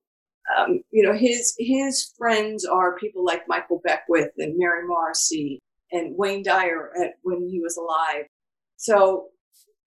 Um, 0.57 0.81
you 0.91 1.03
know, 1.03 1.13
his 1.13 1.55
his 1.57 2.13
friends 2.17 2.65
are 2.65 2.97
people 2.97 3.23
like 3.23 3.47
Michael 3.47 3.81
Beckwith 3.83 4.31
and 4.37 4.57
Mary 4.57 4.85
Morrissey 4.85 5.61
and 5.91 6.17
Wayne 6.17 6.43
Dyer 6.43 6.91
at, 7.01 7.13
when 7.21 7.47
he 7.47 7.59
was 7.61 7.77
alive. 7.77 8.25
So 8.77 9.27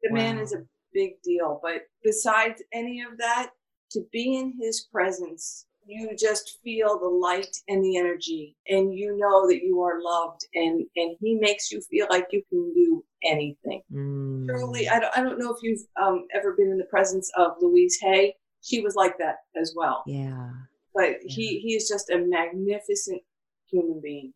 the 0.03 0.11
wow. 0.11 0.17
man 0.17 0.39
is 0.39 0.55
a 0.55 0.65
big 0.95 1.21
deal. 1.23 1.61
But 1.63 1.83
besides 2.03 2.63
any 2.73 3.03
of 3.03 3.19
that, 3.19 3.51
to 3.93 4.03
be 4.13 4.37
in 4.37 4.55
his 4.61 4.89
presence 4.93 5.66
you 5.87 6.11
just 6.19 6.59
feel 6.65 6.99
the 6.99 7.09
light 7.09 7.57
and 7.69 7.83
the 7.85 7.97
energy 7.97 8.57
and 8.69 8.93
you 8.93 9.17
know 9.17 9.47
that 9.47 9.63
you 9.63 9.81
are 9.81 10.03
loved 10.03 10.45
and 10.55 10.85
and 10.97 11.17
he 11.21 11.37
makes 11.37 11.71
you 11.71 11.81
feel 11.81 12.07
like 12.11 12.27
you 12.33 12.43
can 12.51 12.73
do 12.75 13.05
anything. 13.25 13.83
Mm. 13.93 14.47
truly 14.49 14.89
I 14.89 14.99
don't, 14.99 15.17
I 15.17 15.23
don't 15.23 15.39
know 15.39 15.55
if 15.55 15.63
you've 15.63 15.87
um, 16.01 16.27
ever 16.35 16.55
been 16.55 16.71
in 16.71 16.79
the 16.79 16.85
presence 16.85 17.31
of 17.37 17.53
louise 17.61 17.99
hay. 18.01 18.35
She 18.63 18.81
was 18.81 18.97
like 18.97 19.17
that 19.19 19.37
as 19.61 19.75
well. 19.77 20.03
Yeah. 20.07 20.51
But 20.95 21.19
yeah. 21.23 21.35
he 21.35 21.61
he 21.61 21.75
is 21.75 21.89
just 21.89 22.11
a 22.11 22.19
magnificent 22.19 23.23
human 23.71 24.01
being. 24.03 24.33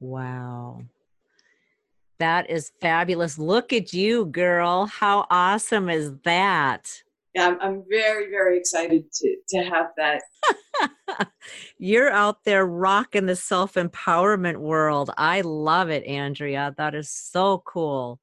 Wow. 0.00 0.82
That 2.18 2.50
is 2.50 2.72
fabulous. 2.80 3.38
Look 3.38 3.72
at 3.72 3.92
you 3.92 4.26
girl. 4.26 4.86
How 4.86 5.26
awesome 5.30 5.88
is 5.88 6.12
that 6.24 7.02
yeah, 7.38 7.46
I'm, 7.46 7.60
I'm 7.60 7.84
very, 7.88 8.30
very 8.30 8.58
excited 8.58 9.04
to, 9.12 9.36
to 9.50 9.58
have 9.64 9.86
that. 9.96 10.22
You're 11.78 12.10
out 12.10 12.44
there 12.44 12.66
rocking 12.66 13.26
the 13.26 13.36
self 13.36 13.74
empowerment 13.74 14.56
world. 14.56 15.10
I 15.16 15.42
love 15.42 15.88
it, 15.88 16.04
Andrea. 16.04 16.74
That 16.76 16.94
is 16.94 17.10
so 17.10 17.62
cool. 17.64 18.18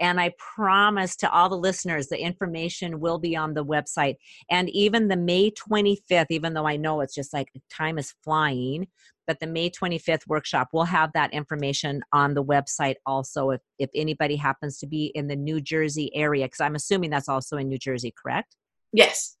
And 0.00 0.20
I 0.20 0.32
promise 0.38 1.16
to 1.16 1.30
all 1.30 1.48
the 1.48 1.56
listeners, 1.56 2.08
the 2.08 2.18
information 2.18 3.00
will 3.00 3.18
be 3.18 3.36
on 3.36 3.54
the 3.54 3.64
website. 3.64 4.16
And 4.50 4.68
even 4.70 5.08
the 5.08 5.16
May 5.16 5.50
25th, 5.50 6.26
even 6.30 6.54
though 6.54 6.66
I 6.66 6.76
know 6.76 7.00
it's 7.00 7.14
just 7.14 7.32
like 7.32 7.48
time 7.70 7.98
is 7.98 8.14
flying, 8.24 8.88
but 9.26 9.40
the 9.40 9.46
May 9.46 9.70
25th 9.70 10.26
workshop, 10.26 10.68
we'll 10.72 10.84
have 10.84 11.12
that 11.14 11.32
information 11.32 12.02
on 12.12 12.34
the 12.34 12.44
website 12.44 12.96
also 13.06 13.50
if, 13.50 13.60
if 13.78 13.90
anybody 13.94 14.36
happens 14.36 14.78
to 14.78 14.86
be 14.86 15.06
in 15.14 15.28
the 15.28 15.36
New 15.36 15.60
Jersey 15.60 16.14
area, 16.14 16.46
because 16.46 16.60
I'm 16.60 16.74
assuming 16.74 17.10
that's 17.10 17.28
also 17.28 17.56
in 17.56 17.68
New 17.68 17.78
Jersey, 17.78 18.12
correct? 18.20 18.56
Yes. 18.92 19.36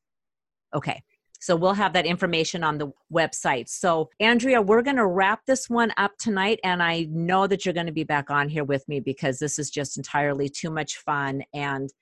Okay. 0.74 1.02
So 1.44 1.54
we'll 1.56 1.74
have 1.74 1.92
that 1.92 2.06
information 2.06 2.64
on 2.64 2.78
the 2.78 2.90
website. 3.12 3.68
So, 3.68 4.08
Andrea, 4.18 4.62
we're 4.62 4.80
going 4.80 4.96
to 4.96 5.06
wrap 5.06 5.44
this 5.44 5.68
one 5.68 5.92
up 5.98 6.12
tonight. 6.16 6.58
And 6.64 6.82
I 6.82 7.06
know 7.10 7.46
that 7.46 7.66
you're 7.66 7.74
going 7.74 7.84
to 7.84 7.92
be 7.92 8.02
back 8.02 8.30
on 8.30 8.48
here 8.48 8.64
with 8.64 8.88
me 8.88 8.98
because 8.98 9.40
this 9.40 9.58
is 9.58 9.68
just 9.68 9.98
entirely 9.98 10.48
too 10.48 10.70
much 10.70 10.96
fun 10.96 11.42
and 11.52 11.92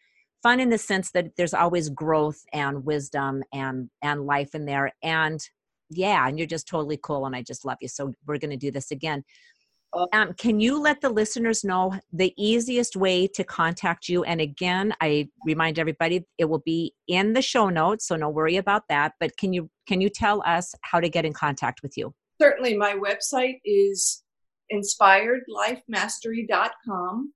fun 0.44 0.60
in 0.60 0.68
the 0.68 0.78
sense 0.78 1.10
that 1.10 1.34
there's 1.36 1.54
always 1.54 1.88
growth 1.88 2.44
and 2.52 2.84
wisdom 2.84 3.42
and 3.52 3.90
and 4.00 4.26
life 4.26 4.54
in 4.54 4.64
there 4.64 4.92
and 5.02 5.40
yeah 5.90 6.26
and 6.26 6.38
you're 6.38 6.48
just 6.48 6.66
totally 6.66 6.98
cool 7.00 7.26
and 7.26 7.36
i 7.36 7.42
just 7.42 7.64
love 7.64 7.78
you 7.80 7.86
so 7.86 8.12
we're 8.26 8.38
going 8.38 8.50
to 8.50 8.56
do 8.56 8.70
this 8.72 8.90
again 8.90 9.22
um, 10.12 10.34
can 10.34 10.60
you 10.60 10.78
let 10.80 11.00
the 11.00 11.10
listeners 11.10 11.64
know 11.64 11.92
the 12.12 12.32
easiest 12.36 12.94
way 12.96 13.26
to 13.28 13.42
contact 13.44 14.08
you? 14.08 14.24
And 14.24 14.40
again, 14.40 14.92
I 15.00 15.28
remind 15.44 15.78
everybody 15.78 16.24
it 16.38 16.46
will 16.46 16.62
be 16.64 16.94
in 17.08 17.34
the 17.34 17.42
show 17.42 17.68
notes, 17.68 18.06
so 18.06 18.16
no 18.16 18.30
worry 18.30 18.56
about 18.56 18.88
that. 18.88 19.12
But 19.20 19.36
can 19.36 19.52
you 19.52 19.70
can 19.86 20.00
you 20.00 20.08
tell 20.08 20.42
us 20.46 20.74
how 20.82 21.00
to 21.00 21.08
get 21.08 21.24
in 21.24 21.32
contact 21.32 21.82
with 21.82 21.96
you? 21.96 22.14
Certainly, 22.40 22.76
my 22.76 22.94
website 22.94 23.60
is 23.64 24.22
inspiredlifemastery.com, 24.72 27.32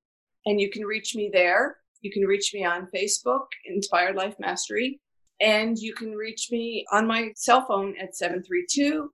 and 0.47 0.61
you 0.61 0.71
can 0.71 0.85
reach 0.85 1.15
me 1.15 1.31
there. 1.33 1.77
You 2.01 2.11
can 2.11 2.25
reach 2.25 2.51
me 2.55 2.65
on 2.65 2.89
Facebook, 2.95 3.47
Inspired 3.67 4.17
Life 4.17 4.37
Mastery, 4.39 5.01
and 5.41 5.79
you 5.79 5.95
can 5.95 6.13
reach 6.13 6.49
me 6.51 6.85
on 6.91 7.07
my 7.07 7.33
cell 7.37 7.67
phone 7.67 7.95
at 8.01 8.17
732 8.17 9.11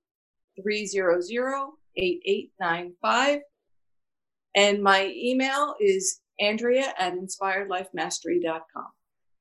300 0.62 1.81
8895. 1.96 3.40
And 4.54 4.82
my 4.82 5.12
email 5.16 5.74
is 5.80 6.20
Andrea 6.40 6.92
at 6.98 7.14
inspiredlifemastery.com. 7.14 8.86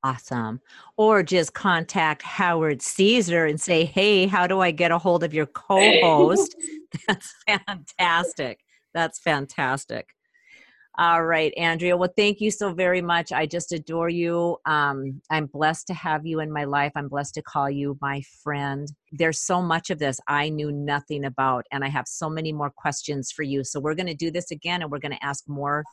awesome. 0.04 0.60
Or 0.96 1.22
just 1.22 1.54
contact 1.54 2.22
Howard 2.22 2.82
Caesar 2.82 3.46
and 3.46 3.60
say, 3.60 3.84
hey, 3.84 4.26
how 4.26 4.46
do 4.46 4.60
I 4.60 4.70
get 4.70 4.90
a 4.90 4.98
hold 4.98 5.22
of 5.22 5.34
your 5.34 5.46
co 5.46 5.80
host? 6.02 6.56
That's 7.08 7.34
fantastic. 7.46 8.60
That's 8.94 9.18
fantastic. 9.18 10.14
All 10.98 11.24
right, 11.24 11.54
Andrea. 11.56 11.96
Well, 11.96 12.12
thank 12.14 12.40
you 12.42 12.50
so 12.50 12.74
very 12.74 13.00
much. 13.00 13.32
I 13.32 13.46
just 13.46 13.72
adore 13.72 14.10
you. 14.10 14.58
Um, 14.66 15.22
I'm 15.30 15.46
blessed 15.46 15.86
to 15.86 15.94
have 15.94 16.26
you 16.26 16.40
in 16.40 16.52
my 16.52 16.64
life. 16.64 16.92
I'm 16.94 17.08
blessed 17.08 17.34
to 17.34 17.42
call 17.42 17.70
you 17.70 17.96
my 18.02 18.22
friend. 18.42 18.92
There's 19.10 19.40
so 19.40 19.62
much 19.62 19.88
of 19.88 19.98
this 19.98 20.20
I 20.28 20.50
knew 20.50 20.70
nothing 20.70 21.24
about, 21.24 21.64
and 21.72 21.82
I 21.82 21.88
have 21.88 22.06
so 22.06 22.28
many 22.28 22.52
more 22.52 22.70
questions 22.70 23.32
for 23.32 23.42
you. 23.42 23.64
So, 23.64 23.80
we're 23.80 23.94
going 23.94 24.06
to 24.06 24.14
do 24.14 24.30
this 24.30 24.50
again 24.50 24.82
and 24.82 24.90
we're 24.90 24.98
going 24.98 25.16
to 25.16 25.24
ask 25.24 25.48
more 25.48 25.84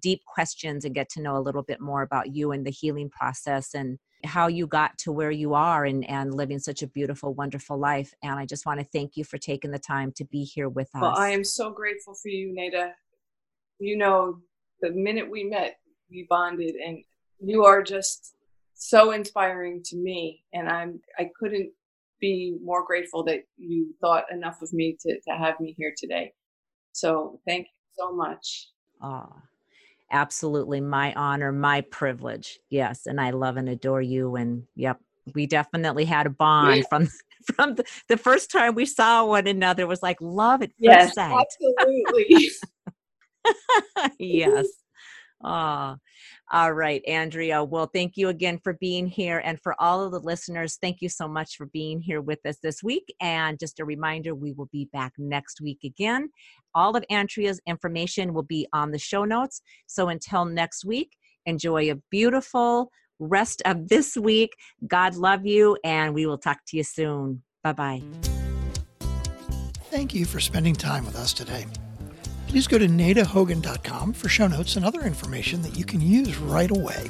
deep 0.00 0.20
questions 0.26 0.84
and 0.84 0.94
get 0.94 1.08
to 1.10 1.22
know 1.22 1.36
a 1.36 1.40
little 1.40 1.62
bit 1.62 1.80
more 1.80 2.02
about 2.02 2.34
you 2.34 2.52
and 2.52 2.66
the 2.66 2.70
healing 2.70 3.10
process 3.10 3.74
and 3.74 3.98
how 4.24 4.46
you 4.46 4.66
got 4.66 4.96
to 4.98 5.12
where 5.12 5.30
you 5.30 5.54
are 5.54 5.84
and, 5.84 6.08
and 6.08 6.34
living 6.34 6.58
such 6.58 6.82
a 6.82 6.86
beautiful, 6.86 7.34
wonderful 7.34 7.78
life. 7.78 8.12
And 8.22 8.38
I 8.38 8.46
just 8.46 8.66
want 8.66 8.80
to 8.80 8.86
thank 8.86 9.16
you 9.16 9.24
for 9.24 9.38
taking 9.38 9.70
the 9.70 9.78
time 9.78 10.12
to 10.16 10.24
be 10.24 10.44
here 10.44 10.68
with 10.68 10.88
us. 10.94 11.02
Well, 11.02 11.16
I 11.16 11.30
am 11.30 11.44
so 11.44 11.70
grateful 11.70 12.14
for 12.14 12.28
you, 12.28 12.52
Nada. 12.54 12.92
You 13.82 13.96
know, 13.96 14.38
the 14.80 14.90
minute 14.90 15.28
we 15.28 15.42
met, 15.42 15.78
we 16.08 16.24
bonded, 16.30 16.76
and 16.76 17.02
you 17.40 17.64
are 17.64 17.82
just 17.82 18.34
so 18.74 19.10
inspiring 19.10 19.82
to 19.86 19.96
me. 19.96 20.44
And 20.52 20.68
I'm 20.68 21.00
I 21.18 21.30
couldn't 21.38 21.72
be 22.20 22.56
more 22.62 22.84
grateful 22.84 23.24
that 23.24 23.40
you 23.56 23.92
thought 24.00 24.30
enough 24.30 24.62
of 24.62 24.72
me 24.72 24.96
to, 25.00 25.20
to 25.28 25.36
have 25.36 25.58
me 25.58 25.74
here 25.76 25.92
today. 25.96 26.32
So 26.92 27.40
thank 27.44 27.66
you 27.66 27.80
so 27.98 28.14
much. 28.14 28.68
Ah, 29.00 29.32
absolutely 30.12 30.80
my 30.80 31.12
honor, 31.14 31.50
my 31.50 31.80
privilege. 31.80 32.60
Yes, 32.70 33.06
and 33.06 33.20
I 33.20 33.30
love 33.30 33.56
and 33.56 33.68
adore 33.68 34.00
you. 34.00 34.36
And 34.36 34.62
yep, 34.76 35.00
we 35.34 35.46
definitely 35.46 36.04
had 36.04 36.26
a 36.26 36.30
bond 36.30 36.84
from 36.88 37.08
from 37.56 37.74
the, 37.74 37.84
the, 38.08 38.16
first 38.16 38.52
time 38.52 38.76
we 38.76 38.86
saw 38.86 39.24
one 39.24 39.48
another. 39.48 39.82
It 39.82 39.88
was 39.88 40.02
like 40.02 40.20
love 40.20 40.62
at 40.62 40.70
first 40.70 40.78
yes, 40.78 41.14
sight. 41.14 41.34
Absolutely. 41.34 42.50
yes. 44.18 44.66
Ah, 45.44 45.96
all 46.52 46.72
right, 46.72 47.02
Andrea. 47.06 47.64
Well, 47.64 47.90
thank 47.92 48.16
you 48.16 48.28
again 48.28 48.60
for 48.62 48.74
being 48.74 49.06
here. 49.06 49.42
And 49.44 49.60
for 49.60 49.74
all 49.80 50.02
of 50.02 50.12
the 50.12 50.20
listeners, 50.20 50.78
thank 50.80 51.00
you 51.00 51.08
so 51.08 51.26
much 51.26 51.56
for 51.56 51.66
being 51.66 52.00
here 52.00 52.20
with 52.20 52.38
us 52.46 52.58
this 52.62 52.82
week. 52.82 53.12
And 53.20 53.58
just 53.58 53.80
a 53.80 53.84
reminder, 53.84 54.34
we 54.34 54.52
will 54.52 54.68
be 54.70 54.88
back 54.92 55.12
next 55.18 55.60
week 55.60 55.80
again. 55.84 56.30
All 56.74 56.96
of 56.96 57.04
Andrea's 57.10 57.60
information 57.66 58.34
will 58.34 58.44
be 58.44 58.68
on 58.72 58.92
the 58.92 58.98
show 58.98 59.24
notes. 59.24 59.62
So 59.86 60.08
until 60.08 60.44
next 60.44 60.84
week, 60.84 61.16
enjoy 61.46 61.90
a 61.90 61.96
beautiful 62.10 62.90
rest 63.18 63.62
of 63.64 63.88
this 63.88 64.16
week. 64.16 64.52
God 64.86 65.16
love 65.16 65.44
you, 65.46 65.76
and 65.84 66.14
we 66.14 66.26
will 66.26 66.38
talk 66.38 66.58
to 66.68 66.76
you 66.76 66.84
soon. 66.84 67.42
Bye 67.64 67.72
bye. 67.72 68.02
Thank 69.90 70.14
you 70.14 70.24
for 70.24 70.40
spending 70.40 70.74
time 70.74 71.04
with 71.04 71.16
us 71.16 71.32
today 71.32 71.66
please 72.52 72.66
go 72.66 72.76
to 72.76 72.86
nadahogan.com 72.86 74.12
for 74.12 74.28
show 74.28 74.46
notes 74.46 74.76
and 74.76 74.84
other 74.84 75.00
information 75.00 75.62
that 75.62 75.74
you 75.74 75.86
can 75.86 76.02
use 76.02 76.36
right 76.36 76.70
away. 76.70 77.08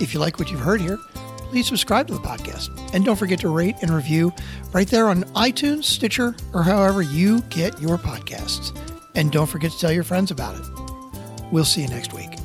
If 0.00 0.12
you 0.12 0.18
like 0.18 0.40
what 0.40 0.50
you've 0.50 0.58
heard 0.58 0.80
here, 0.80 0.98
please 1.50 1.68
subscribe 1.68 2.08
to 2.08 2.14
the 2.14 2.18
podcast. 2.18 2.76
And 2.92 3.04
don't 3.04 3.14
forget 3.14 3.38
to 3.40 3.48
rate 3.48 3.76
and 3.82 3.92
review 3.92 4.32
right 4.72 4.88
there 4.88 5.08
on 5.08 5.22
iTunes, 5.34 5.84
Stitcher, 5.84 6.34
or 6.52 6.64
however 6.64 7.00
you 7.00 7.42
get 7.42 7.80
your 7.80 7.96
podcasts. 7.96 8.76
And 9.14 9.30
don't 9.30 9.46
forget 9.46 9.70
to 9.70 9.78
tell 9.78 9.92
your 9.92 10.02
friends 10.02 10.32
about 10.32 10.56
it. 10.56 10.66
We'll 11.52 11.64
see 11.64 11.82
you 11.82 11.88
next 11.88 12.12
week. 12.12 12.35